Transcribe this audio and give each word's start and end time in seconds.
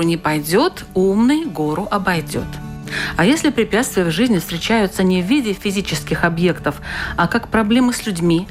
Гору 0.00 0.08
не 0.08 0.16
пойдет, 0.16 0.84
умный 0.94 1.44
гору 1.44 1.86
обойдет. 1.90 2.46
А 3.16 3.24
если 3.24 3.50
препятствия 3.50 4.04
в 4.04 4.10
жизни 4.10 4.38
встречаются 4.38 5.02
не 5.02 5.22
в 5.22 5.26
виде 5.26 5.52
физических 5.52 6.24
объектов, 6.24 6.80
а 7.16 7.28
как 7.28 7.48
проблемы 7.48 7.92
с 7.92 8.06
людьми, 8.06 8.46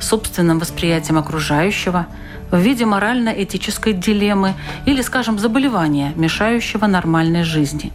собственным 0.00 0.58
восприятием 0.58 1.18
окружающего, 1.18 2.06
в 2.50 2.58
виде 2.58 2.86
морально-этической 2.86 3.92
дилеммы 3.92 4.54
или, 4.86 5.02
скажем, 5.02 5.38
заболевания, 5.38 6.12
мешающего 6.16 6.86
нормальной 6.86 7.44
жизни. 7.44 7.92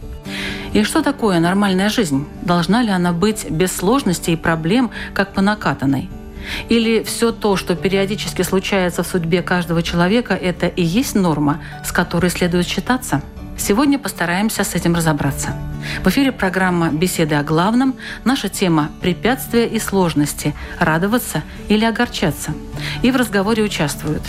И 0.72 0.84
что 0.84 1.02
такое 1.02 1.40
нормальная 1.40 1.88
жизнь? 1.88 2.26
Должна 2.42 2.82
ли 2.82 2.90
она 2.90 3.12
быть 3.12 3.50
без 3.50 3.72
сложностей 3.72 4.34
и 4.34 4.36
проблем, 4.36 4.90
как 5.14 5.34
по 5.34 5.42
накатанной– 5.42 6.08
или 6.68 7.02
все 7.02 7.32
то, 7.32 7.56
что 7.56 7.74
периодически 7.74 8.42
случается 8.42 9.02
в 9.02 9.06
судьбе 9.06 9.42
каждого 9.42 9.82
человека, 9.82 10.34
это 10.34 10.66
и 10.66 10.82
есть 10.82 11.14
норма, 11.14 11.62
с 11.84 11.92
которой 11.92 12.30
следует 12.30 12.66
считаться? 12.66 13.22
Сегодня 13.56 13.98
постараемся 13.98 14.64
с 14.64 14.74
этим 14.74 14.94
разобраться. 14.94 15.54
В 16.02 16.08
эфире 16.08 16.32
программа 16.32 16.88
«Беседы 16.88 17.34
о 17.34 17.42
главном». 17.42 17.94
Наша 18.24 18.48
тема– 18.48 18.90
препятствия 19.02 19.66
и 19.66 19.78
сложности, 19.78 20.54
радоваться 20.78 21.42
или 21.68 21.84
огорчаться. 21.84 22.54
И 23.02 23.10
в 23.10 23.16
разговоре 23.16 23.62
участвуют 23.62 24.22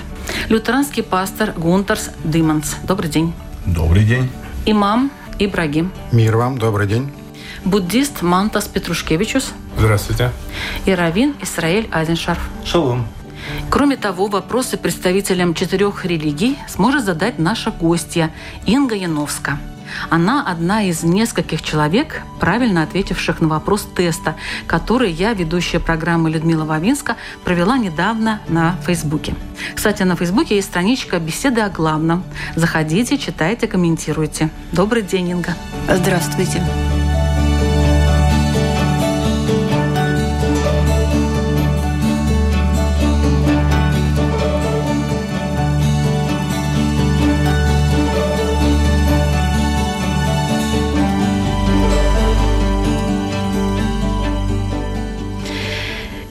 лютеранский 0.49 1.03
пастор 1.03 1.53
Гунтерс 1.55 2.11
Диманс. 2.25 2.75
Добрый 2.83 3.09
день. 3.09 3.33
Добрый 3.65 4.03
день. 4.03 4.29
Имам 4.65 5.11
Ибрагим. 5.39 5.91
Мир 6.11 6.35
вам, 6.35 6.57
добрый 6.57 6.87
день 6.87 7.11
буддист 7.65 8.21
Мантас 8.21 8.67
Петрушкевичус. 8.67 9.51
Здравствуйте. 9.81 10.29
И 10.85 10.93
раввин 10.93 11.33
Исраэль 11.41 11.89
Айзеншарф. 11.91 12.39
Шалом. 12.63 13.07
Кроме 13.71 13.97
того, 13.97 14.27
вопросы 14.27 14.77
представителям 14.77 15.55
четырех 15.55 16.05
религий 16.05 16.55
сможет 16.67 17.03
задать 17.03 17.39
наша 17.39 17.71
гостья 17.71 18.29
Инга 18.67 18.93
Яновска. 18.93 19.57
Она 20.11 20.45
одна 20.47 20.83
из 20.83 21.01
нескольких 21.01 21.63
человек, 21.63 22.21
правильно 22.39 22.83
ответивших 22.83 23.41
на 23.41 23.47
вопрос 23.47 23.87
теста, 23.95 24.35
который 24.67 25.11
я, 25.11 25.33
ведущая 25.33 25.79
программы 25.79 26.29
Людмила 26.29 26.63
Вавинска, 26.63 27.17
провела 27.43 27.79
недавно 27.79 28.39
на 28.47 28.77
Фейсбуке. 28.85 29.33
Кстати, 29.73 30.03
на 30.03 30.15
Фейсбуке 30.15 30.57
есть 30.57 30.67
страничка 30.67 31.19
«Беседы 31.19 31.61
о 31.61 31.69
главном». 31.69 32.23
Заходите, 32.55 33.17
читайте, 33.17 33.67
комментируйте. 33.67 34.51
Добрый 34.71 35.01
день, 35.01 35.29
Инга. 35.29 35.55
Здравствуйте. 35.89 36.61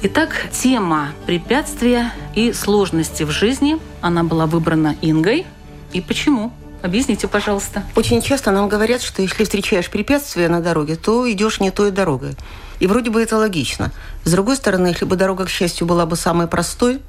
Итак, 0.03 0.47
тема 0.51 1.13
препятствия 1.27 2.15
и 2.35 2.55
сложности 2.55 3.25
в 3.25 3.31
жизни, 3.31 3.79
она 4.01 4.25
была 4.25 4.47
выбрана 4.47 4.97
Ингой. 5.03 5.47
И 5.93 6.01
почему? 6.01 6.55
Объясните, 6.81 7.29
пожалуйста. 7.29 7.83
Очень 7.95 8.23
часто 8.23 8.51
нам 8.51 8.71
говорят, 8.71 9.03
что 9.03 9.21
если 9.21 9.45
встречаешь 9.45 9.91
препятствия 9.91 10.49
на 10.49 10.63
дороге, 10.63 10.97
то 10.97 11.31
идешь 11.31 11.61
не 11.61 11.71
той 11.71 11.91
дорогой. 11.91 12.35
И 12.79 12.87
вроде 12.87 13.11
бы 13.11 13.23
это 13.23 13.37
логично. 13.37 13.93
С 14.25 14.33
другой 14.33 14.57
стороны, 14.57 14.87
если 14.87 15.05
бы 15.05 15.17
дорога, 15.17 15.45
к 15.45 15.51
счастью, 15.51 15.87
была 15.87 16.07
бы 16.07 16.17
самой 16.17 16.47
простой, 16.47 17.03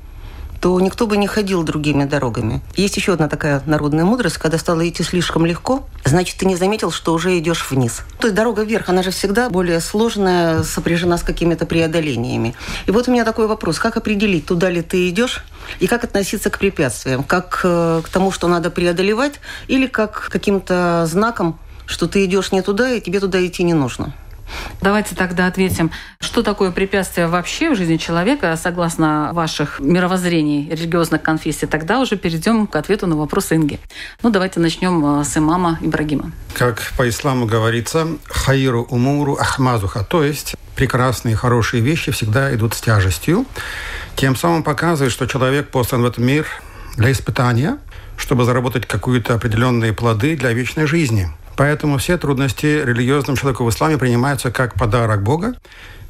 то 0.62 0.80
никто 0.80 1.08
бы 1.08 1.18
не 1.18 1.26
ходил 1.26 1.64
другими 1.64 2.06
дорогами. 2.06 2.62
Есть 2.76 2.96
еще 2.96 3.14
одна 3.14 3.28
такая 3.28 3.64
народная 3.66 4.06
мудрость, 4.06 4.38
когда 4.38 4.60
стало 4.60 4.88
идти 4.88 5.02
слишком 5.02 5.44
легко, 5.44 5.88
значит, 6.06 6.38
ты 6.38 6.46
не 6.46 6.56
заметил, 6.56 6.92
что 6.92 7.14
уже 7.14 7.38
идешь 7.40 7.70
вниз. 7.72 8.02
То 8.20 8.28
есть 8.28 8.36
дорога 8.36 8.62
вверх, 8.62 8.88
она 8.88 9.02
же 9.02 9.10
всегда 9.10 9.50
более 9.50 9.82
сложная, 9.82 10.62
сопряжена 10.62 11.18
с 11.18 11.24
какими-то 11.24 11.66
преодолениями. 11.66 12.54
И 12.86 12.92
вот 12.92 13.08
у 13.08 13.12
меня 13.12 13.26
такой 13.26 13.48
вопрос, 13.48 13.80
как 13.80 13.98
определить, 13.98 14.46
туда 14.46 14.70
ли 14.70 14.84
ты 14.84 15.10
идешь, 15.10 15.44
и 15.80 15.88
как 15.88 16.04
относиться 16.04 16.52
к 16.52 16.60
препятствиям? 16.60 17.24
Как 17.24 17.62
э, 17.64 18.02
к 18.06 18.10
тому, 18.10 18.32
что 18.32 18.48
надо 18.48 18.70
преодолевать, 18.70 19.40
или 19.68 19.88
как 19.88 20.28
к 20.28 20.30
каким-то 20.30 21.08
знакам, 21.10 21.60
что 21.88 22.08
ты 22.08 22.24
идешь 22.26 22.52
не 22.52 22.62
туда, 22.62 22.92
и 22.92 23.02
тебе 23.02 23.20
туда 23.20 23.44
идти 23.44 23.64
не 23.64 23.74
нужно? 23.74 24.14
Давайте 24.82 25.16
тогда 25.16 25.48
ответим, 25.48 25.92
что 26.20 26.44
такое 26.44 26.72
препятствие 26.72 27.28
вообще 27.28 27.72
в 27.72 27.76
жизни 27.76 27.98
человека, 27.98 28.58
согласно 28.62 29.32
ваших 29.34 29.80
мировоззрений 29.80 30.70
религиозных 30.70 31.22
конфессий. 31.22 31.66
Тогда 31.66 32.00
уже 32.00 32.18
перейдем 32.18 32.68
к 32.68 32.76
ответу 32.76 33.08
на 33.08 33.16
вопрос 33.16 33.52
Инги. 33.52 33.80
Ну, 34.24 34.30
давайте 34.30 34.60
начнем 34.60 35.22
э, 35.22 35.24
с 35.24 35.38
имама 35.38 35.78
Ибрагима. 35.82 36.32
Как 36.54 36.94
по 36.98 37.08
исламу 37.08 37.46
говорится, 37.46 38.08
хаиру 38.26 38.88
умуру 38.90 39.36
ахмазуха, 39.36 40.04
то 40.04 40.24
есть 40.24 40.56
прекрасные, 40.76 41.36
хорошие 41.36 41.82
вещи 41.82 42.12
всегда 42.12 42.54
идут 42.56 42.74
с 42.74 42.82
тяжестью. 42.82 43.46
Тем 44.16 44.36
самым 44.36 44.64
показывает, 44.64 45.12
что 45.12 45.28
человек 45.28 45.70
послан 45.70 46.02
в 46.02 46.06
этот 46.06 46.20
мир 46.20 46.48
для 46.98 47.12
испытания, 47.12 47.78
чтобы 48.18 48.46
заработать 48.46 48.86
какие-то 48.86 49.36
определенные 49.36 49.94
плоды 49.94 50.36
для 50.36 50.54
вечной 50.54 50.86
жизни– 50.86 51.30
Поэтому 51.62 52.00
все 52.00 52.18
трудности 52.18 52.66
религиозному 52.84 53.38
человеку 53.38 53.64
в 53.64 53.70
исламе 53.70 54.00
принимаются 54.00 54.50
как 54.50 54.74
подарок 54.74 55.22
Бога. 55.22 55.54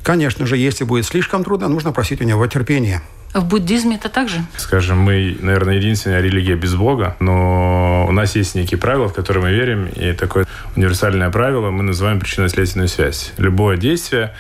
Конечно 0.02 0.46
же, 0.46 0.56
если 0.56 0.86
будет 0.86 1.06
слишком 1.06 1.44
трудно, 1.44 1.68
нужно 1.68 1.92
просить 1.92 2.22
у 2.22 2.24
него 2.24 2.48
терпения. 2.48 3.02
В 3.34 3.44
буддизме 3.44 3.98
это 3.98 4.08
также? 4.08 4.46
Скажем, 4.56 5.00
мы, 5.00 5.38
наверное, 5.42 5.76
единственная 5.76 6.22
религия 6.22 6.56
без 6.56 6.76
Бога, 6.76 7.18
но 7.20 8.06
у 8.08 8.14
нас 8.14 8.38
есть 8.38 8.56
некие 8.56 8.78
правила, 8.78 9.10
в 9.10 9.14
которые 9.14 9.44
мы 9.44 9.52
верим, 9.52 9.88
и 9.88 10.14
такое 10.14 10.48
универсальное 10.78 11.30
правило 11.30 11.70
мы 11.70 11.84
называем 11.84 12.22
причинно-следственную 12.22 12.88
связь. 12.88 13.34
Любое 13.38 13.76
действие 13.76 14.34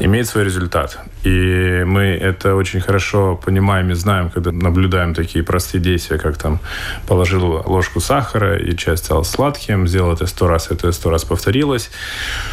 имеет 0.00 0.26
свой 0.26 0.44
результат. 0.44 0.98
И 1.22 1.84
мы 1.86 2.04
это 2.04 2.54
очень 2.54 2.80
хорошо 2.80 3.36
понимаем 3.36 3.90
и 3.90 3.94
знаем, 3.94 4.30
когда 4.30 4.50
наблюдаем 4.52 5.14
такие 5.14 5.44
простые 5.44 5.80
действия, 5.80 6.18
как 6.18 6.38
там 6.38 6.60
положил 7.06 7.62
ложку 7.66 8.00
сахара, 8.00 8.56
и 8.58 8.74
часть 8.76 9.04
стала 9.04 9.22
сладким, 9.22 9.86
сделал 9.86 10.14
это 10.14 10.26
сто 10.26 10.48
раз, 10.48 10.70
это 10.70 10.90
сто 10.92 11.10
раз 11.10 11.24
повторилось. 11.24 11.90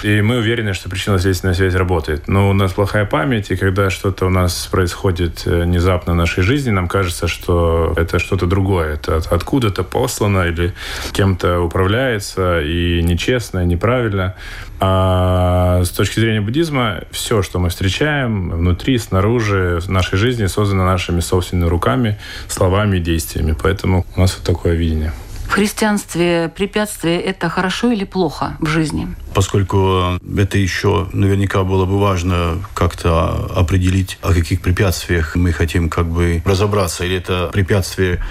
И 0.04 0.22
мы 0.22 0.38
уверены, 0.38 0.74
что 0.74 0.90
причинно-следственная 0.90 1.56
связь 1.56 1.76
работает. 1.76 2.28
Но 2.28 2.50
у 2.50 2.54
нас 2.54 2.74
плохая 2.74 3.06
память, 3.06 3.52
и 3.52 3.56
когда 3.56 3.90
что-то 3.90 4.26
у 4.26 4.30
нас 4.30 4.68
происходит 4.68 5.44
э, 5.46 5.64
внезапно 5.64 6.14
в 6.14 6.16
нашей 6.18 6.44
жизни, 6.44 6.72
нам 6.72 6.88
кажется, 6.88 7.28
что 7.28 7.94
это 7.96 8.20
что-то 8.20 8.46
другое. 8.46 8.96
Это 8.96 9.22
откуда-то 9.30 9.84
послано 9.84 10.48
или 10.48 10.74
кем-то 11.14 11.62
управляется, 11.62 12.62
и 12.62 13.02
нечестно, 13.02 13.60
и 13.60 13.66
неправильно. 13.66 14.36
А 14.80 15.84
с 15.84 15.90
точки 15.90 16.20
зрения 16.20 16.42
буддизма, 16.42 17.02
все, 17.12 17.37
что 17.44 17.60
мы 17.60 17.70
встречаем 17.70 18.52
внутри, 18.52 18.98
снаружи 18.98 19.80
нашей 19.88 20.18
жизни, 20.18 20.46
создано 20.48 20.86
нашими 20.86 21.20
собственными 21.20 21.70
руками, 21.70 22.18
словами 22.48 22.98
и 22.98 23.02
действиями. 23.02 23.56
Поэтому 23.62 24.06
у 24.16 24.20
нас 24.20 24.36
вот 24.38 24.46
такое 24.46 24.76
видение. 24.76 25.14
В 25.48 25.52
христианстве 25.54 26.52
препятствие– 26.56 27.22
это 27.24 27.50
хорошо 27.50 27.92
или 27.92 28.04
плохо 28.04 28.58
в 28.60 28.68
жизни? 28.68 29.08
Поскольку 29.34 30.20
это 30.38 30.58
еще 30.58 31.08
наверняка 31.14 31.64
было 31.64 31.86
бы 31.86 32.00
важно 32.00 32.58
как-то 32.74 33.50
определить, 33.56 34.20
о 34.22 34.34
каких 34.34 34.62
препятствиях 34.62 35.36
мы 35.36 35.52
хотим 35.54 35.90
как 35.90 36.08
бы 36.08 36.44
разобраться. 36.46 37.06
Или 37.06 37.18
это 37.18 37.50
препятствие, 37.54 38.22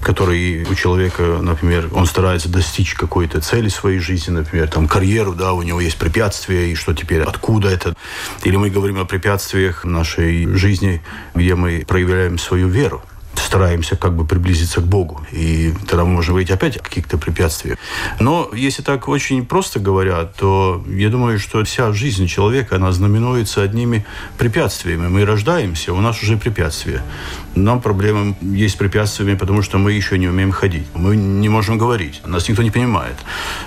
которое 0.00 0.64
у 0.64 0.74
человека, 0.74 1.40
например, 1.42 1.90
он 1.92 2.06
старается 2.06 2.48
достичь 2.48 2.94
какой-то 2.94 3.40
цели 3.40 3.68
своей 3.68 3.98
жизни, 3.98 4.32
например, 4.32 4.68
там 4.68 4.88
карьеру, 4.88 5.34
да, 5.34 5.52
у 5.52 5.62
него 5.62 5.80
есть 5.80 5.98
препятствия, 5.98 6.72
и 6.72 6.74
что 6.74 6.94
теперь, 6.94 7.22
откуда 7.22 7.68
это? 7.68 7.94
Или 8.44 8.56
мы 8.56 8.70
говорим 8.70 8.98
о 8.98 9.04
препятствиях 9.04 9.84
нашей 9.84 10.46
жизни, 10.56 11.02
где 11.34 11.54
мы 11.54 11.84
проявляем 11.86 12.38
свою 12.38 12.68
веру 12.68 13.02
стараемся 13.52 13.96
как 13.96 14.16
бы 14.16 14.24
приблизиться 14.24 14.80
к 14.80 14.84
Богу. 14.84 15.20
И 15.30 15.74
тогда 15.86 16.04
мы 16.06 16.12
можем 16.12 16.34
выйти 16.34 16.52
опять 16.52 16.78
каких-то 16.78 17.18
препятствий. 17.18 17.76
Но 18.18 18.48
если 18.54 18.82
так 18.82 19.08
очень 19.08 19.44
просто 19.44 19.78
говоря, 19.78 20.24
то 20.24 20.82
я 20.88 21.10
думаю, 21.10 21.38
что 21.38 21.62
вся 21.64 21.92
жизнь 21.92 22.26
человека, 22.26 22.76
она 22.76 22.92
знаменуется 22.92 23.60
одними 23.60 24.06
препятствиями. 24.38 25.08
Мы 25.08 25.26
рождаемся, 25.26 25.92
у 25.92 26.00
нас 26.00 26.22
уже 26.22 26.38
препятствия. 26.38 27.02
Нам 27.54 27.80
проблемы 27.80 28.34
есть 28.40 28.78
препятствиями, 28.78 29.36
потому 29.36 29.62
что 29.62 29.78
мы 29.78 29.92
еще 29.92 30.18
не 30.18 30.28
умеем 30.28 30.52
ходить. 30.52 30.86
Мы 30.94 31.16
не 31.16 31.48
можем 31.48 31.78
говорить. 31.78 32.20
Нас 32.26 32.48
никто 32.48 32.62
не 32.62 32.70
понимает. 32.70 33.16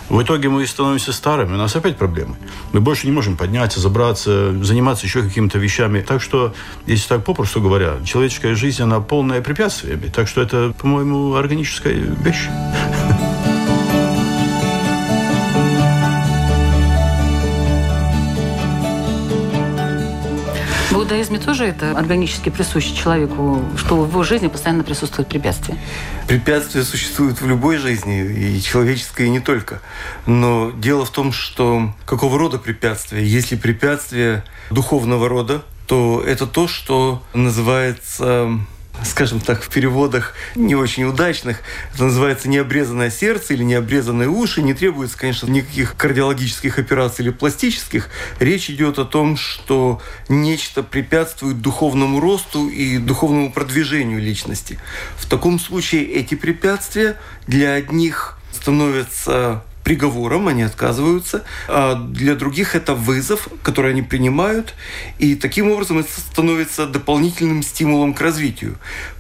В 0.10 0.22
итоге 0.22 0.50
мы 0.50 0.66
становимся 0.66 1.14
старыми, 1.14 1.54
у 1.54 1.58
нас 1.58 1.76
опять 1.76 1.98
проблемы. 1.98 2.36
Мы 2.74 2.82
больше 2.82 3.06
не 3.08 3.14
можем 3.14 3.38
подняться, 3.38 3.80
забраться, 3.80 4.54
заниматься 4.64 5.06
еще 5.06 5.22
какими-то 5.22 5.60
вещами. 5.60 6.02
Так 6.02 6.22
что, 6.22 6.54
если 6.88 7.08
так 7.08 7.24
попросту 7.24 7.62
говоря, 7.62 7.96
человеческая 8.04 8.56
жизнь, 8.56 8.82
она 8.82 9.00
полная 9.00 9.42
препятствиями. 9.42 10.08
Так 10.14 10.28
что 10.28 10.42
это, 10.42 10.74
по-моему, 10.80 11.36
органическая 11.36 11.94
вещь. 11.94 12.50
иудаизме 21.06 21.40
тоже 21.40 21.66
это 21.66 21.92
органически 21.92 22.50
присуще 22.50 22.96
человеку, 22.96 23.64
что 23.78 24.04
в 24.04 24.10
его 24.10 24.24
жизни 24.24 24.48
постоянно 24.48 24.84
присутствует 24.84 25.28
препятствия? 25.28 25.78
Препятствия 26.28 26.84
существуют 26.84 27.42
в 27.42 27.48
любой 27.48 27.78
жизни, 27.78 28.26
и 28.26 28.62
человеческой, 28.62 29.28
и 29.28 29.30
не 29.30 29.40
только. 29.40 29.82
Но 30.26 30.72
дело 30.72 31.06
в 31.06 31.12
том, 31.12 31.32
что 31.32 31.94
какого 32.06 32.40
рода 32.40 32.58
препятствия? 32.58 33.24
Если 33.24 33.56
препятствия 33.56 34.44
духовного 34.72 35.30
рода, 35.30 35.64
то 35.86 36.24
это 36.26 36.48
то, 36.48 36.68
что 36.68 37.22
называется 37.36 38.60
скажем 39.04 39.40
так, 39.40 39.62
в 39.64 39.70
переводах 39.70 40.34
не 40.56 40.76
очень 40.76 41.04
удачных. 41.04 41.62
Это 41.94 42.06
называется 42.06 42.50
необрезанное 42.50 43.10
сердце 43.10 43.54
или 43.54 43.64
необрезанные 43.64 44.30
уши. 44.30 44.62
Не 44.62 44.74
требуется, 44.74 45.18
конечно, 45.18 45.48
никаких 45.48 45.96
кардиологических 45.96 46.80
операций 46.80 47.24
или 47.24 47.32
пластических. 47.32 48.10
Речь 48.40 48.70
идет 48.70 49.00
о 49.00 49.06
том, 49.06 49.38
что 49.38 50.02
нечто 50.30 50.84
препятствует 50.84 51.62
духовному 51.62 52.20
росту 52.20 52.68
и 52.70 52.98
духовному 52.98 53.52
продвижению 53.52 54.22
личности. 54.22 54.80
В 55.18 55.30
таком 55.30 55.60
случае 55.60 56.06
эти 56.06 56.36
препятствия 56.36 57.18
для 57.48 57.74
одних 57.74 58.38
становятся 58.52 59.64
приговором, 59.86 60.50
они 60.50 60.64
отказываются. 60.64 61.46
А 61.70 61.96
для 61.96 62.36
других 62.36 62.76
это 62.76 62.94
вызов, 62.96 63.48
который 63.64 63.92
они 63.92 64.02
принимают. 64.02 64.74
И 65.20 65.36
таким 65.36 65.72
образом 65.72 66.00
это 66.00 66.10
становится 66.10 66.88
дополнительным 66.88 67.64
стимулом 67.64 68.14
к 68.14 68.20
развитию. 68.20 68.78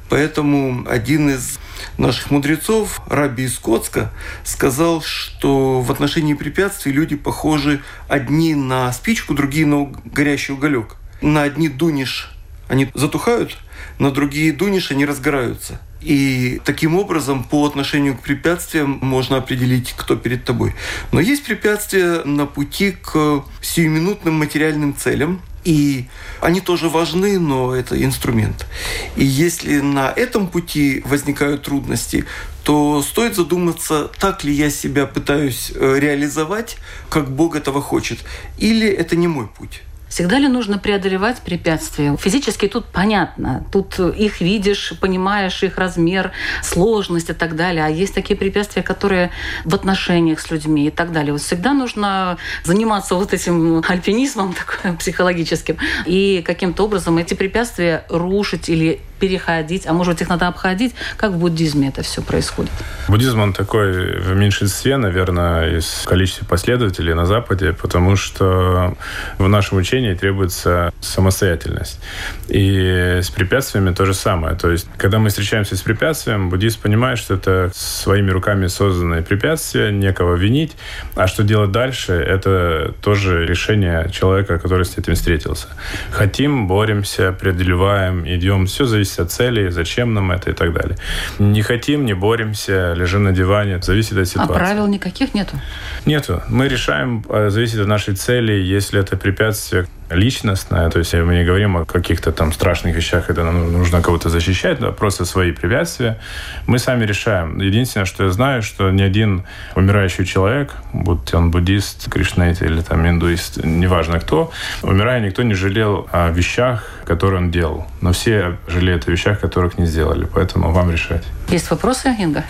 Поэтому 0.10 0.86
один 0.90 1.30
из 1.30 1.60
наших 1.98 2.32
мудрецов, 2.32 3.00
Раби 3.08 3.46
из 3.46 3.58
Коцка, 3.58 4.12
сказал, 4.44 5.02
что 5.02 5.82
в 5.82 5.92
отношении 5.92 6.34
препятствий 6.34 6.92
люди 6.92 7.16
похожи 7.16 7.82
одни 8.08 8.56
на 8.56 8.92
спичку, 8.92 9.34
другие 9.34 9.66
на 9.66 9.86
горящий 10.06 10.54
уголек. 10.54 10.96
На 11.22 11.44
одни 11.44 11.70
дунешь, 11.70 12.32
они 12.68 12.90
затухают, 12.94 13.58
на 14.00 14.12
другие 14.12 14.52
дунешь, 14.52 14.92
они 14.92 15.06
разгораются. 15.06 15.80
И 16.06 16.62
таким 16.64 16.96
образом 16.96 17.44
по 17.44 17.66
отношению 17.66 18.16
к 18.16 18.22
препятствиям 18.22 19.00
можно 19.02 19.38
определить, 19.38 19.94
кто 19.98 20.16
перед 20.16 20.46
тобой. 20.46 20.76
Но 21.12 21.20
есть 21.20 21.44
препятствия 21.44 22.24
на 22.24 22.46
пути 22.46 22.92
к 22.92 23.44
сиюминутным 23.62 24.36
материальным 24.36 24.96
целям, 24.96 25.42
и 25.64 26.06
они 26.42 26.62
тоже 26.62 26.90
важны, 26.90 27.40
но 27.40 27.76
это 27.76 28.02
инструмент. 28.02 28.68
И 29.16 29.26
если 29.26 29.80
на 29.80 30.14
этом 30.16 30.48
пути 30.48 31.02
возникают 31.06 31.64
трудности, 31.64 32.26
то 32.64 33.02
стоит 33.02 33.36
задуматься, 33.36 34.12
так 34.20 34.44
ли 34.44 34.54
я 34.54 34.70
себя 34.70 35.08
пытаюсь 35.08 35.72
э, 35.74 36.00
реализовать, 36.00 36.78
как 37.10 37.32
Бог 37.32 37.56
этого 37.56 37.82
хочет, 37.82 38.20
или 38.60 38.88
это 38.88 39.16
не 39.16 39.28
мой 39.28 39.48
путь. 39.48 39.82
Всегда 40.16 40.40
ли 40.40 40.48
нужно 40.48 40.78
преодолевать 40.78 41.42
препятствия? 41.42 42.16
Физически 42.16 42.70
тут 42.70 42.86
понятно. 42.86 43.66
Тут 43.70 44.00
их 44.00 44.40
видишь, 44.40 44.94
понимаешь 45.02 45.62
их 45.62 45.78
размер, 45.78 46.32
сложность 46.64 47.32
и 47.32 47.34
так 47.34 47.58
далее. 47.58 47.84
А 47.84 47.90
есть 47.90 48.16
такие 48.16 48.38
препятствия, 48.38 48.82
которые 48.82 49.32
в 49.66 49.76
отношениях 49.76 50.40
с 50.40 50.50
людьми 50.52 50.88
и 50.88 50.90
так 50.90 51.12
далее. 51.12 51.34
Вот 51.34 51.42
всегда 51.42 51.74
нужно 51.74 52.38
заниматься 52.64 53.16
вот 53.16 53.34
этим 53.34 53.84
альпинизмом 53.86 54.54
такой, 54.82 54.98
психологическим 54.98 55.80
и 56.06 56.42
каким-то 56.46 56.86
образом 56.86 57.18
эти 57.18 57.34
препятствия 57.34 58.06
рушить 58.08 58.70
или 58.70 59.02
переходить, 59.26 59.88
а 59.88 59.94
может 59.94 60.14
быть 60.14 60.22
их 60.22 60.30
надо 60.30 60.48
обходить. 60.48 60.94
Как 61.18 61.32
в 61.32 61.38
буддизме 61.38 61.90
это 61.90 62.04
все 62.04 62.22
происходит? 62.22 62.72
Буддизм, 63.08 63.40
он 63.40 63.54
такой 63.54 64.20
в 64.20 64.36
меньшинстве, 64.36 64.98
наверное, 64.98 65.78
из 65.78 66.04
количества 66.06 66.46
последователей 66.46 67.16
на 67.16 67.26
Западе, 67.26 67.74
потому 67.74 68.16
что 68.16 68.96
в 69.40 69.48
нашем 69.48 69.80
учении 69.80 70.14
требуется 70.14 70.94
самостоятельность. 71.02 72.00
И 72.48 73.20
с 73.24 73.32
препятствиями 73.32 73.94
то 73.94 74.06
же 74.06 74.14
самое. 74.14 74.56
То 74.56 74.70
есть, 74.70 74.88
когда 74.98 75.18
мы 75.18 75.30
встречаемся 75.30 75.76
с 75.76 75.82
препятствием, 75.82 76.50
буддист 76.52 76.80
понимает, 76.80 77.18
что 77.18 77.34
это 77.34 77.72
своими 77.74 78.30
руками 78.30 78.68
созданные 78.68 79.24
препятствия, 79.24 79.92
некого 79.92 80.36
винить, 80.36 80.74
а 81.16 81.26
что 81.26 81.44
делать 81.44 81.72
дальше, 81.72 82.14
это 82.14 82.94
тоже 83.02 83.46
решение 83.46 84.08
человека, 84.12 84.60
который 84.60 84.86
с 84.86 84.98
этим 85.00 85.16
встретился. 85.16 85.68
Хотим, 86.12 86.68
боремся, 86.68 87.32
преодолеваем, 87.32 88.28
идем, 88.28 88.68
все 88.68 88.86
зависит 88.86 89.15
от 89.20 89.32
цели, 89.32 89.70
зачем 89.70 90.14
нам 90.14 90.32
это 90.32 90.52
и 90.52 90.54
так 90.54 90.74
далее. 90.74 90.98
Не 91.40 91.62
хотим, 91.62 92.06
не 92.06 92.14
боремся, 92.14 92.94
лежим 92.94 93.24
на 93.24 93.32
диване, 93.32 93.82
зависит 93.82 94.18
от 94.18 94.28
ситуации. 94.28 94.54
А 94.54 94.58
правил 94.58 94.88
никаких 94.88 95.34
нету? 95.34 95.60
Нету. 96.06 96.42
Мы 96.50 96.68
решаем, 96.68 97.24
э, 97.30 97.50
зависит 97.50 97.80
от 97.80 97.88
нашей 97.88 98.16
цели, 98.16 98.54
если 98.54 99.00
это 99.00 99.18
препятствие 99.18 99.88
личностное, 100.10 100.90
то 100.90 101.00
есть 101.00 101.14
мы 101.14 101.36
не 101.36 101.44
говорим 101.44 101.78
о 101.78 101.86
каких-то 101.86 102.32
там 102.32 102.54
страшных 102.54 102.96
вещах, 102.96 103.26
когда 103.28 103.44
нам 103.44 103.72
нужно 103.72 104.02
кого-то 104.02 104.30
защищать, 104.30 104.80
да, 104.80 104.92
просто 104.92 105.26
свои 105.26 105.52
препятствия. 105.52 106.20
Мы 106.68 106.80
сами 106.80 107.06
решаем. 107.06 107.60
Единственное, 107.60 108.06
что 108.06 108.24
я 108.24 108.30
знаю, 108.30 108.62
что 108.62 108.92
ни 108.92 109.02
один 109.02 109.46
умирающий 109.76 110.26
человек, 110.26 110.74
будь 110.94 111.34
он 111.34 111.52
буддист, 111.52 112.12
кришнаит 112.12 112.62
или 112.62 112.82
там 112.82 113.08
индуист, 113.08 113.64
неважно 113.64 114.20
кто, 114.20 114.52
умирая, 114.84 115.20
никто 115.20 115.44
не 115.44 115.54
жалел 115.54 116.08
о 116.12 116.30
вещах, 116.30 116.90
которые 117.06 117.42
он 117.42 117.52
делал. 117.52 117.86
Но 118.02 118.12
все 118.12 118.58
жалеют 118.68 119.08
о 119.08 119.12
вещах, 119.12 119.40
которых 119.40 119.78
не 119.78 119.86
сделали. 119.86 120.28
Поэтому 120.34 120.72
вам 120.72 120.92
решать. 120.92 121.24
Есть 121.50 121.70
вопросы, 121.72 122.16
Инга? 122.20 122.44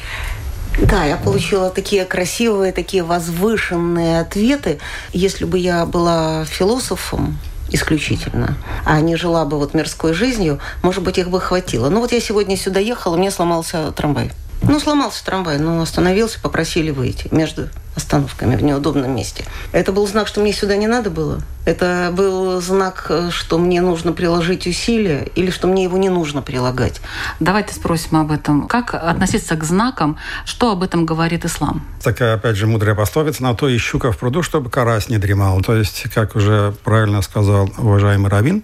Да, 0.82 1.06
я 1.06 1.18
получила 1.18 1.70
такие 1.70 2.06
красивые, 2.06 2.72
такие 2.72 3.04
возвышенные 3.04 4.20
ответы. 4.20 4.80
Если 5.14 5.46
бы 5.46 5.58
я 5.58 5.86
была 5.86 6.46
философом, 6.46 7.38
исключительно, 7.70 8.58
а 8.86 9.00
не 9.02 9.16
жила 9.16 9.46
бы 9.46 9.58
вот 9.58 9.74
мирской 9.74 10.14
жизнью, 10.14 10.60
может 10.84 11.04
быть, 11.04 11.18
их 11.18 11.30
бы 11.30 11.40
хватило. 11.40 11.90
Но 11.90 12.00
вот 12.00 12.12
я 12.12 12.20
сегодня 12.20 12.58
сюда 12.58 12.80
ехала, 12.80 13.16
у 13.16 13.18
меня 13.18 13.32
сломался 13.32 13.92
трамвай. 13.92 14.32
Ну, 14.62 14.80
сломался 14.80 15.24
трамвай, 15.24 15.58
но 15.60 15.82
остановился, 15.82 16.40
попросили 16.40 16.92
выйти 16.92 17.28
между 17.32 17.70
остановками 17.96 18.56
в 18.56 18.64
неудобном 18.64 19.16
месте. 19.16 19.46
Это 19.72 19.92
был 19.92 20.08
знак, 20.08 20.28
что 20.28 20.42
мне 20.42 20.54
сюда 20.54 20.76
не 20.76 20.88
надо 20.88 21.10
было? 21.10 21.42
Это 21.66 22.12
был 22.14 22.62
знак, 22.62 23.12
что 23.32 23.58
мне 23.58 23.82
нужно 23.82 24.12
приложить 24.12 24.68
усилия 24.68 25.28
или 25.36 25.50
что 25.50 25.68
мне 25.68 25.84
его 25.84 25.98
не 25.98 26.10
нужно 26.10 26.44
прилагать? 26.44 27.02
Давайте 27.40 27.74
спросим 27.74 28.18
об 28.18 28.32
этом. 28.32 28.68
Как 28.68 28.94
относиться 28.94 29.56
к 29.56 29.64
знакам? 29.64 30.18
Что 30.46 30.72
об 30.72 30.84
этом 30.84 31.06
говорит 31.06 31.44
ислам? 31.44 31.84
Такая, 32.04 32.36
опять 32.36 32.56
же, 32.56 32.68
мудрая 32.68 32.94
пословица. 32.94 33.42
На 33.42 33.56
то 33.56 33.68
и 33.68 33.78
щука 33.80 34.12
в 34.12 34.18
пруду, 34.18 34.44
чтобы 34.44 34.70
карась 34.70 35.10
не 35.10 35.18
дремал. 35.18 35.62
То 35.62 35.76
есть, 35.76 36.04
как 36.14 36.36
уже 36.36 36.76
правильно 36.84 37.24
сказал 37.24 37.72
уважаемый 37.78 38.30
Равин, 38.30 38.64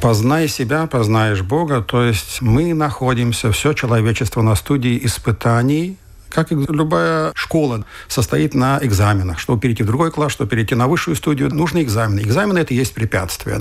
познай 0.00 0.46
себя, 0.46 0.86
познаешь 0.86 1.42
Бога. 1.42 1.82
То 1.82 2.04
есть 2.04 2.40
мы 2.40 2.72
находимся, 2.72 3.50
все 3.50 3.72
человечество 3.72 4.42
на 4.42 4.54
студии 4.54 5.04
испытаний, 5.04 5.96
как 6.30 6.52
и 6.52 6.54
любая 6.54 7.32
школа 7.34 7.84
состоит 8.08 8.54
на 8.54 8.78
экзаменах. 8.82 9.38
Чтобы 9.38 9.60
перейти 9.60 9.82
в 9.82 9.86
другой 9.86 10.10
класс, 10.10 10.32
чтобы 10.32 10.50
перейти 10.50 10.74
на 10.74 10.86
высшую 10.86 11.16
студию, 11.16 11.54
нужны 11.54 11.82
экзамены. 11.82 12.20
Экзамены– 12.20 12.58
это 12.60 12.74
и 12.74 12.76
есть 12.76 12.94
препятствие. 12.94 13.60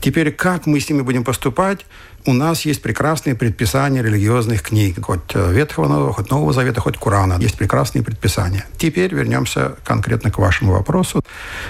Теперь, 0.00 0.30
как 0.30 0.66
мы 0.66 0.80
с 0.80 0.88
ними 0.88 1.02
будем 1.02 1.24
поступать, 1.24 1.86
у 2.26 2.32
нас 2.32 2.66
есть 2.66 2.82
прекрасные 2.82 3.34
предписания 3.36 4.02
религиозных 4.02 4.62
книг, 4.62 5.04
хоть 5.04 5.34
Ветхого 5.34 5.88
Нового, 5.88 6.12
хоть 6.12 6.30
Нового 6.30 6.52
Завета, 6.52 6.80
хоть 6.80 6.98
Корана. 6.98 7.38
Есть 7.40 7.56
прекрасные 7.56 8.02
предписания. 8.02 8.66
Теперь 8.78 9.14
вернемся 9.14 9.76
конкретно 9.84 10.30
к 10.30 10.38
вашему 10.38 10.72
вопросу. 10.72 11.24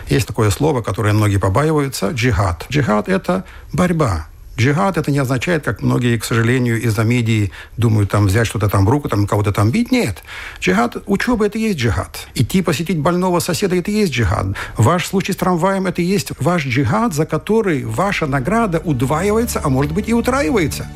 Есть 0.09 0.27
такое 0.27 0.51
слово, 0.51 0.83
которое 0.83 1.13
многие 1.13 1.39
побаиваются– 1.39 2.11
джихад. 2.15 2.67
Джихад– 2.71 3.09
это 3.11 3.45
борьба 3.73 4.27
Джихад 4.57 4.97
это 4.97 5.11
не 5.11 5.19
означает, 5.19 5.65
как 5.65 5.83
многие, 5.83 6.17
к 6.19 6.25
сожалению, 6.25 6.81
из-за 6.81 7.05
медии 7.05 7.53
думают 7.77 8.11
там 8.11 8.27
взять 8.27 8.47
что-то 8.47 8.69
там 8.69 8.87
в 8.87 8.89
руку, 8.89 9.09
там 9.09 9.27
кого-то 9.27 9.53
там 9.53 9.71
бить. 9.71 9.93
Нет. 9.93 10.23
Джихад, 10.61 10.97
учеба 11.07 11.47
это 11.47 11.59
и 11.59 11.63
есть 11.63 11.79
джихад. 11.79 12.27
Идти 12.35 12.63
посетить 12.63 12.99
больного 12.99 13.41
соседа 13.41 13.77
это 13.77 13.91
и 13.91 13.95
есть 13.95 14.13
джихад. 14.13 14.57
Ваш 14.79 15.07
случай 15.07 15.33
с 15.33 15.37
трамваем 15.37 15.87
это 15.87 16.01
и 16.01 16.05
есть 16.05 16.33
ваш 16.41 16.67
джихад, 16.67 17.13
за 17.13 17.27
который 17.27 17.85
ваша 17.85 18.27
награда 18.27 18.81
удваивается, 18.85 19.61
а 19.63 19.69
может 19.69 19.93
быть 19.93 20.09
и 20.09 20.15
утраивается. 20.15 20.89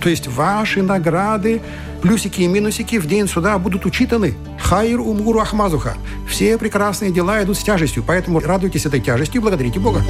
То 0.00 0.10
есть 0.10 0.26
ваши 0.26 0.82
награды, 0.82 1.62
плюсики 2.02 2.42
и 2.42 2.46
минусики 2.46 2.98
в 2.98 3.06
день 3.06 3.28
суда 3.28 3.58
будут 3.58 3.86
учитаны. 3.86 4.34
Хайр 4.60 5.00
умуру 5.00 5.40
ахмазуха. 5.40 5.94
Все 6.28 6.58
прекрасные 6.58 7.12
дела 7.12 7.42
идут 7.42 7.56
с 7.56 7.62
тяжестью, 7.62 8.04
поэтому 8.06 8.40
радуйтесь 8.40 8.86
этой 8.86 9.00
тяжестью 9.00 9.40
и 9.40 9.42
благодарите 9.42 9.78
Бога. 9.78 10.02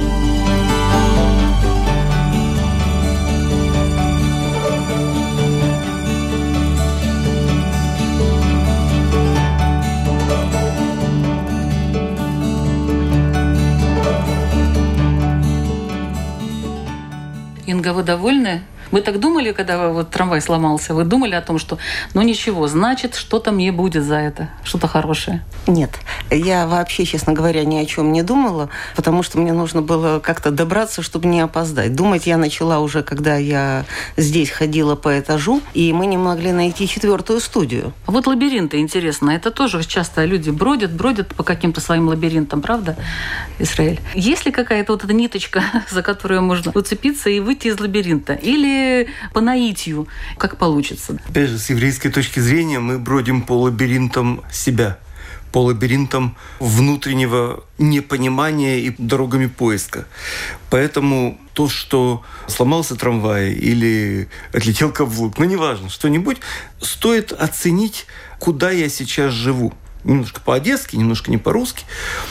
Вы 17.93 18.03
довольны? 18.03 18.63
Вы 18.91 19.01
так 19.01 19.19
думали, 19.19 19.51
когда 19.51 19.89
вот 19.89 20.09
трамвай 20.09 20.41
сломался? 20.41 20.93
Вы 20.93 21.03
думали 21.03 21.35
о 21.35 21.41
том, 21.41 21.59
что 21.59 21.77
ну 22.13 22.21
ничего, 22.21 22.67
значит, 22.67 23.15
что-то 23.15 23.51
мне 23.51 23.71
будет 23.71 24.03
за 24.03 24.15
это, 24.15 24.49
что-то 24.63 24.87
хорошее? 24.87 25.43
Нет, 25.67 25.91
я 26.29 26.67
вообще, 26.67 27.05
честно 27.05 27.33
говоря, 27.33 27.63
ни 27.65 27.77
о 27.77 27.85
чем 27.85 28.11
не 28.11 28.23
думала, 28.23 28.69
потому 28.95 29.23
что 29.23 29.39
мне 29.39 29.53
нужно 29.53 29.81
было 29.81 30.19
как-то 30.19 30.51
добраться, 30.51 31.01
чтобы 31.01 31.27
не 31.27 31.41
опоздать. 31.41 31.95
Думать 31.95 32.27
я 32.27 32.37
начала 32.37 32.79
уже, 32.79 33.03
когда 33.03 33.35
я 33.37 33.85
здесь 34.17 34.49
ходила 34.49 34.95
по 34.95 35.19
этажу, 35.19 35.61
и 35.73 35.91
мы 35.93 36.05
не 36.05 36.17
могли 36.17 36.51
найти 36.51 36.87
четвертую 36.87 37.39
студию. 37.39 37.93
Вот 38.05 38.27
лабиринты, 38.27 38.79
интересно, 38.79 39.31
это 39.31 39.51
тоже 39.51 39.83
часто 39.83 40.25
люди 40.25 40.49
бродят, 40.49 40.91
бродят 40.91 41.33
по 41.35 41.43
каким-то 41.43 41.81
своим 41.81 42.07
лабиринтам, 42.07 42.61
правда, 42.61 42.95
Израиль? 43.59 43.99
Есть 44.13 44.45
ли 44.45 44.51
какая-то 44.51 44.93
вот 44.93 45.03
эта 45.03 45.13
ниточка, 45.13 45.63
за 45.89 46.01
которую 46.01 46.41
можно 46.43 46.71
уцепиться 46.75 47.29
и 47.29 47.39
выйти 47.39 47.67
из 47.67 47.79
лабиринта? 47.79 48.33
Или 48.33 48.74
по 49.33 49.41
наитию, 49.41 50.07
как 50.37 50.57
получится? 50.57 51.17
Опять 51.27 51.49
же, 51.49 51.59
с 51.59 51.69
еврейской 51.69 52.09
точки 52.09 52.39
зрения 52.39 52.79
мы 52.79 52.99
бродим 52.99 53.41
по 53.41 53.53
лабиринтам 53.53 54.41
себя 54.51 54.97
по 55.55 55.63
лабиринтам 55.63 56.35
внутреннего 56.59 57.63
непонимания 57.77 58.79
и 58.79 58.93
дорогами 58.97 59.45
поиска. 59.45 60.05
Поэтому 60.69 61.39
то, 61.53 61.69
что 61.69 62.23
сломался 62.47 62.97
трамвай 62.97 63.53
или 63.53 64.27
отлетел 64.51 64.91
каблук, 64.91 65.37
ну 65.37 65.45
неважно, 65.45 65.89
что-нибудь, 65.89 66.39
стоит 66.81 67.31
оценить, 67.31 68.05
куда 68.37 68.69
я 68.71 68.89
сейчас 68.89 69.31
живу 69.31 69.73
немножко 70.05 70.39
по-одесски, 70.41 70.95
немножко 70.95 71.31
не 71.31 71.37
по-русски. 71.37 71.83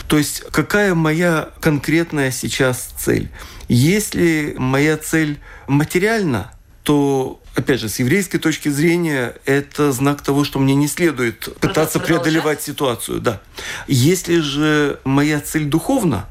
То 0.09 0.17
есть 0.19 0.45
какая 0.51 0.95
моя 0.95 1.51
конкретная 1.61 2.31
сейчас 2.31 2.95
цель? 2.99 3.31
Если 3.69 4.55
моя 4.57 4.97
цель 4.97 5.41
материальна, 5.67 6.53
то 6.83 7.41
опять 7.55 7.81
же, 7.81 7.89
с 7.89 7.99
еврейской 7.99 8.39
точки 8.39 8.69
зрения, 8.69 9.35
это 9.45 9.93
знак 9.93 10.23
того, 10.23 10.45
что 10.45 10.59
мне 10.59 10.75
не 10.75 10.89
следует 10.89 11.49
пытаться 11.61 12.01
преодолевать 12.01 12.63
ситуацию. 12.63 13.21
Да. 13.21 13.41
Если 13.87 14.41
же 14.41 15.01
моя 15.05 15.41
цель 15.41 15.65
духовна, 15.65 16.27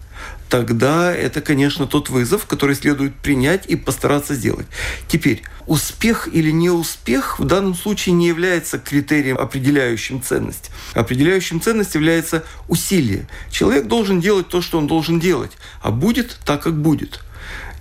тогда 0.50 1.14
это, 1.14 1.42
конечно, 1.42 1.88
тот 1.88 2.10
вызов, 2.10 2.46
который 2.46 2.76
следует 2.76 3.16
принять 3.16 3.66
и 3.66 3.76
постараться 3.76 4.36
сделать. 4.36 4.68
Теперь, 5.08 5.42
успех 5.66 6.30
или 6.32 6.52
неуспех 6.52 7.40
в 7.40 7.46
данном 7.46 7.74
случае 7.74 8.14
не 8.14 8.28
является 8.28 8.78
критерием, 8.78 9.38
определяющим 9.38 10.22
ценность. 10.22 10.70
Определяющим 10.94 11.60
ценность 11.60 11.96
является 11.96 12.44
усилие. 12.68 13.28
Человек 13.50 13.88
должен 13.88 14.22
делать 14.22 14.48
то, 14.48 14.62
что 14.62 14.78
он 14.78 14.88
должен 14.88 15.20
делать, 15.20 15.52
а 15.82 15.92
будет 15.92 16.38
так, 16.46 16.62
как 16.64 16.80
будет. 16.80 17.20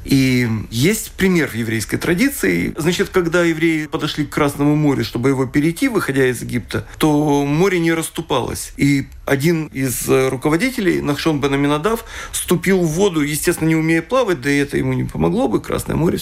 И 0.05 0.49
есть 0.71 1.13
пример 1.13 1.49
в 1.49 1.55
еврейской 1.55 1.97
традиции. 1.97 2.75
Значит, 2.77 3.11
когда 3.11 3.43
евреи 3.43 3.87
подошли 3.87 4.25
к 4.25 4.31
Красному 4.31 4.75
морю, 4.75 5.05
чтобы 5.05 5.29
его 5.29 5.47
перейти, 5.47 5.89
выходя 5.89 6.27
из 6.27 6.43
Египта, 6.43 6.87
то 6.99 7.45
море 7.45 7.79
не 7.79 7.93
расступалось. 7.93 8.73
И 8.77 9.07
один 9.25 9.67
из 9.67 10.09
руководителей, 10.09 11.01
Нахшон 11.01 11.41
бен 11.41 11.55
Аминадав, 11.55 12.05
ступил 12.33 12.81
в 12.81 12.89
воду, 12.89 13.23
естественно, 13.23 13.69
не 13.69 13.77
умея 13.77 14.03
плавать, 14.03 14.41
да 14.41 14.51
и 14.51 14.57
это 14.57 14.77
ему 14.77 14.93
не 14.95 15.05
помогло 15.05 15.49
бы, 15.49 15.61
Красное 15.61 15.97
море 15.97 16.19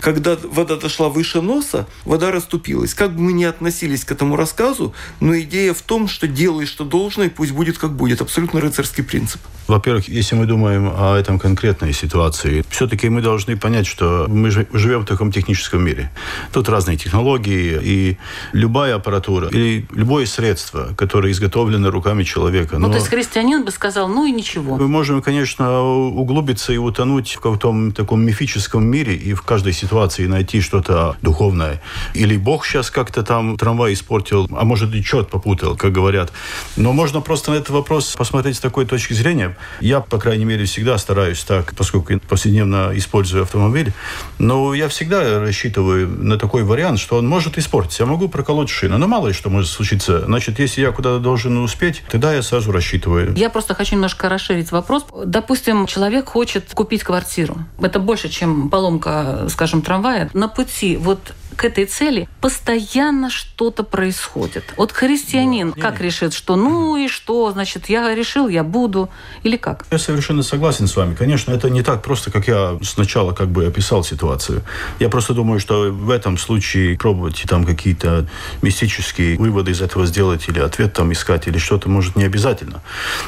Когда 0.00 0.38
вода 0.42 0.76
дошла 0.76 1.10
выше 1.10 1.42
носа, 1.42 1.86
вода 2.04 2.30
расступилась. 2.30 2.94
Как 2.94 3.14
бы 3.14 3.20
мы 3.20 3.32
ни 3.32 3.44
относились 3.44 4.04
к 4.04 4.12
этому 4.12 4.36
рассказу, 4.36 4.94
но 5.20 5.38
идея 5.40 5.74
в 5.74 5.82
том, 5.82 6.08
что 6.08 6.26
делай, 6.26 6.64
что 6.64 6.84
должно, 6.84 7.24
и 7.24 7.28
пусть 7.28 7.52
будет, 7.52 7.76
как 7.76 7.92
будет. 7.92 8.22
Абсолютно 8.22 8.60
рыцарский 8.60 9.04
принцип. 9.04 9.40
Во-первых, 9.68 10.08
если 10.08 10.34
мы 10.34 10.46
думаем 10.46 10.90
о 10.92 11.16
этом 11.16 11.38
конкретной 11.38 11.92
ситуации, 11.92 12.64
все-таки 12.70 13.09
мы 13.10 13.22
должны 13.22 13.56
понять, 13.56 13.86
что 13.86 14.26
мы 14.28 14.50
живем 14.50 15.02
в 15.02 15.04
таком 15.04 15.32
техническом 15.32 15.84
мире. 15.84 16.10
Тут 16.52 16.68
разные 16.68 16.96
технологии, 16.96 17.78
и 17.82 18.18
любая 18.52 18.96
аппаратура 18.96 19.48
или 19.48 19.86
любое 19.92 20.26
средство, 20.26 20.94
которое 20.96 21.32
изготовлено 21.32 21.90
руками 21.90 22.22
человека. 22.22 22.78
Ну, 22.78 22.88
то 22.88 22.96
есть 22.96 23.08
христианин 23.08 23.64
бы 23.64 23.70
сказал, 23.70 24.08
ну 24.08 24.24
и 24.24 24.32
ничего. 24.32 24.76
Мы 24.76 24.88
можем, 24.88 25.22
конечно, 25.22 25.82
углубиться 25.82 26.72
и 26.72 26.76
утонуть 26.76 27.32
в 27.32 27.40
каком-то 27.40 27.94
таком 27.94 28.22
мифическом 28.22 28.84
мире 28.86 29.14
и 29.14 29.34
в 29.34 29.42
каждой 29.42 29.72
ситуации 29.72 30.26
найти 30.26 30.60
что-то 30.60 31.16
духовное. 31.22 31.82
Или 32.14 32.36
Бог 32.36 32.64
сейчас 32.64 32.90
как-то 32.90 33.22
там 33.22 33.56
трамвай 33.56 33.92
испортил, 33.92 34.48
а 34.52 34.64
может 34.64 34.94
и 34.94 35.02
черт 35.02 35.30
попутал, 35.30 35.76
как 35.76 35.92
говорят. 35.92 36.32
Но 36.76 36.92
можно 36.92 37.20
просто 37.20 37.50
на 37.50 37.56
этот 37.56 37.70
вопрос 37.70 38.14
посмотреть 38.16 38.56
с 38.56 38.60
такой 38.60 38.86
точки 38.86 39.12
зрения. 39.12 39.56
Я, 39.80 40.00
по 40.00 40.18
крайней 40.18 40.44
мере, 40.44 40.64
всегда 40.64 40.98
стараюсь 40.98 41.42
так, 41.44 41.74
поскольку 41.76 42.18
повседневно 42.28 42.92
использую 43.00 43.42
автомобиль, 43.42 43.92
но 44.38 44.72
я 44.74 44.88
всегда 44.88 45.40
рассчитываю 45.40 46.08
на 46.08 46.38
такой 46.38 46.62
вариант, 46.62 47.00
что 47.00 47.16
он 47.16 47.26
может 47.26 47.58
испортиться. 47.58 48.04
Я 48.04 48.06
могу 48.08 48.28
проколоть 48.28 48.70
шину, 48.70 48.98
но 48.98 49.08
мало 49.08 49.28
ли 49.28 49.32
что 49.32 49.50
может 49.50 49.68
случиться. 49.70 50.24
Значит, 50.24 50.58
если 50.60 50.82
я 50.82 50.92
куда-то 50.92 51.18
должен 51.18 51.58
успеть, 51.58 52.02
тогда 52.08 52.32
я 52.32 52.42
сразу 52.42 52.70
рассчитываю. 52.72 53.34
Я 53.36 53.50
просто 53.50 53.74
хочу 53.74 53.96
немножко 53.96 54.28
расширить 54.28 54.70
вопрос. 54.70 55.04
Допустим, 55.24 55.86
человек 55.86 56.28
хочет 56.28 56.72
купить 56.72 57.02
квартиру. 57.02 57.58
Это 57.80 57.98
больше, 57.98 58.28
чем 58.28 58.70
поломка, 58.70 59.46
скажем, 59.48 59.82
трамвая. 59.82 60.30
На 60.32 60.48
пути 60.48 60.96
вот 60.96 61.34
к 61.56 61.64
этой 61.64 61.84
цели 61.84 62.28
постоянно 62.40 63.28
что-то 63.28 63.82
происходит. 63.82 64.64
Вот 64.76 64.92
христианин 64.92 65.72
да. 65.76 65.82
как 65.82 66.00
решит, 66.00 66.32
что 66.32 66.56
ну 66.56 66.96
и 66.96 67.08
что, 67.08 67.50
значит, 67.52 67.88
я 67.90 68.14
решил, 68.14 68.48
я 68.48 68.64
буду, 68.64 69.10
или 69.42 69.56
как? 69.56 69.84
Я 69.90 69.98
совершенно 69.98 70.42
согласен 70.42 70.86
с 70.86 70.96
вами. 70.96 71.14
Конечно, 71.14 71.52
это 71.52 71.68
не 71.68 71.82
так 71.82 72.02
просто, 72.02 72.30
как 72.30 72.48
я 72.48 72.78
сначала 72.90 73.32
как 73.32 73.48
бы 73.48 73.66
описал 73.66 74.04
ситуацию. 74.04 74.62
Я 74.98 75.08
просто 75.08 75.34
думаю, 75.34 75.60
что 75.60 75.90
в 75.90 76.10
этом 76.10 76.38
случае 76.38 76.96
пробовать 76.96 77.44
там 77.48 77.64
какие-то 77.64 78.26
мистические 78.62 79.38
выводы 79.38 79.70
из 79.70 79.80
этого 79.80 80.06
сделать 80.06 80.48
или 80.48 80.58
ответ 80.58 80.92
там 80.92 81.12
искать 81.12 81.46
или 81.46 81.58
что-то 81.58 81.88
может 81.88 82.16
не 82.16 82.24
обязательно. 82.24 82.82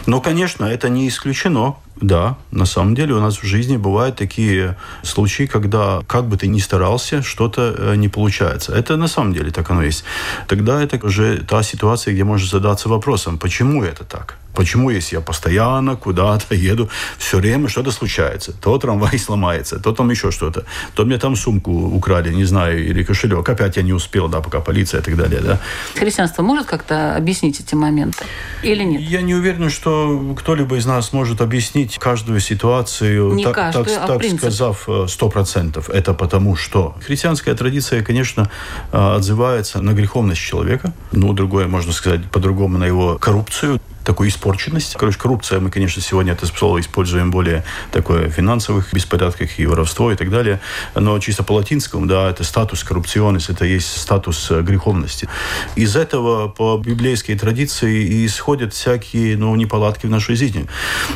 Но, 0.07 0.21
конечно, 0.21 0.64
это 0.64 0.88
не 0.88 1.09
исключено. 1.09 1.76
Да, 1.97 2.37
на 2.50 2.64
самом 2.64 2.95
деле 2.95 3.14
у 3.14 3.21
нас 3.21 3.38
в 3.38 3.45
жизни 3.45 3.76
бывают 3.76 4.16
такие 4.16 4.76
случаи, 5.02 5.45
когда 5.45 6.02
как 6.09 6.26
бы 6.26 6.37
ты 6.37 6.49
ни 6.49 6.59
старался, 6.59 7.23
что-то 7.23 7.75
э, 7.76 7.95
не 7.97 8.09
получается. 8.09 8.75
Это 8.75 8.97
на 8.97 9.09
самом 9.09 9.35
деле 9.35 9.50
так 9.50 9.71
оно 9.71 9.83
есть. 9.83 10.04
Тогда 10.49 10.83
это 10.83 10.99
уже 11.07 11.38
та 11.47 11.62
ситуация, 11.62 12.14
где 12.14 12.25
можно 12.25 12.49
задаться 12.49 12.88
вопросом, 12.88 13.38
почему 13.38 13.85
это 13.85 14.04
так? 14.04 14.38
Почему, 14.54 14.90
если 14.90 15.16
я 15.16 15.23
постоянно 15.23 15.97
куда-то 15.97 16.54
еду, 16.54 16.88
все 17.18 17.38
время 17.38 17.68
что-то 17.68 17.90
случается? 17.90 18.52
То 18.52 18.78
трамвай 18.78 19.18
сломается, 19.26 19.78
то 19.78 19.92
там 19.92 20.11
еще 20.11 20.30
что-то. 20.30 20.64
То 20.94 21.04
мне 21.04 21.18
там 21.18 21.37
сумку 21.37 21.71
украли, 21.71 22.32
не 22.32 22.44
знаю, 22.44 22.85
или 22.85 23.02
кошелек. 23.02 23.49
Опять 23.49 23.76
я 23.76 23.82
не 23.82 23.92
успел, 23.92 24.28
да, 24.28 24.40
пока 24.40 24.61
полиция 24.61 25.00
и 25.00 25.04
так 25.04 25.16
далее, 25.16 25.40
да. 25.40 25.59
Христианство 25.94 26.42
может 26.42 26.66
как-то 26.66 27.16
объяснить 27.16 27.61
эти 27.61 27.75
моменты 27.75 28.25
или 28.62 28.85
нет? 28.85 29.00
Я 29.02 29.23
не 29.23 29.35
уверен, 29.35 29.71
что 29.71 30.35
кто-либо 30.38 30.76
из 30.76 30.87
нас 30.87 31.12
может 31.12 31.40
объяснить 31.40 31.99
каждую 31.99 32.40
ситуацию, 32.40 33.32
не 33.35 33.44
так, 33.44 33.54
каждую, 33.54 33.87
так, 33.87 34.04
а 34.04 34.06
так 34.06 34.18
принцип. 34.18 34.40
сказав, 34.40 34.88
э, 34.88 35.06
сто 35.09 35.28
процентов. 35.28 35.88
Это 35.90 36.14
потому 36.14 36.56
что 36.56 36.94
христианская 37.04 37.54
традиция, 37.54 38.02
конечно, 38.02 38.50
э, 38.92 39.14
отзывается 39.16 39.80
на 39.80 39.92
греховность 39.92 40.40
человека. 40.40 40.92
Ну, 41.12 41.32
другое, 41.32 41.66
можно 41.68 41.92
сказать, 41.92 42.30
по-другому 42.30 42.78
на 42.78 42.85
его 42.85 43.18
коррупцию 43.18 43.80
такую 44.04 44.28
испорченность. 44.28 44.94
Короче, 44.99 45.18
коррупция, 45.18 45.61
мы, 45.61 45.71
конечно, 45.71 46.02
сегодня 46.02 46.32
это 46.32 46.47
слово 46.47 46.80
используем 46.80 47.30
более 47.30 47.64
такое 47.92 48.28
финансовых 48.28 48.92
беспорядках 48.92 49.59
и 49.59 49.66
воровство 49.66 50.12
и 50.12 50.16
так 50.16 50.30
далее. 50.30 50.61
Но 50.94 51.18
чисто 51.18 51.42
по 51.42 51.52
латинскому, 51.52 52.06
да, 52.06 52.30
это 52.30 52.44
статус 52.44 52.85
коррупционность, 52.85 53.50
это 53.50 53.64
есть 53.64 54.00
статус 54.00 54.50
э, 54.50 54.62
греховности. 54.62 55.28
Из 55.76 55.97
этого 55.97 56.49
по 56.49 56.78
библейской 56.78 57.35
традиции 57.35 58.04
и 58.04 58.26
исходят 58.26 58.75
всякие, 58.75 59.37
ну, 59.37 59.54
неполадки 59.56 60.06
в 60.06 60.11
нашей 60.11 60.37
жизни. 60.37 60.66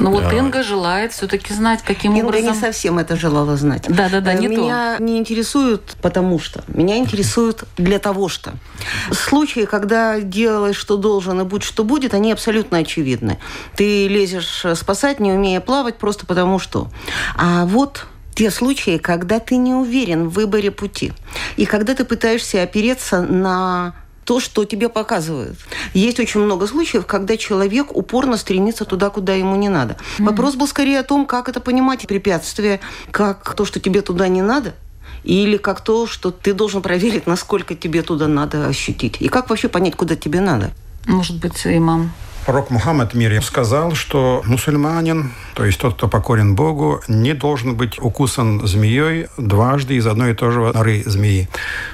Ну 0.00 0.10
вот 0.10 0.24
а... 0.24 0.34
Инга 0.34 0.62
желает 0.62 1.12
все-таки 1.12 1.52
знать, 1.52 1.82
каким 1.82 2.14
Инга 2.14 2.28
образом... 2.28 2.52
не 2.52 2.54
совсем 2.54 2.98
это 2.98 3.16
желала 3.16 3.56
знать. 3.56 3.84
Да-да-да, 3.88 4.34
не 4.34 4.48
Меня 4.48 4.96
то. 4.96 5.02
не 5.02 5.18
интересует 5.18 5.96
потому 6.06 6.38
что. 6.38 6.62
Меня 6.68 6.98
интересует 6.98 7.64
для 7.76 7.98
того 7.98 8.28
что. 8.28 8.54
Случаи, 9.10 9.64
когда 9.64 10.20
делай, 10.20 10.72
что 10.72 10.96
должен, 10.96 11.40
и 11.40 11.44
будь, 11.44 11.62
что 11.62 11.84
будет, 11.84 12.14
они 12.14 12.32
абсолютно 12.32 12.75
очевидны. 12.78 13.38
Ты 13.76 14.08
лезешь 14.08 14.64
спасать, 14.74 15.20
не 15.20 15.32
умея 15.32 15.60
плавать, 15.60 15.98
просто 15.98 16.26
потому 16.26 16.58
что. 16.58 16.88
А 17.36 17.64
вот 17.66 18.06
те 18.34 18.50
случаи, 18.50 18.98
когда 18.98 19.40
ты 19.40 19.56
не 19.56 19.74
уверен 19.74 20.28
в 20.28 20.34
выборе 20.34 20.70
пути. 20.70 21.12
И 21.56 21.64
когда 21.64 21.94
ты 21.94 22.04
пытаешься 22.04 22.62
опереться 22.62 23.22
на 23.22 23.94
то, 24.26 24.40
что 24.40 24.64
тебе 24.64 24.88
показывают. 24.88 25.56
Есть 25.94 26.20
очень 26.20 26.40
много 26.40 26.66
случаев, 26.66 27.06
когда 27.06 27.36
человек 27.36 27.96
упорно 27.96 28.36
стремится 28.36 28.84
туда, 28.84 29.08
куда 29.08 29.34
ему 29.34 29.54
не 29.56 29.68
надо. 29.68 29.94
Mm-hmm. 29.94 30.24
Вопрос 30.24 30.56
был 30.56 30.66
скорее 30.66 30.98
о 30.98 31.04
том, 31.04 31.26
как 31.26 31.48
это 31.48 31.60
понимать 31.60 32.06
препятствие, 32.06 32.80
как 33.12 33.54
то, 33.54 33.64
что 33.64 33.78
тебе 33.78 34.02
туда 34.02 34.26
не 34.26 34.42
надо, 34.42 34.74
или 35.22 35.56
как 35.56 35.80
то, 35.80 36.06
что 36.06 36.32
ты 36.32 36.54
должен 36.54 36.82
проверить, 36.82 37.26
насколько 37.26 37.74
тебе 37.76 38.02
туда 38.02 38.26
надо 38.26 38.66
ощутить. 38.66 39.16
И 39.20 39.28
как 39.28 39.48
вообще 39.48 39.68
понять, 39.68 39.94
куда 39.94 40.16
тебе 40.16 40.40
надо. 40.40 40.72
Может 41.06 41.38
быть, 41.38 41.64
имам 41.64 42.12
Пророк 42.46 42.70
Мухаммад 42.70 43.12
мир 43.14 43.42
сказал, 43.42 43.96
что 43.96 44.40
мусульманин, 44.46 45.32
то 45.54 45.64
есть 45.64 45.80
тот, 45.80 45.94
кто 45.94 46.06
покорен 46.06 46.54
Богу, 46.54 47.02
не 47.08 47.34
должен 47.34 47.74
быть 47.74 47.98
укусан 47.98 48.64
змеей 48.64 49.26
дважды 49.36 49.96
из 49.96 50.06
одной 50.06 50.30
и 50.30 50.34
той 50.34 50.52
же 50.52 50.60
норы 50.60 51.02
змеи. 51.04 51.48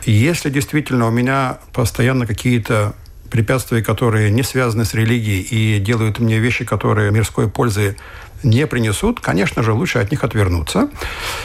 Если 0.04 0.50
действительно 0.50 1.06
у 1.06 1.10
меня 1.10 1.56
постоянно 1.72 2.26
какие-то 2.26 2.92
препятствия, 3.30 3.82
которые 3.82 4.30
не 4.30 4.42
связаны 4.42 4.84
с 4.84 4.92
религией 4.92 5.40
и 5.40 5.80
делают 5.80 6.18
мне 6.18 6.38
вещи, 6.38 6.66
которые 6.66 7.10
мирской 7.12 7.48
пользы 7.48 7.96
не 8.44 8.66
принесут, 8.66 9.20
конечно 9.20 9.62
же, 9.62 9.72
лучше 9.72 9.98
от 9.98 10.10
них 10.10 10.24
отвернуться. 10.24 10.88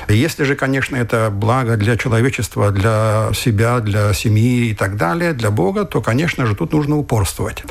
Если 0.08 0.44
же, 0.44 0.56
конечно, 0.56 0.96
это 0.96 1.30
благо 1.32 1.78
для 1.78 1.98
человечества, 1.98 2.72
для 2.72 3.30
себя, 3.34 3.80
для 3.80 4.14
семьи 4.14 4.70
и 4.70 4.74
так 4.74 4.98
далее, 4.98 5.34
для 5.34 5.52
Бога, 5.52 5.86
то, 5.86 6.02
конечно 6.02 6.46
же, 6.46 6.56
тут 6.56 6.74
нужно 6.74 6.98
упорствовать. 6.98 7.64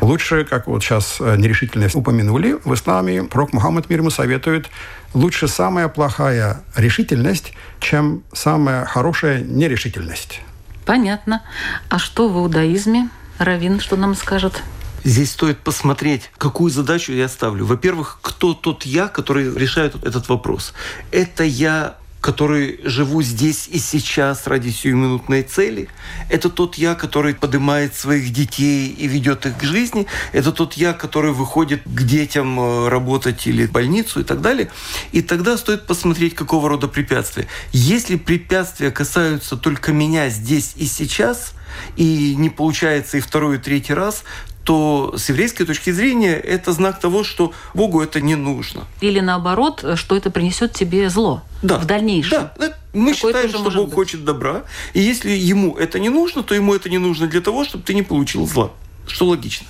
Лучше, 0.00 0.44
как 0.44 0.66
вот 0.66 0.82
сейчас 0.82 1.16
э, 1.20 1.36
нерешительность 1.36 1.94
упомянули, 1.94 2.56
в 2.64 2.74
исламе 2.74 3.24
пророк 3.24 3.52
Мухаммад 3.52 3.88
мир 3.88 4.00
ему 4.00 4.10
советует, 4.10 4.68
лучше 5.14 5.48
самая 5.48 5.88
плохая 5.88 6.62
решительность, 6.76 7.52
чем 7.80 8.22
самая 8.32 8.84
хорошая 8.84 9.40
нерешительность. 9.40 10.40
Понятно. 10.84 11.42
А 11.88 11.98
что 11.98 12.28
в 12.28 12.36
иудаизме? 12.38 13.08
Равин, 13.38 13.80
что 13.80 13.96
нам 13.96 14.14
скажет? 14.14 14.62
Здесь 15.06 15.30
стоит 15.30 15.58
посмотреть, 15.60 16.32
какую 16.36 16.72
задачу 16.72 17.12
я 17.12 17.28
ставлю. 17.28 17.64
Во-первых, 17.64 18.18
кто 18.22 18.54
тот 18.54 18.84
я, 18.84 19.06
который 19.06 19.54
решает 19.54 19.94
этот 20.04 20.28
вопрос. 20.28 20.74
Это 21.12 21.44
я 21.44 21.96
который 22.20 22.80
живу 22.82 23.22
здесь 23.22 23.68
и 23.68 23.78
сейчас 23.78 24.48
ради 24.48 24.70
сиюминутной 24.70 25.44
цели. 25.44 25.88
Это 26.28 26.50
тот 26.50 26.74
я, 26.74 26.96
который 26.96 27.36
поднимает 27.36 27.94
своих 27.94 28.32
детей 28.32 28.88
и 28.88 29.06
ведет 29.06 29.46
их 29.46 29.56
к 29.58 29.62
жизни. 29.62 30.08
Это 30.32 30.50
тот 30.50 30.74
я, 30.74 30.92
который 30.92 31.30
выходит 31.30 31.82
к 31.84 32.02
детям 32.02 32.58
э, 32.58 32.88
работать 32.88 33.46
или 33.46 33.64
в 33.64 33.70
больницу 33.70 34.18
и 34.18 34.24
так 34.24 34.40
далее. 34.40 34.70
И 35.12 35.22
тогда 35.22 35.56
стоит 35.56 35.86
посмотреть, 35.86 36.34
какого 36.34 36.68
рода 36.68 36.88
препятствия. 36.88 37.46
Если 37.70 38.16
препятствия 38.16 38.90
касаются 38.90 39.56
только 39.56 39.92
меня 39.92 40.28
здесь 40.28 40.72
и 40.74 40.86
сейчас, 40.86 41.52
и 41.96 42.34
не 42.34 42.50
получается 42.50 43.18
и 43.18 43.20
второй, 43.20 43.56
и 43.56 43.60
третий 43.60 43.94
раз, 43.94 44.24
то 44.66 45.14
с 45.16 45.28
еврейской 45.28 45.64
точки 45.64 45.90
зрения 45.90 46.34
это 46.34 46.72
знак 46.72 46.98
того, 46.98 47.22
что 47.22 47.52
Богу 47.72 48.02
это 48.02 48.20
не 48.20 48.34
нужно. 48.34 48.82
Или 49.00 49.20
наоборот, 49.20 49.84
что 49.94 50.16
это 50.16 50.28
принесет 50.28 50.72
тебе 50.72 51.08
зло 51.08 51.42
да. 51.62 51.78
в 51.78 51.86
дальнейшем. 51.86 52.50
Да, 52.58 52.74
мы 52.92 53.14
Такое 53.14 53.32
считаем, 53.32 53.48
что 53.48 53.70
Бог 53.70 53.86
быть. 53.86 53.94
хочет 53.94 54.24
добра, 54.24 54.64
и 54.92 55.00
если 55.00 55.30
ему 55.30 55.76
это 55.76 56.00
не 56.00 56.08
нужно, 56.08 56.42
то 56.42 56.52
ему 56.52 56.74
это 56.74 56.90
не 56.90 56.98
нужно 56.98 57.28
для 57.28 57.40
того, 57.40 57.64
чтобы 57.64 57.84
ты 57.84 57.94
не 57.94 58.02
получил 58.02 58.44
зла, 58.44 58.72
что 59.06 59.26
логично. 59.26 59.68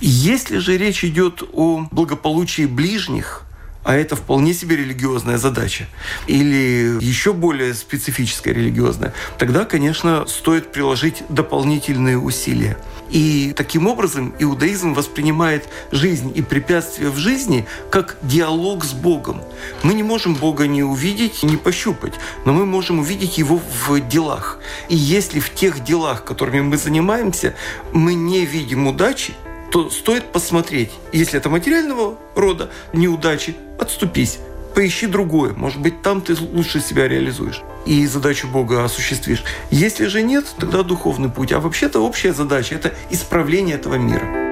Если 0.00 0.58
же 0.58 0.76
речь 0.76 1.04
идет 1.04 1.44
о 1.52 1.86
благополучии 1.92 2.66
ближних, 2.66 3.44
а 3.88 3.94
это 3.94 4.16
вполне 4.16 4.52
себе 4.52 4.76
религиозная 4.76 5.38
задача, 5.38 5.86
или 6.26 7.02
еще 7.02 7.32
более 7.32 7.72
специфическая 7.72 8.52
религиозная, 8.52 9.14
тогда, 9.38 9.64
конечно, 9.64 10.26
стоит 10.26 10.72
приложить 10.72 11.22
дополнительные 11.30 12.18
усилия. 12.18 12.76
И 13.08 13.54
таким 13.56 13.86
образом 13.86 14.34
иудаизм 14.38 14.92
воспринимает 14.92 15.66
жизнь 15.90 16.30
и 16.34 16.42
препятствия 16.42 17.08
в 17.08 17.16
жизни 17.16 17.66
как 17.90 18.18
диалог 18.20 18.84
с 18.84 18.92
Богом. 18.92 19.40
Мы 19.82 19.94
не 19.94 20.02
можем 20.02 20.34
Бога 20.34 20.66
не 20.66 20.82
увидеть, 20.82 21.42
не 21.42 21.56
пощупать, 21.56 22.12
но 22.44 22.52
мы 22.52 22.66
можем 22.66 22.98
увидеть 22.98 23.38
Его 23.38 23.58
в 23.86 24.00
делах. 24.06 24.58
И 24.90 24.96
если 24.96 25.40
в 25.40 25.54
тех 25.54 25.82
делах, 25.82 26.24
которыми 26.24 26.60
мы 26.60 26.76
занимаемся, 26.76 27.54
мы 27.94 28.12
не 28.12 28.44
видим 28.44 28.86
удачи, 28.86 29.32
то 29.70 29.90
стоит 29.90 30.32
посмотреть, 30.32 30.90
если 31.12 31.38
это 31.38 31.48
материального 31.48 32.18
рода 32.34 32.70
неудачи, 32.92 33.56
отступись, 33.78 34.38
поищи 34.74 35.06
другое. 35.06 35.52
Может 35.52 35.80
быть, 35.80 36.02
там 36.02 36.20
ты 36.20 36.34
лучше 36.34 36.80
себя 36.80 37.08
реализуешь 37.08 37.62
и 37.88 38.06
задачу 38.06 38.48
Бога 38.48 38.84
осуществишь. 38.84 39.42
Если 39.70 40.06
же 40.06 40.22
нет, 40.22 40.44
тогда 40.58 40.82
духовный 40.82 41.30
путь. 41.30 41.52
А 41.52 41.60
вообще-то 41.60 42.00
общая 42.00 42.34
задача– 42.34 42.74
это 42.76 42.92
исправление 43.10 43.76
этого 43.76 43.94
мира. 43.94 44.47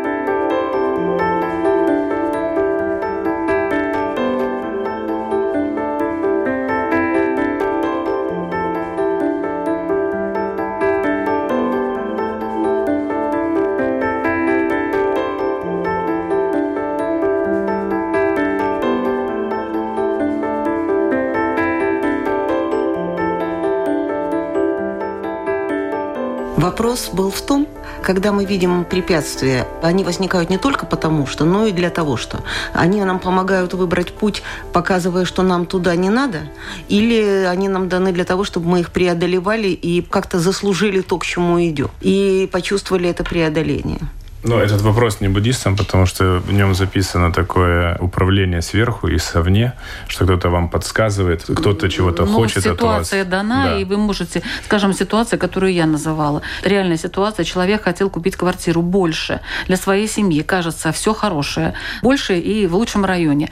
Вопрос 26.87 27.11
был 27.12 27.33
в 27.33 27.40
том, 27.42 27.66
когда 28.01 28.31
мы 28.31 28.44
видим 28.44 28.85
препятствия, 28.85 29.66
они 29.83 30.05
возникают 30.05 30.51
не 30.51 30.57
только 30.57 30.87
потому 30.87 31.27
что, 31.27 31.44
но 31.44 31.66
и 31.66 31.72
для 31.72 31.90
того, 31.90 32.16
что 32.16 32.44
они 32.75 33.03
нам 33.03 33.18
помогают 33.18 33.75
выбрать 33.75 34.12
путь, 34.12 34.44
показывая, 34.72 35.25
что 35.25 35.42
нам 35.42 35.66
туда 35.66 35.96
не 35.96 36.11
надо, 36.11 36.42
или 36.88 37.44
они 37.44 37.68
нам 37.68 37.88
даны 37.88 38.12
для 38.12 38.25
того, 38.25 38.44
чтобы 38.44 38.68
мы 38.68 38.79
их 38.79 38.92
преодолевали 38.92 39.66
и 39.66 40.01
как-то 40.01 40.38
заслужили 40.38 41.01
то, 41.01 41.18
к 41.18 41.27
чему 41.27 41.61
идем, 41.61 41.90
и 42.03 42.49
почувствовали 42.53 43.09
это 43.09 43.25
преодоление. 43.25 43.99
Ну, 44.47 44.59
этот 44.59 44.81
вопрос 44.83 45.21
не 45.21 45.29
буддистам, 45.29 45.77
потому 45.77 46.07
что 46.07 46.39
в 46.47 46.53
нем 46.53 46.75
записано 46.75 47.33
такое 47.33 47.97
управление 47.99 48.63
сверху 48.63 49.09
и 49.09 49.19
совне, 49.19 49.73
что 50.07 50.25
кто-то 50.25 50.51
вам 50.51 50.69
подсказывает, 50.69 51.43
кто-то 51.43 51.89
чего-то 51.89 52.25
ну, 52.27 52.33
хочет 52.33 52.59
от 52.59 52.67
вас. 52.67 53.09
Ситуация 53.09 53.25
дана, 53.25 53.65
да. 53.65 53.79
и 53.79 53.85
вы 53.85 53.97
можете, 53.97 54.43
скажем, 54.65 54.93
ситуация, 54.93 55.39
которую 55.39 55.73
я 55.73 55.87
называла. 55.87 56.43
Реальная 56.63 56.97
ситуация, 56.97 57.45
человек 57.45 57.83
хотел 57.83 58.09
купить 58.09 58.37
квартиру 58.37 58.83
больше 58.83 59.41
для 59.67 59.77
своей 59.77 60.09
семьи, 60.09 60.43
кажется, 60.43 60.93
все 60.93 61.13
хорошее, 61.13 61.75
больше 62.03 62.39
и 62.39 62.67
в 62.67 62.77
лучшем 62.77 63.05
районе 63.05 63.51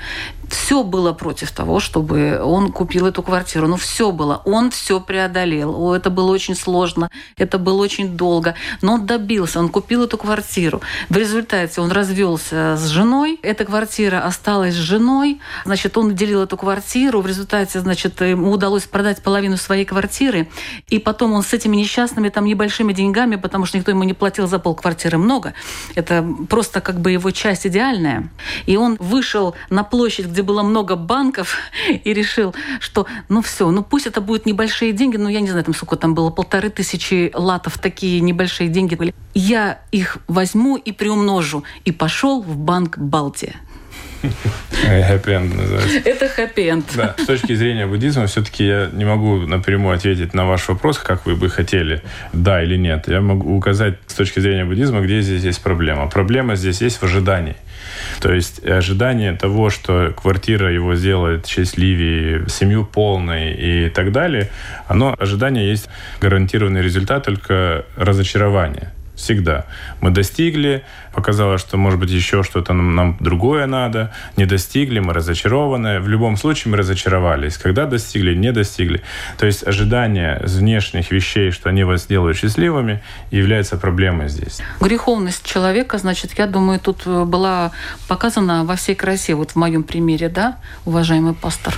все 0.49 0.83
было 0.83 1.13
против 1.13 1.51
того, 1.51 1.81
чтобы 1.81 2.41
он 2.43 2.73
купил 2.73 3.07
эту 3.07 3.23
квартиру. 3.23 3.67
Ну, 3.67 3.77
все 3.77 4.13
было. 4.13 4.43
Он 4.45 4.71
все 4.71 5.01
преодолел. 5.01 5.75
О, 5.75 5.95
это 5.95 6.11
было 6.11 6.31
очень 6.31 6.55
сложно, 6.55 7.11
это 7.37 7.59
было 7.59 7.83
очень 7.83 8.17
долго. 8.17 8.55
Но 8.83 8.95
он 8.95 9.07
добился, 9.07 9.59
он 9.59 9.69
купил 9.69 10.05
эту 10.05 10.19
квартиру. 10.19 10.81
В 11.09 11.17
результате 11.17 11.81
он 11.81 11.91
развелся 11.91 12.77
с 12.77 12.89
женой. 12.89 13.39
Эта 13.43 13.65
квартира 13.65 14.25
осталась 14.25 14.75
с 14.75 14.79
женой. 14.79 15.41
Значит, 15.65 15.97
он 15.97 16.15
делил 16.15 16.43
эту 16.43 16.57
квартиру. 16.57 17.21
В 17.21 17.27
результате, 17.27 17.81
значит, 17.81 18.21
ему 18.21 18.51
удалось 18.51 18.85
продать 18.85 19.23
половину 19.23 19.57
своей 19.57 19.85
квартиры. 19.85 20.49
И 20.89 20.99
потом 20.99 21.33
он 21.33 21.43
с 21.43 21.53
этими 21.53 21.77
несчастными 21.77 22.29
там 22.29 22.45
небольшими 22.45 22.93
деньгами, 22.93 23.37
потому 23.37 23.67
что 23.67 23.79
никто 23.79 23.91
ему 23.91 24.05
не 24.05 24.15
платил 24.15 24.47
за 24.47 24.59
пол 24.59 24.75
квартиры 24.75 25.19
много. 25.19 25.55
Это 25.95 26.27
просто 26.49 26.81
как 26.81 27.01
бы 27.01 27.13
его 27.13 27.31
часть 27.31 27.67
идеальная. 27.67 28.31
И 28.67 28.77
он 28.77 28.97
вышел 28.99 29.55
на 29.71 29.85
площадь, 29.85 30.27
где 30.27 30.43
было 30.43 30.63
много 30.63 30.97
банков, 30.97 31.57
и 32.05 32.13
решил, 32.13 32.55
что 32.81 33.07
ну 33.29 33.43
все, 33.43 33.71
ну 33.71 33.83
пусть 33.83 34.07
это 34.07 34.21
будут 34.21 34.47
небольшие 34.47 34.93
деньги, 34.93 35.17
ну 35.17 35.29
я 35.29 35.41
не 35.41 35.49
знаю, 35.49 35.65
там 35.65 35.75
сколько 35.75 35.97
там 35.97 36.15
было, 36.15 36.31
полторы 36.31 36.71
тысячи 36.71 37.31
латов, 37.35 37.79
такие 37.79 38.21
небольшие 38.21 38.69
деньги 38.69 38.95
были. 38.95 39.15
Я 39.35 39.81
их 39.91 40.19
возьму 40.29 40.64
и 40.77 40.93
приумножу. 40.93 41.65
И 41.85 41.93
пошел 41.93 42.43
в 42.43 42.57
банк 42.57 42.99
Балтия. 42.99 43.55
Хэппи-энд 44.73 45.55
называется. 45.55 45.99
Это 46.05 46.29
хэппи-энд. 46.29 46.85
Да. 46.97 47.15
С 47.19 47.27
точки 47.27 47.55
зрения 47.55 47.87
буддизма, 47.87 48.27
все-таки 48.27 48.67
я 48.67 48.89
не 48.93 49.05
могу 49.05 49.41
напрямую 49.47 49.95
ответить 49.95 50.35
на 50.35 50.47
ваш 50.47 50.69
вопрос, 50.69 50.99
как 50.99 51.27
вы 51.27 51.37
бы 51.37 51.49
хотели, 51.49 52.03
да 52.33 52.63
или 52.63 52.77
нет. 52.77 53.09
Я 53.09 53.21
могу 53.21 53.57
указать 53.57 53.99
с 54.07 54.15
точки 54.15 54.41
зрения 54.41 54.65
буддизма, 54.65 55.01
где 55.01 55.21
здесь 55.21 55.43
есть 55.43 55.63
проблема. 55.63 56.09
Проблема 56.09 56.57
здесь 56.57 56.81
есть 56.81 56.99
в 56.99 57.03
ожидании. 57.03 57.57
То 58.21 58.33
есть 58.33 58.65
ожидание 58.67 59.33
того, 59.35 59.71
что 59.71 60.13
квартира 60.17 60.73
его 60.73 60.95
сделает 60.95 61.47
счастливее, 61.47 62.49
семью 62.49 62.85
полной 62.87 63.53
и 63.53 63.91
так 63.91 64.11
далее, 64.13 64.51
оно, 64.89 65.15
ожидание 65.19 65.69
есть 65.69 65.89
гарантированный 66.21 66.83
результат 66.83 67.25
только 67.25 67.85
разочарования. 67.97 68.94
Всегда. 69.15 69.67
Мы 70.01 70.11
достигли, 70.11 70.85
показалось, 71.13 71.61
что, 71.61 71.77
может 71.77 72.01
быть, 72.01 72.11
еще 72.11 72.43
что-то 72.43 72.73
нам, 72.73 72.95
нам 72.97 73.17
другое 73.21 73.67
надо. 73.67 74.13
Не 74.37 74.45
достигли, 74.45 74.99
мы 74.99 75.13
разочарованы. 75.13 76.01
В 76.01 76.09
любом 76.09 76.37
случае 76.37 76.73
мы 76.73 76.79
разочаровались. 76.79 77.57
Когда 77.57 77.87
достигли, 77.87 78.35
не 78.35 78.51
достигли. 78.51 79.03
То 79.39 79.47
есть 79.47 79.67
ожидание 79.67 80.41
внешних 80.45 81.13
вещей, 81.13 81.53
что 81.53 81.69
они 81.69 81.85
вас 81.85 82.03
сделают 82.03 82.37
счастливыми, 82.37 83.03
является 83.31 83.77
проблемой 83.77 84.29
здесь. 84.29 84.61
Греховность 84.81 85.47
человека, 85.47 85.99
значит, 85.99 86.37
я 86.37 86.47
думаю, 86.47 86.81
тут 86.81 87.03
э, 87.07 87.25
была 87.25 87.71
показана 88.09 88.65
во 88.65 88.75
всей 88.75 88.97
красе. 88.97 89.35
Вот 89.35 89.53
в 89.53 89.57
моем 89.57 89.85
примере, 89.85 90.29
да, 90.29 90.59
уважаемый 90.85 91.35
пастор? 91.35 91.75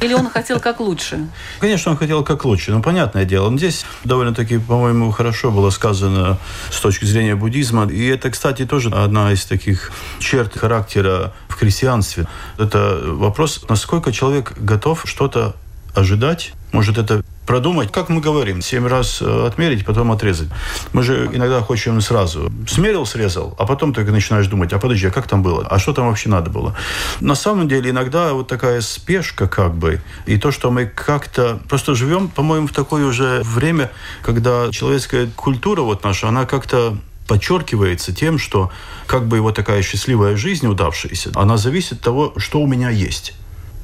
Или 0.00 0.14
он 0.14 0.30
хотел 0.30 0.60
как 0.60 0.80
лучше? 0.80 1.28
Конечно, 1.58 1.90
он 1.92 1.98
хотел 1.98 2.22
как 2.22 2.44
лучше. 2.44 2.70
Ну, 2.70 2.82
понятное 2.82 3.24
дело. 3.24 3.56
Здесь 3.56 3.84
довольно-таки, 4.04 4.58
по-моему, 4.58 5.10
хорошо 5.10 5.50
было 5.50 5.70
сказано 5.70 6.38
с 6.70 6.80
точки 6.80 7.04
зрения 7.04 7.34
буддизма. 7.34 7.86
И 7.86 8.06
это, 8.06 8.30
кстати, 8.30 8.64
тоже 8.64 8.90
одна 8.90 9.32
из 9.32 9.44
таких 9.44 9.90
черт 10.20 10.56
характера 10.56 11.32
в 11.48 11.54
христианстве. 11.54 12.28
Это 12.58 13.00
вопрос, 13.04 13.64
насколько 13.68 14.12
человек 14.12 14.52
готов 14.56 15.02
что-то 15.04 15.56
ожидать. 15.94 16.52
Может, 16.72 16.98
это 16.98 17.24
продумать, 17.48 17.90
как 17.90 18.10
мы 18.10 18.20
говорим, 18.20 18.60
семь 18.60 18.86
раз 18.86 19.22
э, 19.22 19.46
отмерить, 19.46 19.86
потом 19.86 20.12
отрезать. 20.12 20.50
Мы 20.92 21.02
же 21.02 21.30
иногда 21.32 21.62
хочем 21.62 21.98
сразу. 22.02 22.52
Смерил, 22.68 23.06
срезал, 23.06 23.54
а 23.58 23.64
потом 23.64 23.94
только 23.94 24.12
начинаешь 24.12 24.46
думать, 24.48 24.74
а 24.74 24.78
подожди, 24.78 25.06
а 25.06 25.10
как 25.10 25.26
там 25.26 25.42
было? 25.42 25.66
А 25.66 25.78
что 25.78 25.94
там 25.94 26.08
вообще 26.08 26.28
надо 26.28 26.50
было? 26.50 26.76
На 27.20 27.34
самом 27.34 27.66
деле 27.66 27.88
иногда 27.88 28.34
вот 28.34 28.48
такая 28.48 28.82
спешка 28.82 29.48
как 29.48 29.74
бы, 29.74 30.02
и 30.26 30.36
то, 30.36 30.50
что 30.50 30.70
мы 30.70 30.84
как-то 30.84 31.58
просто 31.70 31.94
живем, 31.94 32.28
по-моему, 32.28 32.66
в 32.66 32.72
такое 32.72 33.06
уже 33.06 33.40
время, 33.44 33.90
когда 34.20 34.70
человеческая 34.70 35.30
культура 35.34 35.80
вот 35.80 36.04
наша, 36.04 36.28
она 36.28 36.44
как-то 36.44 36.98
подчеркивается 37.26 38.14
тем, 38.14 38.38
что 38.38 38.70
как 39.06 39.26
бы 39.26 39.40
вот 39.40 39.54
такая 39.54 39.80
счастливая 39.80 40.36
жизнь 40.36 40.66
удавшаяся, 40.66 41.30
она 41.34 41.56
зависит 41.56 41.92
от 41.92 42.00
того, 42.00 42.34
что 42.36 42.60
у 42.60 42.66
меня 42.66 42.90
есть 42.90 43.32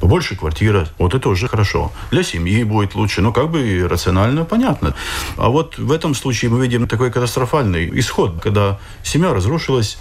побольше 0.05 0.37
квартира, 0.37 0.87
вот 0.99 1.15
это 1.15 1.31
уже 1.31 1.49
хорошо. 1.49 1.91
Для 2.11 2.23
семьи 2.23 2.63
будет 2.63 2.95
лучше, 2.95 3.23
ну 3.23 3.33
как 3.33 3.51
бы 3.51 3.89
рационально 3.89 4.45
понятно. 4.45 4.95
А 5.39 5.49
вот 5.49 5.79
в 5.79 5.91
этом 5.91 6.15
случае 6.15 6.51
мы 6.51 6.61
видим 6.61 6.87
такой 6.87 7.11
катастрофальный 7.11 7.91
исход, 7.99 8.39
когда 8.43 8.79
семья 9.03 9.33
разрушилась, 9.33 9.97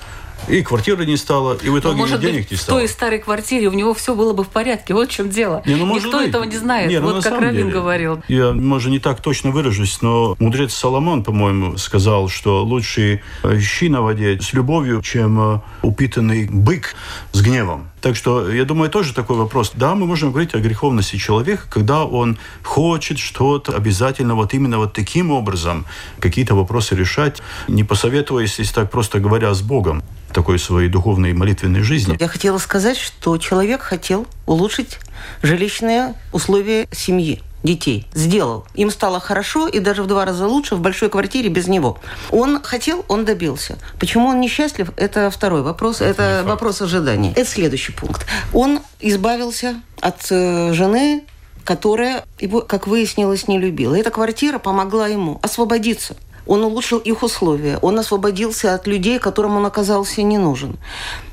и 0.50 0.62
квартиры 0.62 1.06
не 1.06 1.16
стало, 1.16 1.54
и 1.54 1.70
в 1.70 1.80
итоге 1.80 2.00
может 2.00 2.20
денег 2.20 2.42
быть, 2.42 2.52
не 2.52 2.58
стало. 2.58 2.80
в 2.80 2.82
той 2.82 2.90
старой 2.90 3.20
квартире 3.20 3.70
у 3.70 3.72
него 3.72 3.94
все 3.94 4.14
было 4.14 4.34
бы 4.34 4.44
в 4.44 4.50
порядке. 4.50 4.94
Вот 4.94 5.08
в 5.08 5.14
чем 5.14 5.30
дело. 5.30 5.64
Не, 5.66 5.76
ну, 5.76 5.86
может 5.86 6.08
Никто 6.08 6.18
быть. 6.20 6.28
этого 6.28 6.44
не 6.44 6.58
знает. 6.58 6.90
Не, 6.90 7.00
ну, 7.00 7.14
вот 7.14 7.24
как 7.24 7.40
Равин 7.40 7.56
деле, 7.56 7.72
говорил. 7.72 8.22
Я, 8.28 8.52
может, 8.52 8.92
не 8.92 9.00
так 9.00 9.22
точно 9.22 9.52
выражусь, 9.52 10.02
но 10.02 10.36
мудрец 10.40 10.74
Соломон, 10.74 11.24
по-моему, 11.24 11.78
сказал, 11.78 12.28
что 12.28 12.66
лучше 12.66 13.22
щи 13.58 13.88
на 13.88 14.02
воде 14.02 14.38
с 14.42 14.52
любовью, 14.52 15.02
чем 15.02 15.40
э, 15.40 15.60
упитанный 15.82 16.50
бык 16.50 16.94
с 17.32 17.42
гневом. 17.42 17.93
Так 18.04 18.18
что, 18.18 18.52
я 18.52 18.66
думаю, 18.66 18.90
тоже 18.92 19.14
такой 19.14 19.38
вопрос. 19.38 19.72
Да, 19.76 19.96
мы 19.96 20.06
можем 20.06 20.32
говорить 20.32 20.54
о 20.56 20.60
греховности 20.60 21.16
человека, 21.16 21.64
когда 21.70 22.04
он 22.04 22.38
хочет 22.62 23.18
что-то 23.18 23.78
обязательно 23.78 24.36
вот 24.36 24.54
именно 24.54 24.78
вот 24.78 24.92
таким 24.92 25.32
образом 25.32 25.86
какие-то 26.20 26.54
вопросы 26.54 26.96
решать, 26.96 27.42
не 27.70 27.86
посоветуясь, 27.86 28.60
если 28.60 28.74
так 28.74 28.92
просто 28.92 29.22
говоря, 29.22 29.54
с 29.54 29.62
Богом 29.62 30.04
такой 30.34 30.60
своей 30.60 30.90
духовной 30.90 31.32
молитвенной 31.32 31.82
жизни. 31.82 32.18
Я 32.20 32.28
хотела 32.28 32.58
сказать, 32.58 32.98
что 32.98 33.38
человек 33.38 33.82
хотел 33.82 34.28
улучшить 34.48 35.00
жилищные 35.42 36.16
условия 36.34 36.90
семьи 36.92 37.42
детей. 37.64 38.08
Сделал. 38.14 38.66
Им 38.76 38.92
стало 38.92 39.20
хорошо 39.20 39.68
и 39.68 39.80
даже 39.80 40.04
в 40.04 40.08
два 40.08 40.26
раза 40.26 40.48
лучше 40.48 40.76
в 40.76 40.82
большой 40.82 41.10
квартире 41.10 41.50
без 41.50 41.68
него. 41.68 41.98
Он 42.30 42.62
хотел, 42.62 43.06
он 43.08 43.26
добился. 43.26 43.78
Почему 44.00 44.28
он 44.28 44.40
несчастлив, 44.40 44.92
это 44.98 45.30
второй 45.32 45.62
вопрос. 45.62 46.02
Это, 46.02 46.24
это 46.24 46.44
вопрос 46.46 46.82
ожиданий. 46.82 47.32
Это 47.36 47.50
следующий 47.50 47.94
пункт. 47.94 48.26
Он 48.54 48.82
избавился 49.00 49.82
от 50.02 50.28
э, 50.30 50.74
жены, 50.74 51.24
которая 51.64 52.26
его, 52.40 52.62
как 52.62 52.88
выяснилось, 52.88 53.48
не 53.48 53.58
любила. 53.58 53.96
Эта 53.96 54.12
квартира 54.12 54.60
помогла 54.60 55.08
ему 55.08 55.40
освободиться. 55.42 56.16
Он 56.46 56.64
улучшил 56.64 57.00
их 57.00 57.24
условия. 57.24 57.78
Он 57.82 57.98
освободился 58.00 58.74
от 58.74 58.88
людей, 58.88 59.20
которым 59.20 59.58
он 59.58 59.66
оказался 59.66 60.22
не 60.24 60.38
нужен. 60.38 60.78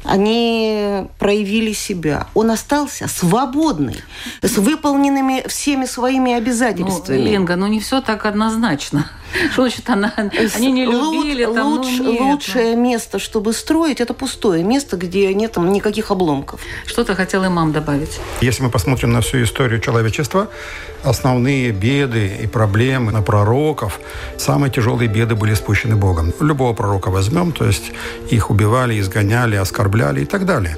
Они 0.05 1.07
проявили 1.19 1.73
себя. 1.73 2.27
Он 2.35 2.51
остался 2.51 3.09
свободный, 3.09 3.97
с 4.43 4.57
выполненными 4.57 5.47
всеми 5.49 5.85
своими 5.85 6.33
обязательствами. 6.33 7.19
Ну, 7.19 7.25
Ленга, 7.25 7.57
ну 7.57 7.67
не 7.67 7.81
все 7.81 8.01
так 8.01 8.25
однозначно. 8.25 9.11
Что 9.53 9.63
значит 9.69 9.89
она? 9.91 10.13
Они 10.57 10.73
не 10.73 10.85
любили 10.85 11.45
Луч, 11.45 11.55
там, 11.55 11.67
луч, 11.69 11.87
ну, 11.99 12.13
нет. 12.13 12.21
лучшее 12.21 12.77
место, 12.77 13.19
чтобы 13.19 13.53
строить, 13.53 14.01
это 14.01 14.15
пустое 14.15 14.65
место, 14.65 14.97
где 14.97 15.33
нет 15.35 15.53
там 15.53 15.73
никаких 15.73 16.11
обломков. 16.11 16.61
Что-то 16.87 17.15
хотел 17.15 17.47
имам 17.47 17.73
добавить. 17.73 18.21
Если 18.41 18.63
мы 18.63 18.71
посмотрим 18.71 19.13
на 19.13 19.21
всю 19.21 19.43
историю 19.43 19.81
человечества, 19.81 20.49
основные 21.03 21.73
беды 21.73 22.39
и 22.43 22.47
проблемы 22.47 23.13
на 23.13 23.23
пророков, 23.23 24.01
самые 25.01 25.09
тяжелые 25.09 25.09
беды 25.09 25.35
были 25.35 25.55
спущены 25.55 25.97
Богом. 25.97 26.33
Любого 26.41 26.75
пророка 26.75 27.11
возьмем, 27.11 27.53
то 27.53 27.65
есть 27.65 27.93
их 28.33 28.51
убивали, 28.51 29.01
изгоняли, 29.01 29.57
оскорбляли 29.57 30.23
и 30.23 30.25
так 30.25 30.45
далее. 30.45 30.77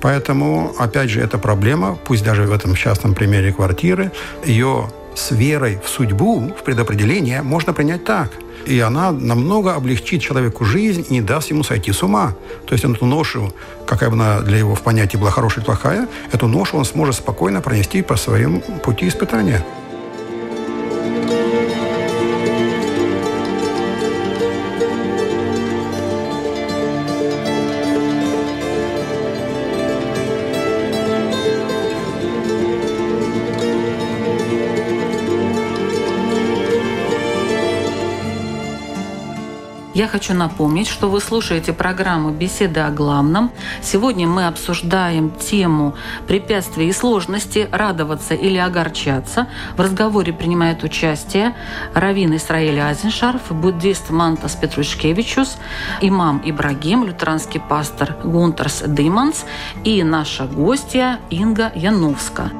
Поэтому, 0.00 0.72
опять 0.78 1.10
же, 1.10 1.20
эта 1.20 1.38
проблема, 1.38 1.96
пусть 2.06 2.24
даже 2.24 2.42
в 2.42 2.52
этом 2.52 2.74
частном 2.74 3.14
примере 3.14 3.52
квартиры, 3.52 4.10
ее 4.46 4.90
с 5.14 5.30
верой 5.30 5.78
в 5.82 5.88
судьбу, 5.88 6.40
в 6.40 6.62
предопределение, 6.64 7.42
можно 7.42 7.72
принять 7.72 8.04
так. 8.04 8.30
И 8.66 8.80
она 8.80 9.12
намного 9.12 9.74
облегчит 9.74 10.22
человеку 10.22 10.64
жизнь 10.64 11.04
и 11.10 11.14
не 11.14 11.22
даст 11.22 11.50
ему 11.50 11.64
сойти 11.64 11.92
с 11.92 12.02
ума. 12.02 12.32
То 12.66 12.74
есть 12.74 12.84
эту 12.84 13.06
ношу, 13.06 13.52
какая 13.86 14.10
бы 14.10 14.14
она 14.14 14.40
для 14.40 14.58
его 14.58 14.74
в 14.74 14.80
понятии 14.80 15.18
была 15.18 15.30
хорошая 15.30 15.60
или 15.60 15.66
плохая, 15.66 16.06
эту 16.32 16.48
ношу 16.48 16.76
он 16.76 16.84
сможет 16.84 17.14
спокойно 17.14 17.60
пронести 17.60 18.02
по 18.02 18.16
своему 18.16 18.60
пути 18.82 19.06
испытания. 19.06 19.62
Я 39.94 40.08
хочу 40.08 40.34
напомнить, 40.34 40.88
что 40.88 41.08
вы 41.08 41.20
слушаете 41.20 41.72
программу 41.72 42.30
«Беседы 42.30 42.80
о 42.80 42.90
главном». 42.90 43.52
Сегодня 43.80 44.26
мы 44.26 44.48
обсуждаем 44.48 45.30
тему 45.30 45.94
препятствий 46.26 46.88
и 46.88 46.92
сложности, 46.92 47.68
радоваться 47.70 48.34
или 48.34 48.58
огорчаться. 48.58 49.46
В 49.76 49.80
разговоре 49.80 50.32
принимает 50.32 50.82
участие 50.82 51.54
Равин 51.94 52.34
Исраиль 52.34 52.80
Азеншарф, 52.80 53.52
буддист 53.52 54.10
Мантас 54.10 54.56
Петрушкевичус, 54.56 55.58
имам 56.00 56.42
Ибрагим, 56.44 57.04
лютеранский 57.04 57.60
пастор 57.60 58.16
Гунтерс 58.24 58.82
Дыманс 58.88 59.44
и 59.84 60.02
наша 60.02 60.46
гостья 60.46 61.20
Инга 61.30 61.70
Яновска. 61.76 62.50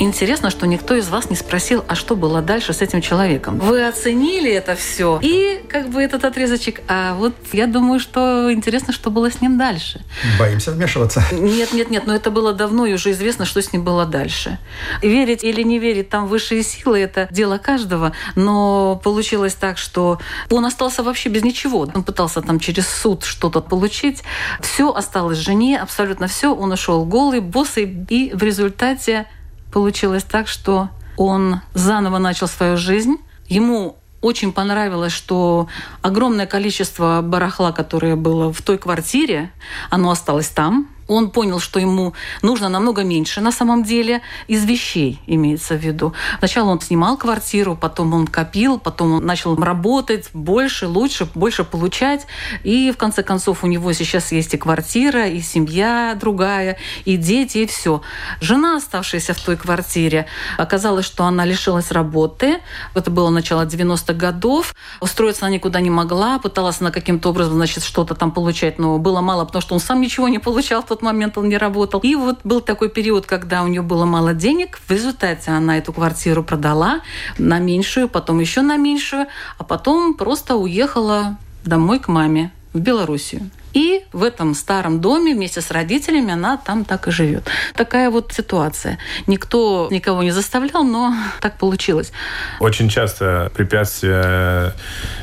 Интересно, 0.00 0.48
что 0.48 0.66
никто 0.66 0.94
из 0.94 1.08
вас 1.10 1.28
не 1.28 1.36
спросил, 1.36 1.84
а 1.86 1.94
что 1.94 2.16
было 2.16 2.40
дальше 2.40 2.72
с 2.72 2.80
этим 2.80 3.02
человеком. 3.02 3.58
Вы 3.58 3.86
оценили 3.86 4.50
это 4.50 4.74
все 4.74 5.20
и 5.22 5.62
как 5.68 5.90
бы 5.90 6.02
этот 6.02 6.24
отрезочек. 6.24 6.80
А 6.88 7.14
вот 7.14 7.34
я 7.52 7.66
думаю, 7.66 8.00
что 8.00 8.50
интересно, 8.50 8.94
что 8.94 9.10
было 9.10 9.30
с 9.30 9.42
ним 9.42 9.58
дальше. 9.58 10.00
Боимся 10.38 10.72
вмешиваться. 10.72 11.22
Нет, 11.32 11.74
нет, 11.74 11.90
нет, 11.90 12.06
но 12.06 12.14
это 12.14 12.30
было 12.30 12.54
давно, 12.54 12.86
и 12.86 12.94
уже 12.94 13.10
известно, 13.10 13.44
что 13.44 13.60
с 13.60 13.74
ним 13.74 13.84
было 13.84 14.06
дальше. 14.06 14.58
Верить 15.02 15.44
или 15.44 15.62
не 15.62 15.78
верить 15.78 16.08
там 16.08 16.26
высшие 16.26 16.62
силы– 16.62 16.98
это 17.00 17.28
дело 17.30 17.58
каждого, 17.58 18.12
но 18.36 18.98
получилось 19.04 19.52
так, 19.52 19.76
что 19.76 20.18
он 20.48 20.64
остался 20.64 21.02
вообще 21.02 21.28
без 21.28 21.44
ничего. 21.44 21.80
Он 21.80 22.02
пытался 22.04 22.40
там 22.40 22.58
через 22.58 22.88
суд 22.88 23.24
что-то 23.24 23.60
получить. 23.60 24.22
Все 24.62 24.90
осталось 24.90 25.36
жене, 25.36 25.78
абсолютно 25.78 26.26
все. 26.26 26.54
Он 26.54 26.72
ушел 26.72 27.04
голый, 27.04 27.40
босый, 27.40 28.06
и 28.08 28.32
в 28.32 28.42
результате 28.42 29.26
получилось 29.72 30.24
так, 30.24 30.48
что 30.48 30.88
он 31.16 31.60
заново 31.74 32.18
начал 32.18 32.48
свою 32.48 32.76
жизнь. 32.76 33.16
Ему 33.48 33.96
очень 34.20 34.52
понравилось, 34.52 35.12
что 35.12 35.68
огромное 36.02 36.46
количество 36.46 37.20
барахла, 37.22 37.72
которое 37.72 38.16
было 38.16 38.52
в 38.52 38.60
той 38.62 38.78
квартире, 38.78 39.50
оно 39.88 40.10
осталось 40.10 40.48
там. 40.48 40.88
Он 41.10 41.30
понял, 41.30 41.58
что 41.58 41.80
ему 41.80 42.14
нужно 42.40 42.68
намного 42.68 43.02
меньше 43.02 43.40
на 43.40 43.50
самом 43.50 43.82
деле 43.82 44.22
из 44.46 44.64
вещей, 44.64 45.20
имеется 45.26 45.74
в 45.74 45.78
виду. 45.78 46.14
Сначала 46.38 46.70
он 46.70 46.80
снимал 46.80 47.16
квартиру, 47.16 47.76
потом 47.76 48.14
он 48.14 48.26
копил, 48.28 48.78
потом 48.78 49.14
он 49.14 49.26
начал 49.26 49.56
работать 49.56 50.30
больше, 50.32 50.86
лучше, 50.86 51.28
больше 51.34 51.64
получать. 51.64 52.26
И 52.62 52.92
в 52.92 52.96
конце 52.96 53.24
концов 53.24 53.64
у 53.64 53.66
него 53.66 53.92
сейчас 53.92 54.30
есть 54.30 54.54
и 54.54 54.56
квартира, 54.56 55.26
и 55.28 55.40
семья 55.40 56.16
другая, 56.18 56.78
и 57.04 57.16
дети, 57.16 57.58
и 57.58 57.66
все. 57.66 58.02
Жена, 58.40 58.76
оставшаяся 58.76 59.34
в 59.34 59.40
той 59.40 59.56
квартире, 59.56 60.26
оказалось, 60.58 61.06
что 61.06 61.24
она 61.24 61.44
лишилась 61.44 61.90
работы. 61.90 62.60
Это 62.94 63.10
было 63.10 63.30
начало 63.30 63.66
90-х 63.66 64.12
годов. 64.12 64.74
Устроиться 65.00 65.46
она 65.46 65.54
никуда 65.54 65.80
не 65.80 65.90
могла, 65.90 66.38
пыталась 66.38 66.80
она 66.80 66.92
каким-то 66.92 67.30
образом, 67.30 67.54
значит, 67.54 67.82
что-то 67.82 68.14
там 68.14 68.30
получать, 68.30 68.78
но 68.78 68.98
было 68.98 69.20
мало, 69.20 69.44
потому 69.44 69.60
что 69.60 69.74
он 69.74 69.80
сам 69.80 70.00
ничего 70.00 70.28
не 70.28 70.38
получал 70.38 70.82
в 70.82 70.86
тот 70.86 70.99
момент, 71.02 71.38
он 71.38 71.48
не 71.48 71.58
работал. 71.58 72.00
И 72.00 72.14
вот 72.14 72.40
был 72.44 72.60
такой 72.60 72.88
период, 72.88 73.26
когда 73.26 73.62
у 73.62 73.68
нее 73.68 73.82
было 73.82 74.04
мало 74.04 74.34
денег. 74.34 74.78
В 74.86 74.90
результате 74.90 75.50
она 75.50 75.78
эту 75.78 75.92
квартиру 75.92 76.42
продала 76.42 77.00
на 77.38 77.58
меньшую, 77.58 78.08
потом 78.08 78.40
еще 78.40 78.62
на 78.62 78.76
меньшую, 78.76 79.26
а 79.58 79.64
потом 79.64 80.14
просто 80.14 80.56
уехала 80.56 81.36
домой 81.64 81.98
к 81.98 82.08
маме 82.08 82.52
в 82.72 82.80
Белоруссию. 82.80 83.50
И 83.72 84.02
в 84.12 84.22
этом 84.22 84.54
старом 84.54 85.00
доме 85.00 85.34
вместе 85.34 85.60
с 85.60 85.70
родителями 85.70 86.32
она 86.32 86.56
там 86.56 86.84
так 86.84 87.08
и 87.08 87.10
живет. 87.10 87.48
Такая 87.74 88.10
вот 88.10 88.32
ситуация. 88.32 88.98
Никто 89.26 89.88
никого 89.90 90.22
не 90.22 90.30
заставлял, 90.30 90.84
но 90.84 91.14
так 91.40 91.58
получилось. 91.58 92.12
Очень 92.60 92.88
часто 92.88 93.50
препятствия 93.54 94.74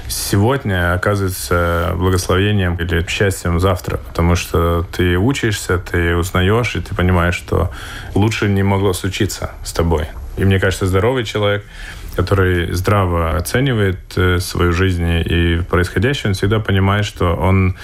сегодня 0.08 0.94
оказываются 0.94 1.94
благословением 1.96 2.76
или 2.76 3.06
счастьем 3.08 3.60
завтра, 3.60 3.98
потому 3.98 4.36
что 4.36 4.86
ты 4.92 5.18
учишься, 5.18 5.78
ты 5.78 6.16
узнаешь, 6.16 6.76
и 6.76 6.82
ты 6.82 6.96
понимаешь, 6.96 7.36
что 7.36 7.72
лучше 8.16 8.48
не 8.48 8.64
могло 8.64 8.94
случиться 8.94 9.52
с 9.64 9.74
тобой. 9.74 10.08
И 10.38 10.46
мне 10.46 10.60
кажется, 10.60 10.86
здоровый 10.86 11.26
человек 11.26 11.66
который 12.18 12.74
здраво 12.74 13.38
оценивает 13.38 14.00
э, 14.18 14.40
свою 14.40 14.74
жизнь 14.74 15.08
и 15.08 15.62
происходящее, 15.70 16.30
он 16.30 16.34
всегда 16.34 16.60
понимает, 16.60 17.06
что 17.06 17.36
он 17.36 17.78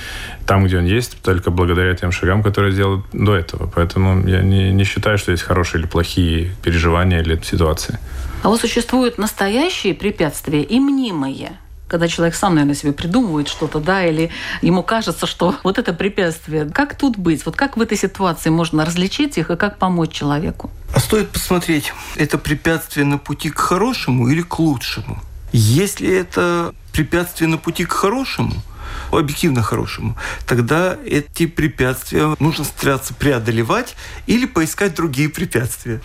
там, 0.45 0.65
где 0.65 0.77
он 0.79 0.85
есть, 0.85 1.21
только 1.21 1.51
благодаря 1.51 1.93
тем 1.95 2.11
шагам, 2.11 2.43
которые 2.43 2.73
сделал 2.73 3.03
до 3.13 3.35
этого. 3.35 3.71
Поэтому 3.73 4.27
я 4.27 4.41
не, 4.41 4.73
не 4.73 4.83
считаю, 4.83 5.17
что 5.17 5.31
есть 5.31 5.43
хорошие 5.43 5.81
или 5.81 5.87
плохие 5.87 6.51
переживания 6.63 7.21
или 7.21 7.39
ситуации. 7.43 7.99
А 8.41 8.49
вот 8.49 8.59
существуют 8.59 9.17
настоящие 9.17 9.93
препятствия 9.93 10.63
и 10.63 10.79
мнимые– 10.79 11.51
когда 11.93 12.07
человек 12.07 12.33
сам, 12.33 12.55
наверное, 12.55 12.73
себе 12.73 12.91
придумывает 12.91 13.47
что-то, 13.47 13.79
да, 13.79 14.03
или 14.03 14.31
ему 14.63 14.81
кажется, 14.81 15.27
что 15.27 15.55
вот 15.63 15.77
это 15.77 15.93
препятствие. 15.93 16.65
Как 16.65 16.97
тут 16.97 17.17
быть? 17.17 17.45
Вот 17.45 17.55
как 17.55 17.77
в 17.77 17.81
этой 17.81 17.99
ситуации 17.99 18.49
можно 18.49 18.83
различить 18.83 19.37
их 19.37 19.51
и 19.51 19.55
как 19.55 19.77
помочь 19.77 20.09
человеку? 20.11 20.71
А 20.95 20.99
стоит 20.99 21.29
посмотреть, 21.29 21.93
это 22.15 22.39
препятствие 22.39 23.05
на 23.05 23.19
пути 23.19 23.51
к 23.51 23.59
хорошему 23.59 24.27
или 24.27 24.41
к 24.41 24.57
лучшему. 24.57 25.19
Если 25.51 26.09
это 26.11 26.73
препятствие 26.91 27.47
на 27.47 27.59
пути 27.59 27.85
к 27.85 27.91
хорошему– 27.91 28.53
объективно 29.11 29.61
хорошему, 29.61 30.17
тогда 30.47 30.97
эти 31.05 31.45
препятствия 31.45 32.35
нужно 32.39 32.63
стараться 32.63 33.13
преодолевать 33.13 33.95
или 34.27 34.45
поискать 34.45 34.95
другие 34.95 35.29
препятствия. 35.29 36.01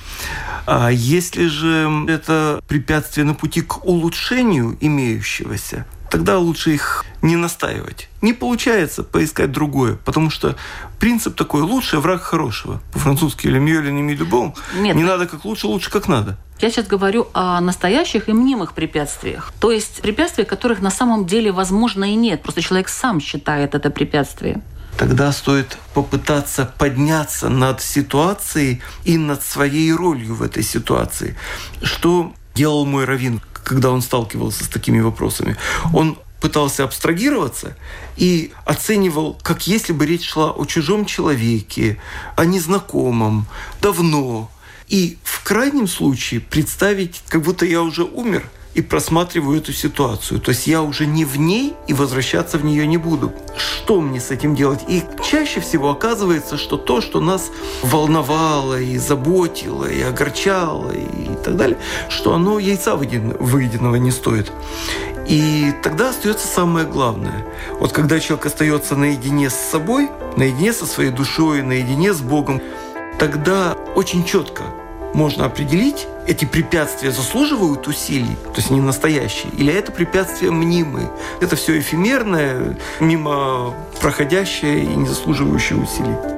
А 0.66 0.90
если 0.90 1.46
же 1.46 2.06
это 2.08 2.62
препятствие 2.68 3.24
на 3.24 3.34
пути 3.34 3.62
к 3.62 3.84
улучшению 3.84 4.76
имеющегося, 4.80 5.86
тогда 6.10 6.38
лучше 6.38 6.74
их 6.74 7.04
не 7.22 7.36
настаивать. 7.36 8.08
Не 8.22 8.32
получается 8.32 9.02
поискать 9.02 9.52
другое, 9.52 9.96
потому 10.04 10.30
что 10.30 10.56
принцип 10.98 11.36
такой 11.36 11.62
«лучший 11.62 11.98
враг 12.00 12.22
хорошего». 12.22 12.80
По-французски 12.92 13.46
«le 13.46 13.58
mieux 13.58 13.82
le 13.82 13.90
не 13.90 14.14
bon». 14.14 14.54
Нет. 14.76 14.96
Не 14.96 15.04
надо 15.04 15.26
как 15.26 15.44
лучше, 15.44 15.66
лучше 15.66 15.90
как 15.90 16.08
надо. 16.08 16.36
Я 16.60 16.70
сейчас 16.70 16.86
говорю 16.86 17.28
о 17.34 17.60
настоящих 17.60 18.28
и 18.28 18.32
мнимых 18.32 18.72
препятствиях. 18.72 19.52
То 19.60 19.70
есть 19.70 20.02
препятствия, 20.02 20.44
которых 20.44 20.80
на 20.80 20.90
самом 20.90 21.26
деле 21.26 21.52
возможно 21.52 22.04
и 22.04 22.16
нет. 22.16 22.42
Просто 22.42 22.62
человек 22.62 22.88
сам 22.88 23.20
считает 23.20 23.74
это 23.74 23.90
препятствие 23.90 24.62
тогда 24.98 25.30
стоит 25.30 25.78
попытаться 25.94 26.70
подняться 26.76 27.48
над 27.48 27.80
ситуацией 27.80 28.82
и 29.04 29.16
над 29.16 29.42
своей 29.42 29.92
ролью 29.92 30.34
в 30.34 30.42
этой 30.42 30.64
ситуации. 30.64 31.36
Что 31.82 32.32
делал 32.54 32.84
мой 32.84 33.04
раввин, 33.04 33.40
когда 33.64 33.90
он 33.90 34.02
сталкивался 34.02 34.64
с 34.64 34.68
такими 34.68 35.00
вопросами? 35.00 35.56
Он 35.92 36.18
пытался 36.40 36.84
абстрагироваться 36.84 37.76
и 38.16 38.52
оценивал, 38.64 39.38
как 39.42 39.66
если 39.66 39.92
бы 39.92 40.06
речь 40.06 40.28
шла 40.28 40.52
о 40.52 40.64
чужом 40.66 41.04
человеке, 41.04 42.00
о 42.36 42.44
незнакомом, 42.44 43.46
давно. 43.80 44.50
И 44.86 45.18
в 45.22 45.42
крайнем 45.42 45.88
случае 45.88 46.40
представить, 46.40 47.22
как 47.28 47.42
будто 47.42 47.66
я 47.66 47.82
уже 47.82 48.04
умер– 48.04 48.48
и 48.78 48.80
просматриваю 48.80 49.58
эту 49.58 49.72
ситуацию. 49.72 50.40
То 50.40 50.50
есть 50.50 50.68
я 50.68 50.82
уже 50.82 51.06
не 51.06 51.24
в 51.24 51.36
ней 51.36 51.74
и 51.88 51.94
возвращаться 51.94 52.58
в 52.58 52.64
нее 52.64 52.86
не 52.86 52.96
буду. 52.96 53.32
Что 53.56 54.00
мне 54.00 54.20
с 54.20 54.30
этим 54.30 54.54
делать? 54.54 54.80
И 54.86 55.02
чаще 55.28 55.58
всего 55.60 55.90
оказывается, 55.90 56.56
что 56.56 56.76
то, 56.76 57.00
что 57.00 57.20
нас 57.20 57.50
волновало 57.82 58.80
и 58.80 58.96
заботило, 58.98 59.84
и 59.84 60.00
огорчало, 60.00 60.92
и 60.92 61.34
так 61.44 61.56
далее, 61.56 61.76
что 62.08 62.34
оно 62.34 62.60
яйца 62.60 62.94
выеденного 62.94 63.96
не 63.96 64.12
стоит. 64.12 64.52
И 65.26 65.72
тогда 65.82 66.10
остается 66.10 66.46
самое 66.46 66.86
главное. 66.86 67.44
Вот 67.80 67.92
когда 67.92 68.20
человек 68.20 68.46
остается 68.46 68.94
наедине 68.94 69.50
с 69.50 69.56
собой, 69.56 70.08
наедине 70.36 70.72
со 70.72 70.86
своей 70.86 71.10
душой, 71.10 71.62
наедине 71.62 72.14
с 72.14 72.20
Богом, 72.20 72.62
тогда 73.18 73.76
очень 73.96 74.24
четко 74.24 74.62
можно 75.14 75.44
определить, 75.44 76.06
эти 76.26 76.44
препятствия 76.44 77.10
заслуживают 77.10 77.86
усилий, 77.86 78.36
то 78.44 78.56
есть 78.56 78.70
не 78.70 78.80
настоящие, 78.80 79.50
или 79.52 79.72
это 79.72 79.92
препятствия 79.92 80.50
мнимые. 80.50 81.10
Это 81.40 81.56
все 81.56 81.78
эфемерное, 81.78 82.76
мимо 83.00 83.74
проходящее 84.00 84.84
и 84.84 84.86
не 84.86 85.06
заслуживающее 85.06 85.78
усилий. 85.78 86.37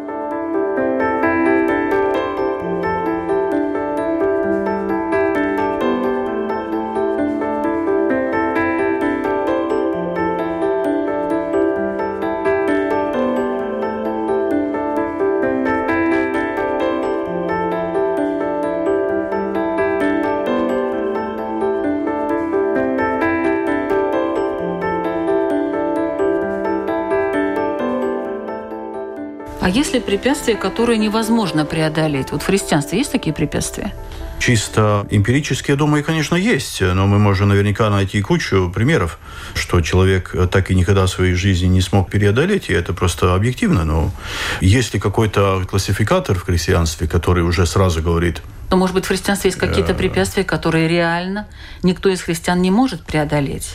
Есть 29.70 29.94
ли 29.94 30.00
препятствия, 30.00 30.56
которые 30.56 30.98
невозможно 30.98 31.64
преодолеть? 31.64 32.32
Вот 32.32 32.42
в 32.42 32.46
христианстве 32.46 32.98
есть 32.98 33.12
такие 33.12 33.32
препятствия? 33.32 33.94
Чисто 34.38 35.06
эмпирически, 35.10 35.70
я 35.70 35.76
думаю, 35.76 36.02
конечно, 36.02 36.34
есть. 36.34 36.80
Но 36.80 37.06
мы 37.06 37.18
можем 37.18 37.48
наверняка 37.48 37.90
найти 37.90 38.22
кучу 38.22 38.70
примеров, 38.74 39.18
что 39.54 39.80
человек 39.80 40.34
так 40.50 40.70
и 40.70 40.74
никогда 40.74 41.04
в 41.04 41.10
своей 41.10 41.34
жизни 41.34 41.66
не 41.66 41.82
смог 41.82 42.10
преодолеть, 42.10 42.70
и 42.70 42.72
это 42.72 42.94
просто 42.94 43.34
объективно. 43.34 43.84
Но 43.84 44.10
есть 44.60 44.94
ли 44.94 45.00
какой-то 45.00 45.64
классификатор 45.68 46.38
в 46.38 46.44
христианстве, 46.44 47.06
который 47.06 47.44
уже 47.44 47.66
сразу 47.66 48.02
говорит, 48.02 48.42
но, 48.70 48.76
может 48.76 48.94
быть, 48.94 49.04
в 49.04 49.08
христианстве 49.08 49.48
есть 49.48 49.58
какие-то 49.58 49.92
э, 49.92 49.96
препятствия, 49.96 50.44
которые 50.44 50.86
реально 50.86 51.48
никто 51.82 52.08
из 52.08 52.22
христиан 52.22 52.62
не 52.62 52.70
может 52.70 53.04
преодолеть? 53.04 53.74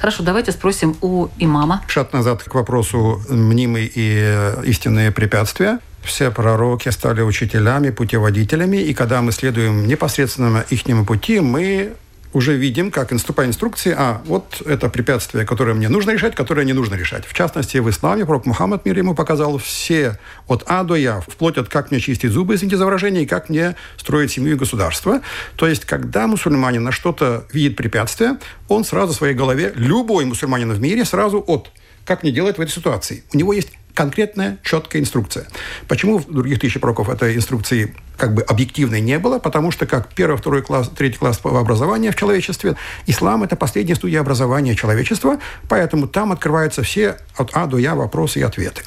Хорошо, 0.00 0.22
давайте 0.22 0.52
спросим 0.52 0.96
у 1.00 1.28
имама. 1.38 1.82
Шаг 1.88 2.12
назад 2.12 2.42
к 2.42 2.54
вопросу 2.54 3.22
мнимые 3.28 3.90
и 3.92 4.64
истинные 4.64 5.10
препятствия. 5.10 5.78
Все 6.02 6.30
пророки 6.30 6.88
стали 6.88 7.22
учителями, 7.22 7.90
путеводителями, 7.90 8.78
и 8.78 8.92
когда 8.92 9.22
мы 9.22 9.30
следуем 9.32 9.86
непосредственно 9.86 10.64
их 10.68 10.82
пути, 11.06 11.40
мы 11.40 11.92
уже 12.32 12.56
видим, 12.56 12.90
как 12.90 13.12
инструп 13.12 13.40
инструкции, 13.40 13.94
а 13.96 14.22
вот 14.26 14.62
это 14.66 14.88
препятствие, 14.88 15.44
которое 15.44 15.74
мне 15.74 15.88
нужно 15.88 16.12
решать, 16.12 16.34
которое 16.34 16.64
не 16.64 16.72
нужно 16.72 16.94
решать. 16.94 17.24
В 17.26 17.34
частности, 17.34 17.78
в 17.78 17.88
исламе 17.90 18.24
пророк 18.24 18.46
Мухаммад 18.46 18.84
мир 18.84 18.98
ему 18.98 19.14
показал 19.14 19.58
все 19.58 20.18
от 20.46 20.64
А 20.66 20.84
до 20.84 20.94
Я, 20.94 21.20
вплоть 21.20 21.58
от 21.58 21.68
как 21.68 21.90
мне 21.90 22.00
чистить 22.00 22.30
зубы, 22.30 22.54
извините 22.54 22.76
за 22.76 22.84
выражение, 22.84 23.24
и 23.24 23.26
как 23.26 23.48
мне 23.48 23.76
строить 23.96 24.32
семью 24.32 24.54
и 24.54 24.56
государство. 24.56 25.20
То 25.56 25.66
есть, 25.66 25.84
когда 25.84 26.26
мусульманин 26.26 26.82
на 26.82 26.92
что-то 26.92 27.46
видит 27.52 27.76
препятствие, 27.76 28.38
он 28.68 28.84
сразу 28.84 29.12
в 29.12 29.16
своей 29.16 29.34
голове, 29.34 29.72
любой 29.74 30.24
мусульманин 30.24 30.72
в 30.72 30.80
мире, 30.80 31.04
сразу 31.04 31.42
от 31.46 31.70
как 32.04 32.22
мне 32.22 32.32
делать 32.32 32.58
в 32.58 32.60
этой 32.60 32.70
ситуации. 32.70 33.22
У 33.32 33.36
него 33.36 33.52
есть 33.52 33.70
конкретная, 33.94 34.58
четкая 34.62 35.02
инструкция. 35.02 35.46
Почему 35.88 36.18
в 36.18 36.30
других 36.30 36.60
тысячи 36.60 36.78
пророков 36.78 37.08
этой 37.08 37.36
инструкции 37.36 37.94
как 38.16 38.34
бы 38.34 38.42
объективной 38.42 39.00
не 39.00 39.18
было? 39.18 39.38
Потому 39.38 39.70
что 39.70 39.86
как 39.86 40.08
первый, 40.14 40.36
второй 40.36 40.62
класс, 40.62 40.90
третий 40.96 41.18
класс 41.18 41.40
образования 41.44 42.10
в 42.10 42.16
человечестве, 42.16 42.76
ислам– 43.06 43.42
это 43.44 43.56
последняя 43.56 43.94
студия 43.94 44.20
образования 44.20 44.74
человечества, 44.74 45.38
поэтому 45.68 46.06
там 46.06 46.32
открываются 46.32 46.82
все 46.82 47.18
от 47.36 47.50
А 47.52 47.66
до 47.66 47.78
Я 47.78 47.94
вопросы 47.94 48.40
и 48.40 48.42
ответы. 48.42 48.82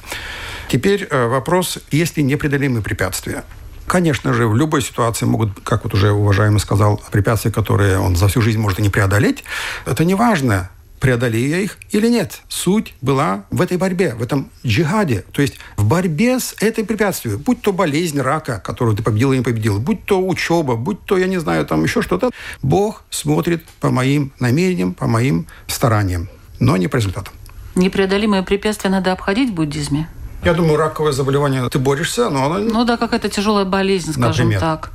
Теперь 0.68 1.08
э, 1.10 1.28
вопрос, 1.28 1.80
есть 1.92 2.18
ли 2.18 2.24
непреодолимые 2.24 2.82
препятствия? 2.82 3.44
Конечно 3.88 4.34
же, 4.34 4.48
в 4.48 4.56
любой 4.56 4.82
ситуации 4.82 5.26
могут, 5.26 5.60
как 5.64 5.84
вот 5.84 5.94
уже 5.94 6.12
уважаемый 6.12 6.60
сказал, 6.60 7.02
препятствия, 7.12 7.52
которые 7.52 8.00
он 8.00 8.16
за 8.16 8.28
всю 8.28 8.42
жизнь 8.42 8.60
может 8.60 8.80
и 8.80 8.82
не 8.82 8.90
преодолеть. 8.90 9.44
Это 9.86 10.04
не 10.06 10.16
важно, 10.16 10.72
преодолею 11.06 11.50
я 11.50 11.60
их 11.60 11.78
или 11.92 12.08
нет. 12.08 12.42
Суть 12.48 12.96
была 13.00 13.46
в 13.52 13.62
этой 13.62 13.78
борьбе, 13.78 14.16
в 14.16 14.24
этом 14.24 14.50
джихаде. 14.66 15.24
То 15.34 15.44
есть 15.44 15.60
в 15.78 15.86
борьбе 15.86 16.40
с 16.40 16.56
этой 16.60 16.84
препятствием. 16.84 17.38
Будь 17.38 17.62
то 17.62 17.72
болезнь 17.72 18.20
рака, 18.20 18.60
которую 18.60 18.98
ты 18.98 19.04
победил 19.04 19.32
или 19.32 19.38
не 19.38 19.44
победил, 19.44 19.80
будь 19.80 20.04
то 20.06 20.20
учеба, 20.20 20.76
будь 20.76 21.06
то, 21.06 21.16
я 21.16 21.28
не 21.28 21.38
знаю, 21.38 21.64
там 21.68 21.84
еще 21.84 22.02
что-то. 22.02 22.32
Бог 22.64 23.04
смотрит 23.12 23.64
по 23.80 23.92
моим 23.92 24.32
намерениям, 24.40 24.96
по 24.96 25.06
моим 25.06 25.46
стараниям, 25.68 26.28
но 26.60 26.76
не 26.76 26.88
по 26.88 26.96
результатам. 26.96 27.36
Непреодолимые 27.76 28.42
препятствия 28.42 28.90
надо 28.90 29.12
обходить 29.12 29.52
в 29.52 29.54
буддизме? 29.54 30.10
Я 30.44 30.56
думаю, 30.56 30.78
раковое 30.78 31.12
заболевание 31.12 31.70
ты 31.70 31.78
борешься, 31.78 32.32
но 32.32 32.46
оно... 32.46 32.58
Ну 32.58 32.84
да, 32.84 32.98
какая-то 32.98 33.30
тяжелая 33.30 33.66
болезнь, 33.66 34.12
скажем 34.12 34.48
Например. 34.48 34.60
так. 34.60 34.92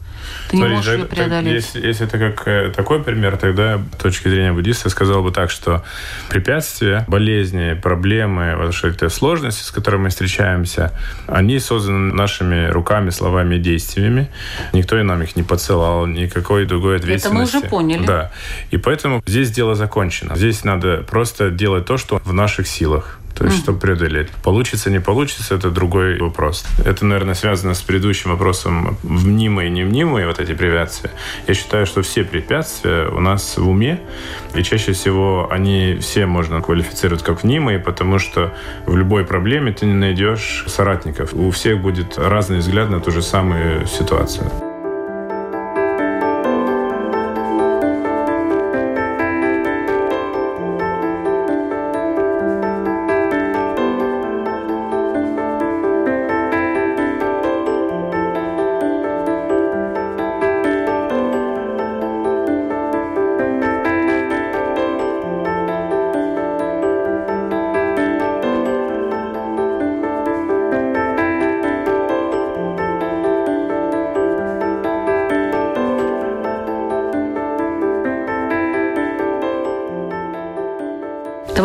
Ты 0.49 0.57
не 0.57 0.63
Смотри, 0.63 0.77
можешь 0.77 0.93
ее 0.93 0.99
так- 1.01 1.09
так 1.09 1.17
преодолеть. 1.19 1.53
если, 1.55 1.87
если 1.87 2.07
это 2.07 2.19
как 2.19 2.49
э, 2.49 2.73
такой 2.75 3.03
пример, 3.03 3.37
тогда 3.37 3.79
с 3.99 4.03
точки 4.03 4.29
зрения 4.29 4.53
буддиста 4.53 4.89
я 4.89 4.91
сказал 4.91 5.23
бы 5.23 5.31
так, 5.31 5.51
что 5.51 5.85
препятствия, 6.29 7.05
болезни, 7.09 7.75
проблемы, 7.75 8.57
вот 8.57 8.75
что 8.75 8.89
это 8.89 9.09
сложности, 9.09 9.63
с 9.63 9.71
которыми 9.71 10.05
мы 10.05 10.09
встречаемся, 10.11 10.93
они 11.27 11.59
созданы 11.61 12.13
нашими 12.15 12.67
руками, 12.69 13.11
словами 13.11 13.57
и 13.57 13.59
действиями. 13.59 14.29
Никто 14.73 14.99
и 14.99 15.03
нам 15.03 15.23
их 15.23 15.37
не 15.37 15.43
подсылал, 15.43 16.07
никакой 16.07 16.67
другой 16.67 16.97
Это 16.97 17.07
мы 17.07 17.15
ответственности. 17.15 17.57
уже 17.59 17.67
поняли. 17.69 18.07
Да. 18.07 18.33
И 18.71 18.77
поэтому 18.77 19.23
здесь 19.27 19.51
дело 19.51 19.75
закончено. 19.75 20.35
Здесь 20.37 20.65
надо 20.65 20.99
просто 21.09 21.51
делать 21.51 21.87
то, 21.87 21.97
что 21.97 22.21
в 22.25 22.33
наших 22.33 22.67
силах. 22.67 23.20
То 23.41 23.47
есть, 23.47 23.61
чтобы 23.61 23.79
преодолеть. 23.79 24.29
Получится, 24.45 24.91
не 24.91 25.01
получится, 25.01 25.55
это 25.55 25.71
другой 25.71 26.19
вопрос. 26.19 26.67
Это, 26.85 27.07
наверное, 27.07 27.35
связано 27.35 27.73
с 27.73 27.81
предыдущим 27.81 28.33
вопросом 28.33 28.99
мнимые 29.03 29.69
и 29.69 29.71
не 29.71 29.83
мнимые 29.83 30.27
вот 30.27 30.41
эти 30.41 30.53
препятствия. 30.53 31.11
Я 31.47 31.55
считаю, 31.55 31.87
что 31.87 32.03
все 32.03 32.23
препятствия 32.23 33.09
у 33.09 33.19
нас 33.19 33.57
в 33.57 33.67
уме, 33.67 33.99
и 34.55 34.63
чаще 34.63 34.93
всего 34.93 35.49
они 35.51 35.97
все 36.03 36.27
можно 36.27 36.61
квалифицировать 36.61 37.23
как 37.23 37.43
мнимые, 37.43 37.79
потому 37.79 38.19
что 38.19 38.53
в 38.85 38.95
любой 38.95 39.25
проблеме 39.25 39.73
ты 39.73 39.87
не 39.87 39.95
найдешь 39.95 40.65
соратников. 40.67 41.33
У 41.33 41.51
всех 41.51 41.81
будет 41.81 42.19
разный 42.19 42.59
взгляд 42.59 42.91
на 42.91 43.01
ту 43.01 43.11
же 43.11 43.23
самую 43.23 43.87
ситуацию. 43.87 44.70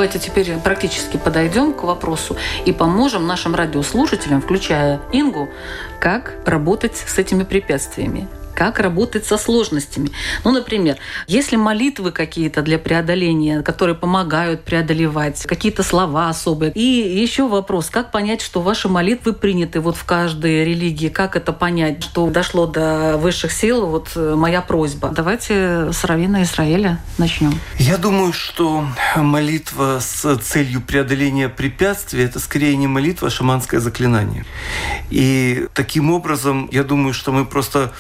Давайте 0.06 0.20
теперь 0.20 0.56
практически 0.60 1.18
подойдем 1.18 1.74
к 1.74 1.82
вопросу 1.82 2.38
и 2.64 2.72
поможем 2.72 3.26
нашим 3.26 3.56
радиослушателям, 3.56 4.40
включая 4.40 5.02
Ингу, 5.12 5.50
как 6.00 6.36
работать 6.46 6.96
с 6.96 7.18
этими 7.18 7.42
препятствиями 7.44 8.28
как 8.56 8.80
работать 8.80 9.26
со 9.26 9.38
сложностями. 9.38 10.12
Ну, 10.44 10.52
например, 10.52 10.98
если 11.28 11.56
молитвы 11.58 12.12
какие-то 12.12 12.62
для 12.62 12.80
преодоления, 12.80 13.62
которые 13.62 13.96
помогают 13.96 14.64
преодолевать, 14.64 15.44
какие-то 15.44 15.84
слова 15.84 16.30
особые. 16.30 16.72
И 16.72 16.82
еще 16.82 17.48
вопрос, 17.48 17.90
как 17.90 18.12
понять, 18.12 18.42
что 18.42 18.62
ваши 18.62 18.88
молитвы 18.88 19.34
приняты 19.34 19.80
вот 19.80 19.96
в 19.96 20.06
каждой 20.06 20.66
религии? 20.66 21.10
Как 21.10 21.36
это 21.36 21.54
понять, 21.54 22.04
что 22.04 22.28
дошло 22.30 22.66
до 22.66 23.18
высших 23.18 23.52
сил? 23.52 23.86
Вот 23.86 24.12
э, 24.16 24.36
моя 24.36 24.62
просьба. 24.62 25.10
Давайте 25.10 25.92
с 25.92 26.04
Равина 26.06 26.44
Израиля 26.44 27.00
начнем. 27.18 27.60
Я 27.78 27.98
думаю, 27.98 28.34
что 28.34 28.86
молитва 29.16 30.00
с 30.00 30.38
целью 30.38 30.82
преодоления 30.82 31.50
препятствий– 31.50 32.24
это 32.26 32.40
скорее 32.40 32.76
не 32.78 32.88
молитва, 32.88 33.28
а 33.28 33.32
шаманское 33.32 33.80
заклинание. 33.80 34.46
И 35.10 35.68
таким 35.74 36.12
образом, 36.12 36.70
я 36.72 36.84
думаю, 36.84 37.14
что 37.14 37.32
мы 37.32 37.46
просто 37.46 37.92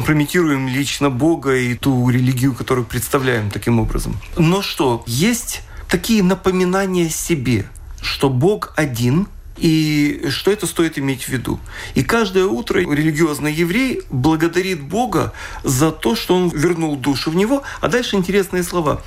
скомпрометируем 0.00 0.66
лично 0.68 1.10
Бога 1.10 1.54
и 1.54 1.74
ту 1.74 2.08
религию, 2.08 2.54
которую 2.54 2.86
представляем 2.86 3.50
таким 3.50 3.78
образом. 3.78 4.18
Но 4.38 4.62
что, 4.62 5.04
есть 5.06 5.60
такие 5.90 6.22
напоминания 6.22 7.10
себе, 7.10 7.66
что 8.00 8.30
Бог 8.30 8.72
один– 8.76 9.28
и 9.58 10.28
что 10.30 10.50
это 10.50 10.66
стоит 10.66 10.98
иметь 10.98 11.24
в 11.24 11.28
виду? 11.28 11.60
И 11.94 12.02
каждое 12.02 12.46
утро 12.46 12.78
религиозный 12.78 13.52
еврей 13.52 14.00
благодарит 14.08 14.80
Бога 14.80 15.34
за 15.64 15.90
то, 15.90 16.16
что 16.16 16.34
Он 16.34 16.48
вернул 16.48 16.96
душу 16.96 17.30
в 17.30 17.34
него. 17.34 17.62
А 17.82 17.88
дальше 17.88 18.16
интересные 18.16 18.62
слова. 18.62 19.02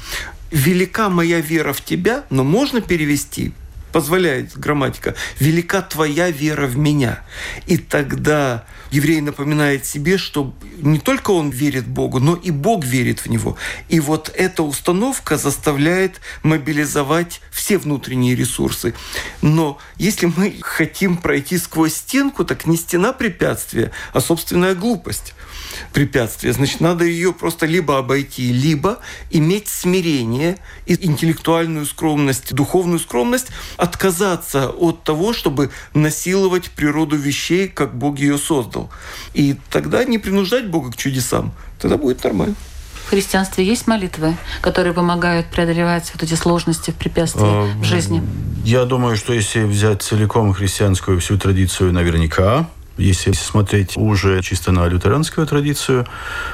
«Велика 0.52 1.10
моя 1.10 1.40
вера 1.40 1.74
в 1.74 1.82
тебя», 1.82 2.26
но 2.30 2.44
можно 2.44 2.82
перевести 2.82 3.52
позволяет 3.92 4.58
грамматика, 4.58 5.16
велика 5.40 5.82
твоя 5.82 6.30
вера 6.30 6.68
в 6.68 6.78
меня. 6.78 7.22
И 7.68 7.78
тогда 7.78 8.66
еврей 8.94 9.22
напоминает 9.22 9.86
себе, 9.86 10.18
что 10.18 10.54
не 10.78 11.00
только 11.00 11.32
он 11.32 11.50
верит 11.50 11.88
Богу, 11.88 12.20
но 12.20 12.36
и 12.36 12.52
Бог 12.52 12.86
верит 12.86 13.22
в 13.22 13.28
него. 13.28 13.58
И 13.90 14.00
вот 14.00 14.32
эта 14.36 14.62
установка 14.62 15.38
заставляет 15.38 16.22
мобилизовать 16.44 17.42
все 17.52 17.80
внутренние 17.80 18.36
ресурсы. 18.36 18.94
Но 19.42 19.80
если 19.98 20.28
мы 20.28 20.56
хотим 20.62 21.18
пройти 21.18 21.58
сквозь 21.58 21.96
стенку, 21.96 22.46
так 22.46 22.68
не 22.68 22.78
стена 22.78 23.14
препятствия, 23.14 23.92
а 24.14 24.22
собственная 24.22 24.76
глупость 24.76 25.34
препятствия. 25.94 26.54
Значит, 26.54 26.82
надо 26.82 27.06
ее 27.06 27.34
просто 27.34 27.66
либо 27.66 27.98
обойти, 27.98 28.52
либо 28.52 29.00
иметь 29.32 29.68
смирение 29.68 30.58
и 30.86 30.94
интеллектуальную 31.06 31.86
скромность, 31.86 32.54
духовную 32.54 33.00
скромность, 33.00 33.48
отказаться 33.78 34.70
от 34.70 35.04
того, 35.04 35.34
чтобы 35.34 35.72
насиловать 35.94 36.72
природу 36.72 37.16
вещей, 37.16 37.68
как 37.68 37.96
Бог 37.96 38.20
ее 38.20 38.38
создал. 38.38 38.90
И 39.34 39.56
тогда 39.70 40.04
не 40.04 40.18
принуждать 40.18 40.68
Бога 40.68 40.92
к 40.92 40.98
чудесам. 40.98 41.54
Тогда 41.80 41.98
будет 41.98 42.24
нормально. 42.24 42.56
В 43.06 43.10
христианстве 43.10 43.66
есть 43.66 43.86
молитвы, 43.86 44.36
которые 44.62 44.94
помогают 44.94 45.48
преодолевать 45.48 46.10
вот 46.14 46.24
эти 46.24 46.36
сложности, 46.36 46.92
препятствия 46.92 47.74
в 47.76 47.84
жизни? 47.84 48.24
Я 48.64 48.86
думаю, 48.86 49.18
что 49.18 49.34
если 49.34 49.64
взять 49.64 50.02
целиком 50.02 50.54
христианскую 50.54 51.20
всю 51.20 51.38
традицию, 51.38 51.92
наверняка, 51.92 52.70
если 52.98 53.32
смотреть 53.32 53.98
уже 53.98 54.42
чисто 54.42 54.72
на 54.72 54.88
лютеранскую 54.88 55.48
традицию, 55.48 56.06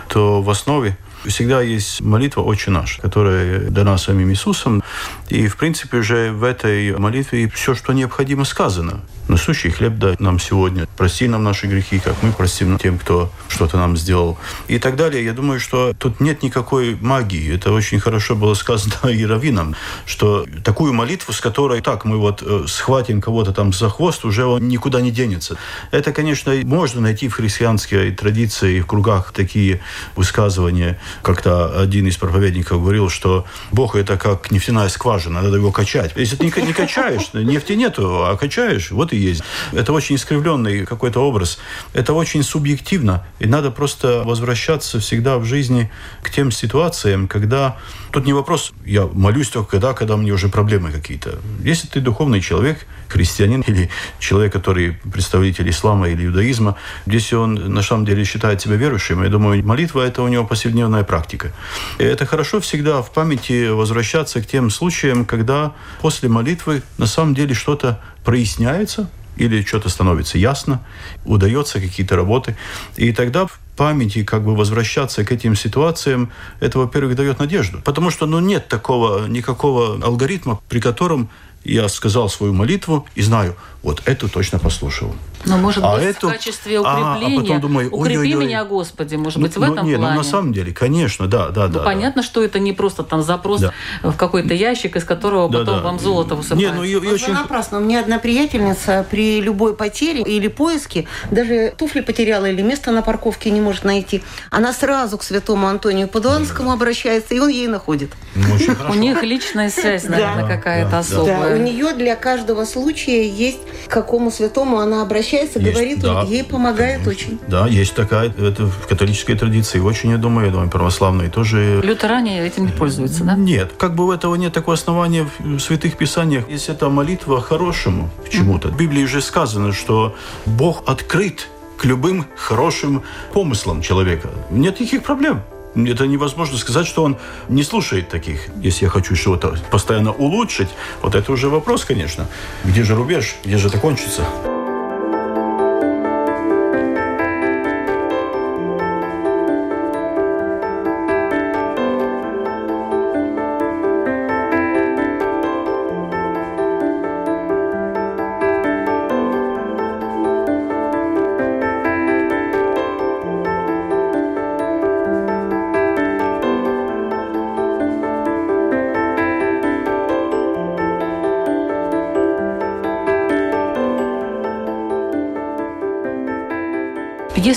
то 0.08 0.41
в 0.41 0.49
основе 0.49 0.97
всегда 1.25 1.62
есть 1.62 2.02
молитва 2.02 2.41
«Отче 2.41 2.71
наш», 2.71 2.97
которая 2.97 3.69
дана 3.69 3.97
самим 3.97 4.30
Иисусом. 4.32 4.84
И, 5.28 5.47
в 5.47 5.58
принципе, 5.58 5.97
уже 5.97 6.32
в 6.32 6.43
этой 6.43 6.97
молитве 6.97 7.49
все, 7.49 7.75
что 7.75 7.93
необходимо, 7.93 8.45
сказано. 8.45 9.02
Насущий 9.30 9.70
хлеб 9.70 10.00
дай 10.00 10.15
нам 10.18 10.39
сегодня. 10.39 10.88
Прости 10.98 11.28
нам 11.28 11.44
наши 11.44 11.68
грехи, 11.68 12.00
как 12.00 12.15
мы 12.24 12.32
простим 12.32 12.80
тем, 12.80 12.98
кто 12.98 13.32
что-то 13.48 13.78
нам 13.78 13.96
сделал. 13.96 14.39
И 14.68 14.80
так 14.80 14.96
далее. 14.96 15.24
Я 15.24 15.34
думаю, 15.34 15.60
что 15.60 15.94
тут 15.94 16.20
нет 16.20 16.42
никакой 16.42 16.98
магии. 17.00 17.54
Это 17.54 17.72
очень 17.72 18.00
хорошо 18.00 18.36
было 18.36 18.56
сказано 18.56 18.96
и 19.10 19.24
раввинам, 19.24 19.76
что 20.08 20.48
такую 20.63 20.94
молитву, 20.94 21.32
с 21.32 21.42
которой 21.42 21.82
так 21.82 22.06
мы 22.06 22.18
вот 22.18 22.42
э, 22.42 22.65
схватим 22.68 23.22
кого-то 23.22 23.54
там 23.54 23.72
за 23.72 23.89
хвост, 23.89 24.26
уже 24.26 24.46
он 24.46 24.68
никуда 24.68 25.00
не 25.00 25.12
денется. 25.12 25.58
Это, 25.92 26.12
конечно, 26.12 26.52
можно 26.63 27.00
найти 27.00 27.28
в 27.28 27.34
христианской 27.34 28.12
традиции 28.12 28.78
и 28.78 28.82
в 28.82 28.88
кругах 28.88 29.32
такие 29.32 29.80
высказывания. 30.15 31.00
Как-то 31.22 31.80
один 31.80 32.08
из 32.08 32.18
проповедников 32.18 32.82
говорил, 32.82 33.10
что 33.10 33.46
Бог 33.72 33.96
это 33.96 34.18
как 34.18 34.50
нефтяная 34.50 34.89
скважина, 34.89 35.44
надо 35.44 35.58
его 35.58 35.72
качать. 35.72 36.13
Если 36.15 36.36
ты 36.36 36.46
не 36.63 36.74
качаешь, 36.74 37.32
нефти 37.34 37.74
нету, 37.74 38.26
а 38.26 38.36
качаешь, 38.36 38.89
вот 38.89 39.13
и 39.13 39.18
есть. 39.19 39.43
Это 39.71 39.93
очень 39.93 40.15
искривленный 40.15 40.86
какой-то 40.86 41.19
образ. 41.19 41.60
Это 41.93 42.13
очень 42.13 42.43
субъективно. 42.43 43.25
И 43.39 43.48
надо 43.48 43.71
просто 43.71 44.23
возвращаться 44.23 45.00
всегда 45.00 45.37
в 45.37 45.46
жизни 45.46 45.91
к 46.21 46.29
тем 46.29 46.52
ситуациям, 46.52 47.27
когда... 47.27 47.77
Тут 48.12 48.25
не 48.25 48.33
вопрос, 48.33 48.73
я 48.85 49.07
молюсь 49.13 49.49
только 49.49 49.71
когда, 49.71 49.93
когда 49.93 50.17
мне 50.17 50.31
уже 50.31 50.49
проблемы 50.49 50.91
какие-то. 50.91 51.39
Если 51.63 51.87
ты 51.87 52.01
духовный 52.01 52.41
человек, 52.41 52.87
христианин 53.07 53.62
или 53.62 53.89
человек, 54.19 54.51
который 54.53 54.93
представитель 55.13 55.69
ислама 55.69 56.10
или 56.10 56.25
иудаизма, 56.25 56.75
если 57.05 57.35
он 57.35 57.53
на 57.53 57.83
самом 57.83 58.05
деле 58.05 58.23
считает 58.23 58.62
себя 58.62 58.75
верующим, 58.75 59.23
я 59.23 59.29
думаю, 59.29 59.63
молитва– 59.63 60.01
это 60.07 60.23
у 60.23 60.27
него 60.27 60.43
повседневная 60.45 61.03
практика. 61.03 61.51
И 61.99 62.03
это 62.03 62.25
хорошо 62.25 62.60
всегда 62.60 63.01
в 63.01 63.12
памяти 63.12 63.69
возвращаться 63.69 64.41
к 64.41 64.47
тем 64.47 64.71
случаям, 64.71 65.25
когда 65.25 65.73
после 66.01 66.29
молитвы 66.29 66.81
на 66.97 67.05
самом 67.05 67.35
деле 67.35 67.53
что-то 67.53 68.01
проясняется, 68.23 69.07
или 69.39 69.63
что-то 69.63 69.89
становится 69.89 70.37
ясно, 70.37 70.81
удается 71.25 71.79
какие-то 71.79 72.15
работы. 72.15 72.57
И 72.97 73.13
тогда 73.13 73.47
памяти 73.80 74.23
как 74.23 74.44
бы 74.44 74.56
возвращаться 74.56 75.23
к 75.23 75.32
этим 75.32 75.56
ситуациям, 75.56 76.30
это, 76.60 76.80
во-первых, 76.80 77.15
дает 77.15 77.40
надежду. 77.40 77.80
Потому 77.86 78.12
что 78.12 78.25
ну, 78.25 78.42
нет 78.42 78.67
такого 78.67 79.25
никакого 79.27 80.04
алгоритма, 80.04 80.60
при 80.67 80.82
котором 80.82 81.30
я 81.63 81.88
сказал 81.88 82.27
свою 82.30 82.54
молитву 82.54 83.06
и 83.15 83.21
знаю, 83.21 83.56
вот 83.82 84.02
эту 84.06 84.27
точно 84.27 84.60
послушал. 84.60 85.13
Но, 85.46 85.58
может 85.58 85.82
а 85.84 85.96
быть, 85.96 86.04
эту... 86.04 86.27
в 86.27 86.32
качестве 86.32 86.80
укрепления, 86.80 87.38
а, 87.38 87.40
а 87.40 87.42
потом 87.42 87.62
думаю, 87.62 87.90
укрепи 87.92 88.34
меня, 88.34 88.65
Господи, 88.65 89.15
может 89.15 89.40
быть, 89.40 89.56
ну, 89.56 89.62
в 89.62 89.71
этом 89.71 89.86
нет, 89.86 89.98
плане. 89.98 90.15
Ну, 90.15 90.17
на 90.17 90.23
самом 90.25 90.52
деле, 90.52 90.73
конечно, 90.73 91.27
да, 91.27 91.48
да, 91.50 91.67
ну, 91.67 91.75
да. 91.75 91.80
понятно, 91.80 92.21
да. 92.21 92.27
что 92.27 92.44
это 92.44 92.60
не 92.60 92.73
просто 92.73 93.04
там 93.04 93.23
запрос 93.23 93.62
да. 93.62 93.73
в 94.04 94.17
какой-то 94.17 94.54
ящик, 94.54 94.98
из 94.98 95.06
которого 95.06 95.50
да, 95.50 95.60
потом 95.60 95.75
да. 95.77 95.82
вам 95.82 96.00
золото 96.00 96.36
высыпается. 96.36 96.71
Не, 96.71 96.75
ну, 96.75 96.84
и, 96.84 96.92
и 96.92 96.96
очень... 96.96 97.32
напрасно. 97.32 97.77
У 97.77 97.82
меня 97.82 98.02
одна 98.02 98.19
приятельница 98.19 99.06
при 99.10 99.40
любой 99.40 99.75
потере 99.75 100.23
или 100.23 100.50
поиске, 100.50 101.08
даже 101.32 101.73
туфли 101.77 102.02
потеряла 102.02 102.48
или 102.48 102.62
место 102.62 102.92
на 102.92 103.02
парковке 103.02 103.50
не 103.50 103.62
может 103.62 103.86
найти, 103.86 104.23
она 104.52 104.73
сразу 104.73 105.17
к 105.17 105.23
святому 105.23 105.67
Антонию 105.67 106.10
Падуанскому 106.10 106.69
да. 106.69 106.73
обращается, 106.73 107.34
и 107.34 107.40
он 107.40 107.48
ей 107.48 107.67
находит. 107.67 108.12
Ну, 108.36 108.56
у 108.90 108.94
них 108.96 109.23
личная 109.23 109.69
связь, 109.69 110.04
наверное, 110.04 110.48
какая-то 110.48 111.00
особая. 111.00 111.56
У 111.56 111.62
нее 111.62 111.94
для 111.94 112.17
каждого 112.17 112.65
случая 112.65 113.27
есть 113.27 113.69
к 113.88 113.92
какому 113.92 114.32
святому 114.32 114.80
она 114.80 115.02
обращается, 115.02 115.60
говорит 115.60 116.00
да, 116.00 116.24
ей 116.24 116.44
помогает 116.44 117.04
конечно. 117.04 117.10
очень. 117.10 117.40
Да, 117.48 117.67
есть 117.67 117.96
такая, 117.96 118.30
это 118.30 118.65
в 118.65 118.88
католической 118.88 119.36
традиции 119.36 119.80
очень, 119.80 120.12
я 120.12 120.17
думаю, 120.17 120.48
я 120.48 120.52
думаю, 120.52 120.70
православные 120.70 121.30
тоже. 121.30 121.82
Лютеране 121.84 122.46
этим 122.46 122.65
не 122.65 122.72
пользуются, 122.72 123.24
да? 123.24 123.36
Нет, 123.36 123.74
как 123.78 123.96
бы 123.96 124.06
у 124.06 124.12
этого 124.12 124.36
нет 124.36 124.54
такого 124.54 124.76
основания 124.76 125.28
в 125.40 125.60
святых 125.60 125.98
писаниях. 125.98 126.50
Если 126.50 126.74
это 126.74 126.90
молитва 126.90 127.42
хорошему 127.42 128.10
к 128.26 128.30
чему-то. 128.30 128.70
В 128.70 128.78
Библии 128.78 129.04
уже 129.04 129.22
сказано, 129.22 129.74
что 129.74 130.15
Бог 130.46 130.84
открыт 130.88 131.48
к 131.78 131.86
любым 131.86 132.26
хорошим 132.36 133.04
помыслам 133.34 133.82
человека. 133.82 134.30
Нет 134.50 134.80
никаких 134.80 135.04
проблем. 135.04 135.42
Это 135.76 136.08
невозможно 136.08 136.58
сказать, 136.58 136.88
что 136.88 137.04
он 137.04 137.17
не 137.48 137.63
слушает 137.63 138.10
таких. 138.10 138.48
Если 138.62 138.86
я 138.86 138.90
хочу 138.90 139.15
что-то 139.15 139.58
постоянно 139.72 140.12
улучшить, 140.12 140.70
вот 141.02 141.15
это 141.15 141.32
уже 141.32 141.50
вопрос, 141.50 141.86
конечно. 141.86 142.28
Где 142.63 142.84
же 142.84 142.96
рубеж? 142.96 143.36
Где 143.44 143.58
же 143.58 143.67
это 143.67 143.78
кончится? 143.78 144.26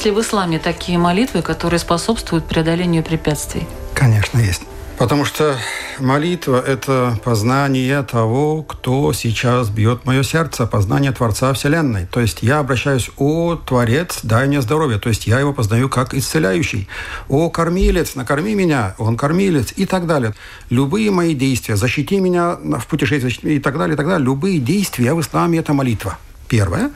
Есть 0.02 0.16
ли 0.16 0.20
в 0.20 0.20
исламе 0.20 0.58
такие 0.58 0.98
молитвы, 0.98 1.42
которые 1.42 1.78
способствуют 1.78 2.44
преодолению 2.44 3.04
препятствий? 3.04 3.68
Конечно, 3.94 4.40
есть. 4.40 4.62
Потому 4.98 5.24
что 5.24 5.56
молитва– 6.00 6.60
это 6.66 7.16
познание 7.22 8.02
того, 8.02 8.64
кто 8.64 9.12
сейчас 9.12 9.68
бьет 9.68 10.04
мое 10.04 10.24
сердце, 10.24 10.66
познание 10.66 11.12
Творца 11.12 11.52
Вселенной. 11.52 12.06
То 12.06 12.18
есть 12.18 12.42
я 12.42 12.58
обращаюсь, 12.58 13.10
о, 13.16 13.54
Творец, 13.54 14.18
дай 14.24 14.48
мне 14.48 14.60
здоровье. 14.60 14.98
То 14.98 15.08
есть 15.08 15.28
я 15.28 15.38
его 15.38 15.52
познаю 15.52 15.88
как 15.88 16.14
исцеляющий. 16.14 16.88
О, 17.28 17.48
кормилец, 17.48 18.16
накорми 18.16 18.56
меня, 18.56 18.96
он 18.98 19.16
кормилец 19.16 19.72
и 19.76 19.86
так 19.86 20.08
далее. 20.08 20.34
Любые 20.68 21.12
мои 21.12 21.32
действия, 21.32 21.76
защити 21.76 22.18
меня 22.18 22.56
в 22.56 22.88
путешествии 22.88 23.54
и 23.54 23.60
так 23.60 23.78
далее, 23.78 23.94
и 23.94 23.96
так 23.96 24.08
далее. 24.08 24.24
Любые 24.24 24.58
действия 24.58 25.14
в 25.14 25.20
исламе– 25.20 25.58
это 25.60 25.72
молитва 25.72 26.18
первое. 26.52 26.90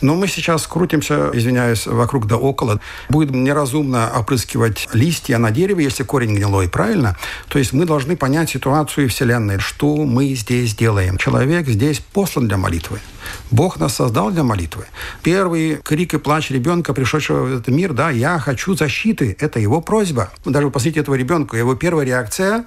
Но 0.00 0.14
мы 0.14 0.26
сейчас 0.26 0.66
крутимся, 0.66 1.30
извиняюсь, 1.34 1.86
вокруг 1.86 2.26
да 2.26 2.38
около. 2.38 2.80
Будет 3.10 3.30
неразумно 3.30 4.10
опрыскивать 4.16 4.88
листья 4.94 5.36
на 5.36 5.50
дереве, 5.50 5.84
если 5.84 6.02
корень 6.02 6.34
гнилой, 6.34 6.66
правильно? 6.66 7.18
То 7.48 7.58
есть 7.58 7.74
мы 7.74 7.84
должны 7.84 8.16
понять 8.16 8.48
ситуацию 8.48 9.10
Вселенной, 9.10 9.58
что 9.58 9.96
мы 9.96 10.34
здесь 10.34 10.74
делаем. 10.74 11.18
Человек 11.18 11.68
здесь 11.68 12.00
послан 12.00 12.48
для 12.48 12.56
молитвы. 12.56 13.00
Бог 13.50 13.78
нас 13.78 13.96
создал 13.96 14.30
для 14.30 14.44
молитвы. 14.44 14.86
Первый 15.22 15.76
крик 15.84 16.14
и 16.14 16.18
плач 16.18 16.50
ребенка, 16.50 16.94
пришедшего 16.94 17.42
в 17.42 17.52
этот 17.52 17.68
мир, 17.68 17.92
да, 17.92 18.08
я 18.08 18.38
хочу 18.38 18.74
защиты, 18.74 19.36
это 19.38 19.60
его 19.60 19.82
просьба. 19.82 20.30
Даже 20.46 20.70
посмотрите 20.70 21.00
этого 21.00 21.16
ребенка, 21.16 21.58
его 21.58 21.74
первая 21.74 22.06
реакция 22.06 22.64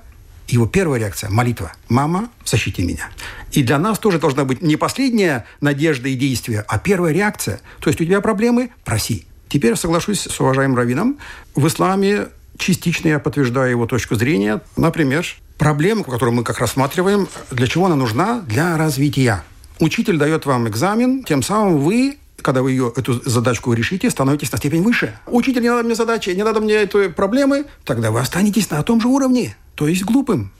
его 0.47 0.67
первая 0.67 0.99
реакция– 0.99 1.29
молитва. 1.31 1.71
«Мама, 1.89 2.29
защити 2.43 2.83
меня». 2.83 3.09
И 3.51 3.63
для 3.63 3.79
нас 3.79 3.99
тоже 3.99 4.19
должна 4.19 4.43
быть 4.45 4.61
не 4.61 4.75
последняя 4.75 5.45
надежда 5.61 6.09
и 6.09 6.15
действие, 6.15 6.63
а 6.67 6.77
первая 6.77 7.13
реакция. 7.13 7.61
То 7.79 7.89
есть 7.89 8.01
у 8.01 8.05
тебя 8.05 8.21
проблемы– 8.21 8.71
проси. 8.83 9.25
Теперь 9.47 9.75
соглашусь 9.75 10.21
с 10.21 10.39
уважаемым 10.39 10.77
раввином. 10.77 11.17
В 11.55 11.67
исламе 11.67 12.27
частично 12.57 13.09
я 13.09 13.19
подтверждаю 13.19 13.71
его 13.71 13.85
точку 13.85 14.15
зрения. 14.15 14.61
Например, 14.75 15.25
проблема, 15.57 16.03
которую 16.03 16.33
мы 16.33 16.43
как 16.43 16.59
рассматриваем, 16.59 17.27
для 17.51 17.67
чего 17.67 17.85
она 17.85 17.95
нужна? 17.95 18.41
Для 18.41 18.77
развития. 18.77 19.43
Учитель 19.79 20.17
дает 20.17 20.45
вам 20.45 20.67
экзамен, 20.67 21.23
тем 21.23 21.43
самым 21.43 21.79
вы 21.79 22.17
когда 22.45 22.61
вы 22.61 22.71
ее, 22.71 22.93
эту 22.95 23.27
задачку 23.27 23.73
решите, 23.73 24.07
становитесь 24.09 24.51
на 24.51 24.59
степень 24.59 24.83
выше. 24.83 25.17
Учитель, 25.25 25.63
не 25.63 25.69
надо 25.69 25.83
мне 25.83 25.95
задачи, 25.95 26.29
не 26.29 26.43
надо 26.43 26.61
мне 26.61 26.75
этой 26.75 27.09
проблемы, 27.09 27.65
тогда 27.83 28.11
вы 28.11 28.19
останетесь 28.19 28.69
на 28.69 28.83
том 28.83 29.01
же 29.01 29.07
уровне 29.07 29.55
то 29.75 29.87
есть 29.87 30.03
глупым. 30.03 30.51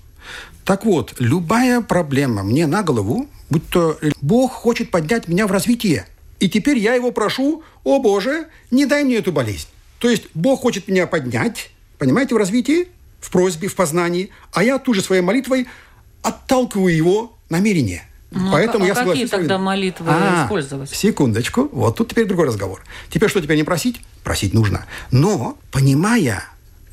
Так 0.63 0.86
вот, 0.86 1.15
любая 1.19 1.81
проблема 1.81 2.43
мне 2.43 2.67
на 2.67 2.83
голову, 2.83 3.27
будь 3.49 3.67
то 3.69 3.97
Бог 4.21 4.51
хочет 4.51 4.91
поднять 4.91 5.27
меня 5.27 5.47
в 5.47 5.51
развитие. 5.51 6.07
И 6.39 6.49
теперь 6.49 6.77
я 6.77 6.95
его 6.95 7.11
прошу, 7.11 7.63
о 7.83 7.99
Боже, 7.99 8.47
не 8.71 8.86
дай 8.86 9.03
мне 9.03 9.17
эту 9.17 9.31
болезнь. 9.31 9.67
То 9.99 10.09
есть 10.09 10.23
Бог 10.33 10.61
хочет 10.61 10.88
меня 10.88 11.07
поднять, 11.07 11.69
понимаете, 11.97 12.36
в 12.36 12.38
развитии, 12.38 12.88
в 13.21 13.31
просьбе, 13.31 13.67
в 13.67 13.75
познании, 13.75 14.29
а 14.51 14.63
я 14.63 14.77
тут 14.79 14.95
же 14.95 15.01
своей 15.01 15.21
молитвой 15.21 15.67
отталкиваю 16.21 16.95
его 16.95 17.38
намерение. 17.49 18.03
Ну, 18.36 18.51
Поэтому 18.51 18.83
а 18.83 18.88
я 18.89 18.93
какие 18.93 19.27
тогда 19.27 19.57
молитвы 19.57 20.07
а, 20.09 20.43
использовать? 20.43 20.89
Секундочку. 20.89 21.69
Вот 21.71 21.95
тут 21.95 22.09
теперь 22.09 22.25
другой 22.25 22.47
разговор. 22.47 22.83
Теперь 23.09 23.29
что 23.29 23.39
теперь 23.39 23.55
не 23.55 23.63
просить? 23.63 24.01
Просить 24.25 24.53
нужно. 24.53 24.86
Но, 25.09 25.57
понимая, 25.71 26.43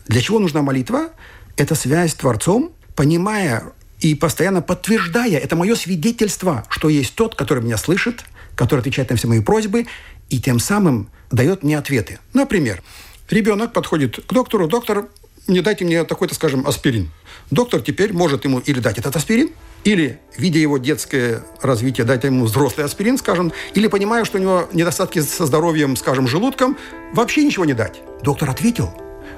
для 0.06 0.20
чего 0.20 0.38
нужна 0.38 0.62
молитва, 0.62 1.08
это 1.56 1.74
связь 1.74 2.12
с 2.12 2.14
Творцом, 2.14 2.70
понимая 2.94 3.64
и 3.98 4.14
постоянно 4.14 4.62
подтверждая, 4.62 5.36
это 5.38 5.56
мое 5.56 5.74
свидетельство, 5.74 6.64
что 6.68 6.88
есть 6.88 7.16
тот, 7.16 7.34
который 7.34 7.64
меня 7.64 7.76
слышит, 7.76 8.24
который 8.54 8.80
отвечает 8.80 9.10
на 9.10 9.16
все 9.16 9.26
мои 9.26 9.40
просьбы, 9.40 9.86
и 10.30 10.40
тем 10.40 10.60
самым 10.60 11.10
дает 11.32 11.64
мне 11.64 11.76
ответы. 11.76 12.20
Например, 12.34 12.82
ребенок 13.30 13.72
подходит 13.72 14.24
к 14.24 14.32
доктору, 14.32 14.68
доктор, 14.68 15.08
не 15.48 15.60
дайте 15.60 15.84
мне 15.84 16.04
такой-то, 16.04 16.36
скажем, 16.36 16.66
аспирин. 16.68 17.10
Доктор 17.50 17.80
теперь 17.80 18.12
может 18.12 18.44
ему 18.44 18.60
или 18.60 18.78
дать 18.78 18.98
этот 18.98 19.16
аспирин, 19.16 19.50
или, 19.84 20.18
видя 20.36 20.58
его 20.58 20.78
детское 20.78 21.42
развитие, 21.60 22.06
дать 22.06 22.24
ему 22.24 22.44
взрослый 22.44 22.86
аспирин, 22.86 23.18
скажем, 23.18 23.52
или 23.74 23.88
понимая, 23.88 24.24
что 24.24 24.38
у 24.38 24.40
него 24.40 24.68
недостатки 24.72 25.20
со 25.20 25.46
здоровьем, 25.46 25.96
скажем, 25.96 26.26
желудком, 26.28 26.76
вообще 27.12 27.44
ничего 27.44 27.64
не 27.64 27.74
дать. 27.74 28.00
Доктор 28.22 28.50
ответил, 28.50 28.90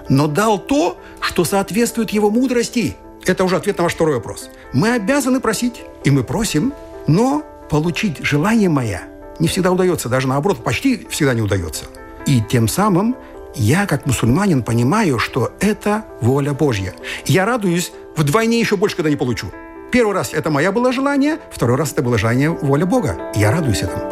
но 0.09 0.26
дал 0.26 0.59
то, 0.59 0.99
что 1.20 1.45
соответствует 1.45 2.11
его 2.11 2.30
мудрости. 2.30 2.97
Это 3.24 3.45
уже 3.45 3.57
ответ 3.57 3.78
на 3.78 3.84
ваш 3.84 3.95
второй 3.95 4.16
вопрос. 4.16 4.51
Мы 4.72 4.92
обязаны 4.92 5.40
просить, 5.40 5.82
и 6.05 6.11
мы 6.11 6.24
просим, 6.24 6.74
но 7.07 7.42
получить 7.70 8.18
желаемое 8.20 9.09
не 9.38 9.49
всегда 9.49 9.72
удается, 9.72 10.09
даже 10.09 10.28
наоборот, 10.28 10.62
почти 10.62 11.07
всегда 11.11 11.34
не 11.34 11.42
удается. 11.42 11.86
И 12.26 12.40
тем 12.40 12.68
самым 12.68 13.16
я, 13.55 13.86
как 13.86 14.07
мусульманин, 14.07 14.62
понимаю, 14.62 15.18
что 15.18 15.53
это 15.61 16.05
воля 16.20 16.53
Божья. 16.53 16.95
Я 17.26 17.45
радуюсь 17.45 17.92
вдвойне 18.16 18.59
еще 18.59 18.76
больше, 18.76 18.97
когда 18.97 19.11
не 19.11 19.16
получу. 19.16 19.49
Первый 19.95 20.12
раз 20.12 20.34
это 20.34 20.51
моя 20.51 20.72
было 20.72 20.92
желание, 20.92 21.38
второй 21.53 21.76
раз 21.76 21.92
это 21.92 22.03
было 22.03 22.18
желание 22.18 22.51
воля 22.51 22.84
Бога. 22.84 23.30
Я 23.36 23.53
радуюсь 23.53 23.80
этому. 23.80 24.03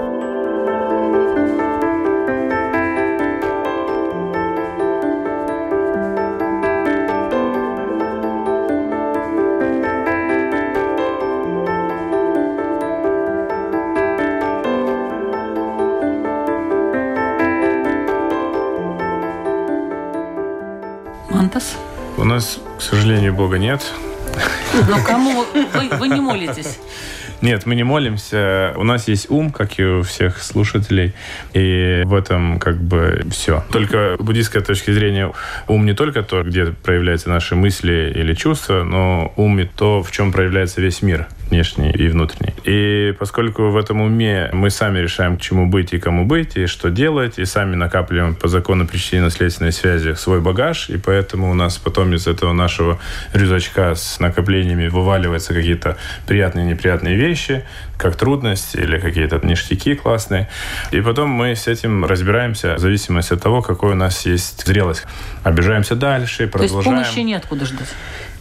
Мантас? 21.29 21.77
У 22.17 22.23
нас, 22.23 22.61
к 22.79 22.81
сожалению, 22.81 23.35
Бога 23.35 23.59
нет. 23.59 23.83
Но 24.89 24.99
кому 25.05 25.45
вы, 25.55 25.89
вы 25.99 26.09
не 26.09 26.21
молитесь? 26.21 26.79
Нет, 27.43 27.67
мы 27.67 27.75
не 27.75 27.83
молимся. 27.83 28.73
У 28.77 28.85
нас 28.85 29.09
есть 29.09 29.29
ум, 29.29 29.51
как 29.51 29.79
и 29.81 29.85
у 29.85 30.03
всех 30.03 30.41
слушателей. 30.41 31.13
И 31.53 32.03
в 32.05 32.15
этом 32.15 32.61
как 32.61 32.81
бы 32.81 33.25
все. 33.33 33.65
Только 33.73 34.17
буддийской 34.21 34.63
точки 34.63 34.93
зрения 34.93 35.33
ум 35.67 35.85
не 35.85 35.93
только 35.93 36.23
то, 36.23 36.45
где 36.45 36.67
проявляются 36.67 37.29
наши 37.29 37.57
мысли 37.57 38.13
или 38.15 38.35
чувства, 38.35 38.85
но 38.85 39.33
ум 39.37 39.59
и 39.59 39.65
то, 39.65 40.03
в 40.05 40.13
чем 40.13 40.31
проявляется 40.33 40.81
весь 40.81 41.03
мир 41.03 41.27
внешний 41.53 41.91
и 41.91 42.09
внутренний. 42.09 42.55
И 42.65 43.15
поскольку 43.19 43.69
в 43.69 43.77
этом 43.77 44.01
уме 44.01 44.49
мы 44.53 44.71
сами 44.71 45.01
решаем, 45.01 45.37
к 45.37 45.41
чему 45.43 45.67
быть 45.67 45.93
и 45.93 45.99
кому 45.99 46.25
быть, 46.25 46.57
и 46.57 46.67
что 46.67 46.89
делать, 46.89 47.39
и 47.39 47.45
сами 47.45 47.77
накапливаем 47.77 48.35
по 48.35 48.49
закону 48.49 48.87
причинно-следственной 48.87 49.73
связи 49.73 50.15
свой 50.15 50.41
багаж, 50.41 50.89
и 50.89 50.97
поэтому 50.97 51.51
у 51.51 51.55
нас 51.55 51.77
потом 51.77 52.15
из 52.15 52.27
этого 52.27 52.55
нашего 52.55 52.99
рюкзачка 53.35 53.95
с 53.95 54.19
накоплениями 54.19 54.89
вываливаются 54.89 55.53
какие-то 55.53 55.99
приятные 56.27 56.65
и 56.65 56.69
неприятные 56.71 57.17
вещи, 57.17 57.65
как 57.99 58.17
трудность 58.17 58.75
или 58.75 58.99
какие-то 58.99 59.39
ништяки 59.43 59.95
классные. 59.95 60.49
И 60.91 61.03
потом 61.03 61.29
мы 61.29 61.55
с 61.55 61.69
этим 61.69 62.07
разбираемся 62.07 62.77
в 62.77 62.79
зависимости 62.79 63.35
от 63.35 63.43
того, 63.43 63.61
какой 63.61 63.93
у 63.93 63.95
нас 63.95 64.25
есть 64.27 64.67
зрелость. 64.67 65.05
Обижаемся 65.45 65.97
дальше, 65.97 66.47
продолжаем. 66.47 66.83
То 66.85 66.91
есть 66.91 67.13
помощи 67.13 67.27
нет 67.27 67.45
куда 67.47 67.67
ждать? 67.67 67.89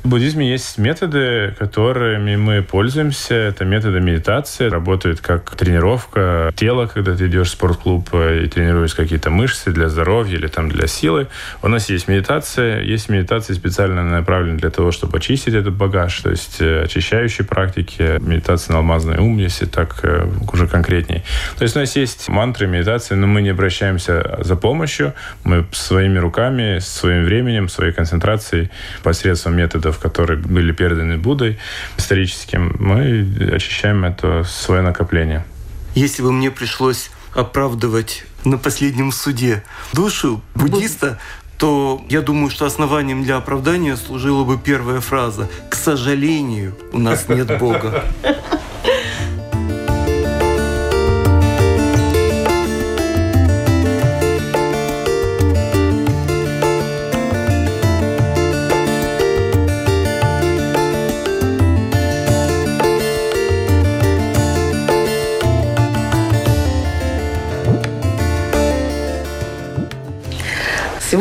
В 0.04 0.08
буддизме 0.10 0.50
есть 0.50 0.80
методы, 0.80 1.56
которыми 1.60 2.36
мы 2.36 2.64
пользуемся. 2.64 3.36
Это 3.36 3.66
методы 3.66 4.00
медитации. 4.00 4.68
Работают 4.68 5.22
как 5.22 5.56
тренировка 5.56 6.52
тела, 6.56 6.88
когда 6.88 7.16
ты 7.16 7.28
идешь 7.28 7.50
в 7.50 7.52
спортклуб 7.52 8.10
и 8.12 8.48
тренируешь 8.48 8.96
какие-то 8.96 9.30
мышцы 9.30 9.72
для 9.72 9.90
здоровья 9.90 10.38
или 10.38 10.48
там 10.48 10.70
для 10.70 10.88
силы. 10.88 11.28
У 11.62 11.68
нас 11.68 11.88
есть 11.90 12.08
медитация. 12.08 12.82
Есть 12.82 13.10
медитации 13.10 13.54
специально 13.54 14.04
направленные 14.04 14.58
для 14.58 14.72
того, 14.72 14.92
чтобы 14.92 15.20
очистить 15.20 15.54
этот 15.54 15.76
багаж. 15.76 16.20
То 16.22 16.32
есть 16.32 16.60
э, 16.62 16.82
очищающие 16.86 17.46
практики, 17.46 18.20
медитация 18.22 18.74
на 18.74 18.80
алмазный 18.80 19.20
ум, 19.20 19.38
если 19.38 19.68
так 19.68 20.00
э, 20.02 20.28
уже 20.52 20.68
конкретней. 20.68 21.24
То 21.60 21.64
есть 21.64 21.76
у 21.76 21.80
нас 21.80 21.96
есть 21.96 22.28
мантры, 22.28 22.66
медитации, 22.66 23.14
но 23.14 23.28
мы 23.28 23.44
не 23.44 23.50
обращаемся 23.50 24.40
за 24.40 24.56
помощью. 24.56 25.14
Мы 25.44 25.64
своими 25.72 26.18
руками, 26.18 26.80
своим 26.80 27.24
временем, 27.26 27.70
своей 27.70 27.94
концентрацией 27.94 28.72
посредством 29.04 29.56
методов 29.56 29.91
методов, 29.92 30.00
которые 30.00 30.40
были 30.40 30.72
переданы 30.72 31.18
Буддой 31.18 31.58
историческим, 31.98 32.76
мы 32.80 33.28
очищаем 33.54 34.06
это 34.06 34.44
свое 34.44 34.82
накопление. 34.82 35.44
Если 35.96 36.24
бы 36.24 36.32
мне 36.32 36.52
пришлось 36.52 37.12
оправдывать 37.36 38.24
на 38.46 38.58
последнем 38.58 39.12
суде 39.12 39.64
душу 39.94 40.42
буддиста, 40.56 41.20
то 41.58 42.02
я 42.10 42.22
думаю, 42.22 42.50
что 42.50 42.66
основанием 42.66 43.24
для 43.24 43.38
оправдания 43.38 43.96
служила 43.96 44.44
бы 44.44 44.58
первая 44.58 45.00
фраза 45.00 45.48
«К 45.70 45.76
сожалению, 45.76 46.76
у 46.92 46.98
нас 46.98 47.30
нет 47.30 47.60
Бога». 47.60 48.04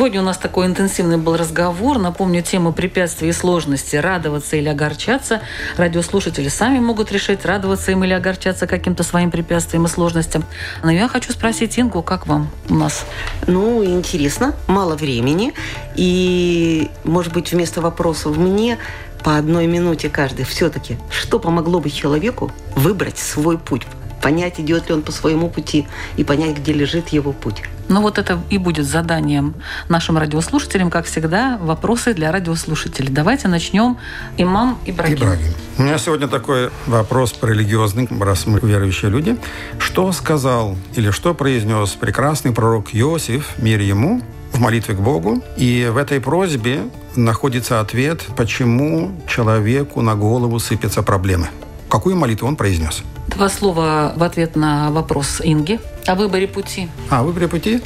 Сегодня 0.01 0.23
у 0.23 0.25
нас 0.25 0.39
такой 0.39 0.65
интенсивный 0.65 1.19
был 1.19 1.37
разговор. 1.37 1.99
Напомню 1.99 2.41
тему 2.41 2.73
препятствий 2.73 3.29
и 3.29 3.33
сложности. 3.33 3.97
Радоваться 3.97 4.57
или 4.57 4.67
огорчаться. 4.67 5.43
Радиослушатели 5.77 6.49
сами 6.49 6.79
могут 6.79 7.13
решить, 7.13 7.45
радоваться 7.45 7.93
им 7.93 8.03
или 8.03 8.15
огорчаться 8.15 8.67
каким-то 8.67 9.03
своим 9.03 9.31
препятствиям 9.31 9.85
и 9.85 9.89
сложностям. 9.89 10.47
Но 10.83 10.91
я 10.91 11.07
хочу 11.07 11.33
спросить 11.33 11.79
Ингу, 11.79 12.03
как 12.03 12.27
вам 12.27 12.49
у 12.71 12.77
нас? 12.77 13.05
Ну, 13.47 13.85
интересно. 13.85 14.55
Мало 14.69 14.97
времени. 14.97 15.53
И, 15.97 16.91
может 17.05 17.35
быть, 17.35 17.53
вместо 17.53 17.83
вопросов 17.83 18.39
мне 18.39 18.79
по 19.23 19.37
одной 19.37 19.67
минуте 19.67 20.09
каждый. 20.09 20.47
Все-таки, 20.47 20.97
что 21.11 21.39
помогло 21.39 21.79
бы 21.79 21.91
человеку 21.91 22.51
выбрать 22.75 23.19
свой 23.19 23.59
путь? 23.59 23.83
Понять, 24.21 24.61
идет 24.61 24.89
ли 24.89 24.95
он 24.95 25.03
по 25.03 25.13
своему 25.13 25.49
пути, 25.49 25.87
и 26.17 26.25
понять, 26.25 26.57
где 26.59 26.73
лежит 26.73 27.09
его 27.09 27.33
путь. 27.33 27.63
Ну 27.89 28.03
вот 28.03 28.19
это 28.19 28.41
и 28.51 28.59
будет 28.59 28.87
заданием 28.87 29.55
нашим 29.89 30.17
радиослушателям, 30.17 30.91
как 30.91 31.07
всегда, 31.07 31.59
вопросы 31.61 32.15
для 32.15 32.31
радиослушателей. 32.31 33.09
Давайте 33.13 33.49
начнем. 33.49 33.97
Имам 34.37 34.79
Ибрагим. 34.87 35.17
Ибрагим. 35.17 35.53
У 35.77 35.83
меня 35.83 35.99
сегодня 35.99 36.29
такой 36.29 36.71
вопрос 36.87 37.33
по 37.33 37.47
религиозный, 37.47 38.09
раз 38.21 38.47
мы 38.47 38.61
верующие 38.61 39.11
люди. 39.11 39.37
Что 39.79 40.13
сказал 40.13 40.77
или 40.95 41.11
что 41.11 41.35
произнес 41.35 41.91
прекрасный 41.91 42.53
пророк 42.53 42.95
Иосиф, 42.95 43.59
мир 43.59 43.81
ему, 43.81 44.23
в 44.53 44.61
молитве 44.61 44.95
к 44.95 45.01
Богу. 45.01 45.43
И 45.57 45.89
в 45.93 45.97
этой 45.97 46.21
просьбе 46.21 46.83
находится 47.17 47.81
ответ, 47.81 48.25
почему 48.37 49.11
человеку 49.27 50.01
на 50.01 50.15
голову 50.15 50.59
сыпятся 50.59 51.03
проблемы. 51.03 51.49
Какую 51.89 52.15
молитву 52.15 52.47
он 52.47 52.55
произнес? 52.55 53.03
Два 53.41 53.49
слова 53.49 54.13
в 54.17 54.23
ответ 54.23 54.55
на 54.55 54.91
вопрос 54.91 55.41
Инги 55.43 55.81
о 56.07 56.15
выборе 56.15 56.47
пути. 56.47 56.91
А, 57.09 57.23
выборе 57.23 57.49
пути? 57.49 57.81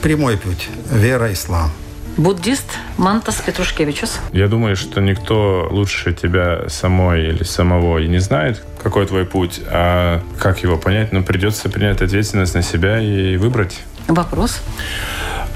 Прямой 0.00 0.38
путь. 0.38 0.70
Вера, 0.90 1.30
ислам. 1.30 1.70
Буддист 2.16 2.64
Мантас 2.96 3.42
Петрушкевичус. 3.42 4.18
Я 4.32 4.48
думаю, 4.48 4.76
что 4.76 5.02
никто 5.02 5.68
лучше 5.70 6.14
тебя 6.14 6.70
самой 6.70 7.28
или 7.28 7.42
самого 7.42 7.98
и 7.98 8.08
не 8.08 8.18
знает, 8.18 8.64
какой 8.82 9.04
твой 9.04 9.26
путь, 9.26 9.60
а 9.66 10.22
как 10.38 10.62
его 10.62 10.78
понять, 10.78 11.12
но 11.12 11.22
придется 11.22 11.68
принять 11.68 12.00
ответственность 12.00 12.54
на 12.54 12.62
себя 12.62 12.98
и 12.98 13.36
выбрать. 13.36 13.82
Вопрос? 14.08 14.62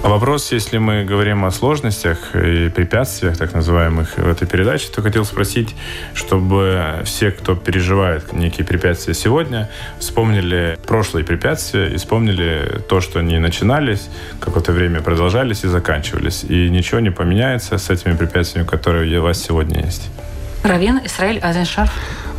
А 0.00 0.08
вопрос, 0.08 0.52
если 0.52 0.78
мы 0.78 1.04
говорим 1.04 1.44
о 1.44 1.50
сложностях 1.50 2.34
и 2.36 2.68
препятствиях, 2.68 3.36
так 3.36 3.52
называемых, 3.52 4.16
в 4.16 4.28
этой 4.28 4.46
передаче, 4.46 4.88
то 4.94 5.02
хотел 5.02 5.24
спросить, 5.24 5.74
чтобы 6.14 7.02
все, 7.04 7.32
кто 7.32 7.56
переживает 7.56 8.32
некие 8.32 8.64
препятствия 8.64 9.12
сегодня, 9.12 9.68
вспомнили 9.98 10.78
прошлые 10.86 11.24
препятствия 11.24 11.88
и 11.88 11.96
вспомнили 11.96 12.80
то, 12.88 13.00
что 13.00 13.18
они 13.18 13.38
начинались, 13.38 14.08
какое-то 14.38 14.70
время 14.70 15.00
продолжались 15.00 15.64
и 15.64 15.68
заканчивались. 15.68 16.44
И 16.44 16.70
ничего 16.70 17.00
не 17.00 17.10
поменяется 17.10 17.76
с 17.76 17.90
этими 17.90 18.16
препятствиями, 18.16 18.68
которые 18.68 19.18
у 19.18 19.22
вас 19.24 19.42
сегодня 19.42 19.84
есть. 19.84 20.08
Равен 20.62 21.00
Исраиль 21.04 21.40
Азеншар. 21.40 21.90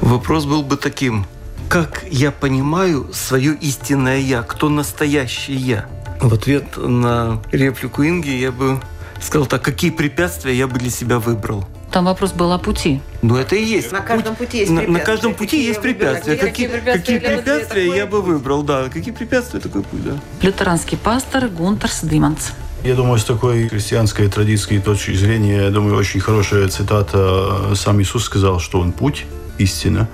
Вопрос 0.01 0.45
был 0.45 0.63
бы 0.63 0.77
таким. 0.77 1.25
Как 1.67 2.03
я 2.09 2.31
понимаю 2.31 3.09
свое 3.13 3.53
истинное 3.53 4.17
«я»? 4.17 4.43
Кто 4.43 4.69
настоящий 4.69 5.53
«я»? 5.53 5.85
В 6.19 6.33
ответ 6.33 6.77
на 6.77 7.41
реплику 7.51 8.03
Инги 8.03 8.29
я 8.29 8.51
бы 8.51 8.79
сказал 9.21 9.47
так, 9.47 9.61
какие 9.61 9.89
препятствия 9.89 10.53
я 10.53 10.67
бы 10.67 10.77
для 10.77 10.89
себя 10.89 11.19
выбрал. 11.19 11.65
Там 11.91 12.05
вопрос 12.05 12.33
был 12.33 12.51
о 12.51 12.59
пути. 12.59 13.01
Ну, 13.21 13.37
это 13.37 13.55
и 13.55 13.63
есть. 13.63 13.91
На 13.91 14.01
каждом 14.01 14.35
пути 14.35 14.59
есть 14.59 14.71
на, 14.71 14.81
на 14.81 14.99
каждом 14.99 15.33
пути 15.33 15.51
какие 15.51 15.67
есть 15.67 15.81
препятствия. 15.81 16.35
Какие, 16.35 16.49
какие 16.49 16.67
препятствия, 16.67 17.19
какие 17.19 17.35
препятствия 17.35 17.95
я 17.95 18.05
бы 18.05 18.21
выбрал, 18.21 18.63
да. 18.63 18.89
Какие 18.89 19.13
препятствия 19.13 19.59
такой 19.59 19.81
путь, 19.81 20.03
да. 20.03 20.19
Лютеранский 20.41 20.97
пастор 20.97 21.47
Гунтерс 21.47 22.01
Диманс. 22.03 22.51
Я 22.83 22.95
думаю, 22.95 23.17
с 23.17 23.25
такой 23.25 23.67
христианской 23.67 24.27
традиции 24.27 24.77
точки 24.77 25.13
зрения, 25.13 25.63
я 25.63 25.69
думаю, 25.69 25.97
очень 25.97 26.19
хорошая 26.19 26.67
цитата. 26.67 27.75
Сам 27.75 28.01
Иисус 28.01 28.25
сказал, 28.25 28.59
что 28.59 28.79
Он 28.79 28.91
путь, 28.91 29.25
истина 29.57 30.07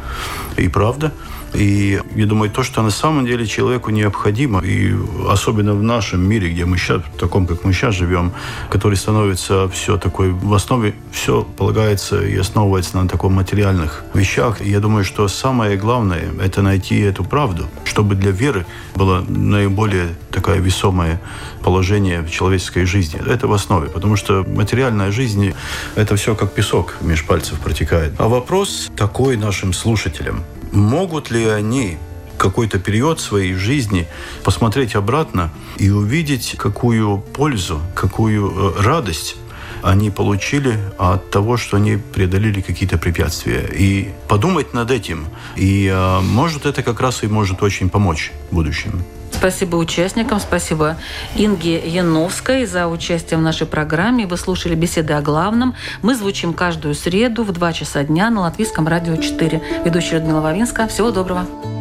и 0.56 0.68
правда. 0.68 1.12
И 1.54 2.02
я 2.16 2.26
думаю, 2.26 2.52
то, 2.52 2.64
что 2.64 2.82
на 2.82 2.90
самом 2.90 3.26
деле 3.26 3.46
человеку 3.46 3.92
необходимо, 3.92 4.62
и 4.62 4.94
особенно 5.28 5.74
в 5.74 5.84
нашем 5.84 6.22
мире, 6.22 6.50
где 6.50 6.66
мы 6.66 6.78
сейчас, 6.78 7.02
в 7.02 7.18
таком, 7.18 7.48
как 7.48 7.64
мы 7.64 7.74
сейчас 7.74 7.96
живем, 7.96 8.34
который 8.70 8.96
становится 8.96 9.70
все 9.70 9.98
такой, 9.98 10.32
в 10.32 10.54
основе 10.54 10.96
все 11.12 11.44
полагается 11.44 12.22
и 12.22 12.36
основывается 12.36 12.98
на 12.98 13.08
таком 13.08 13.34
материальных 13.34 14.04
вещах. 14.14 14.62
И 14.62 14.70
я 14.70 14.80
думаю, 14.80 15.06
что 15.06 15.28
самое 15.28 15.78
главное– 15.78 16.32
это 16.42 16.62
найти 16.62 17.00
эту 17.00 17.24
правду, 17.24 17.68
чтобы 17.86 18.16
для 18.16 18.32
веры 18.32 18.66
было 18.96 19.24
наиболее 19.28 20.16
такое 20.32 20.58
весомое 20.58 21.22
положение 21.64 22.22
в 22.22 22.30
человеческой 22.30 22.86
жизни. 22.86 23.22
Это 23.26 23.48
в 23.48 23.54
основе, 23.54 23.90
потому 23.90 24.16
что 24.16 24.46
материальная 24.48 25.12
жизнь– 25.12 25.54
это 25.96 26.16
все 26.16 26.36
как 26.36 26.54
песок 26.54 26.98
меж 27.02 27.26
пальцев 27.26 27.60
протекает. 27.60 28.14
А 28.18 28.28
вопрос 28.28 28.90
такой 28.96 29.38
нашим 29.38 29.74
слушателям– 29.74 30.44
могут 30.76 31.32
ли 31.32 31.46
они 31.46 31.98
какой-то 32.38 32.80
период 32.80 33.20
своей 33.20 33.54
жизни 33.54 34.08
посмотреть 34.44 34.96
обратно 34.96 35.52
и 35.78 35.90
увидеть, 35.90 36.56
какую 36.58 37.20
пользу, 37.20 37.82
какую 37.96 38.52
э, 38.52 38.82
радость 38.82 39.38
они 39.82 40.10
получили 40.10 40.80
от 40.98 41.30
того, 41.30 41.58
что 41.58 41.78
они 41.78 41.98
преодолели 41.98 42.62
какие-то 42.62 42.98
препятствия. 42.98 43.70
И 43.72 44.10
подумать 44.28 44.74
над 44.74 44.90
этим. 44.90 45.28
И, 45.56 45.88
э, 45.88 46.22
может, 46.22 46.66
это 46.66 46.82
как 46.84 47.00
раз 47.00 47.24
и 47.24 47.28
может 47.28 47.62
очень 47.62 47.90
помочь 47.90 48.32
в 48.50 48.56
будущем. 48.56 49.04
Спасибо 49.38 49.76
участникам, 49.76 50.40
спасибо 50.40 50.98
Инге 51.36 51.78
Яновской 51.88 52.66
за 52.66 52.88
участие 52.88 53.38
в 53.38 53.42
нашей 53.42 53.68
программе. 53.68 54.26
Вы 54.26 54.38
слушали 54.38 54.76
беседы 54.76 55.14
о 55.14 55.22
главном. 55.22 55.76
Мы 56.02 56.16
звучим 56.16 56.54
каждую 56.54 56.96
среду 56.96 57.44
в 57.44 57.52
2 57.52 57.74
часа 57.74 58.04
дня 58.04 58.30
на 58.30 58.42
Латвийском 58.42 58.88
радио 58.88 59.18
4. 59.18 59.62
Ведущая 59.84 60.16
Людмила 60.16 60.40
Вавинска. 60.42 60.88
Всего 60.88 61.12
доброго. 61.12 61.75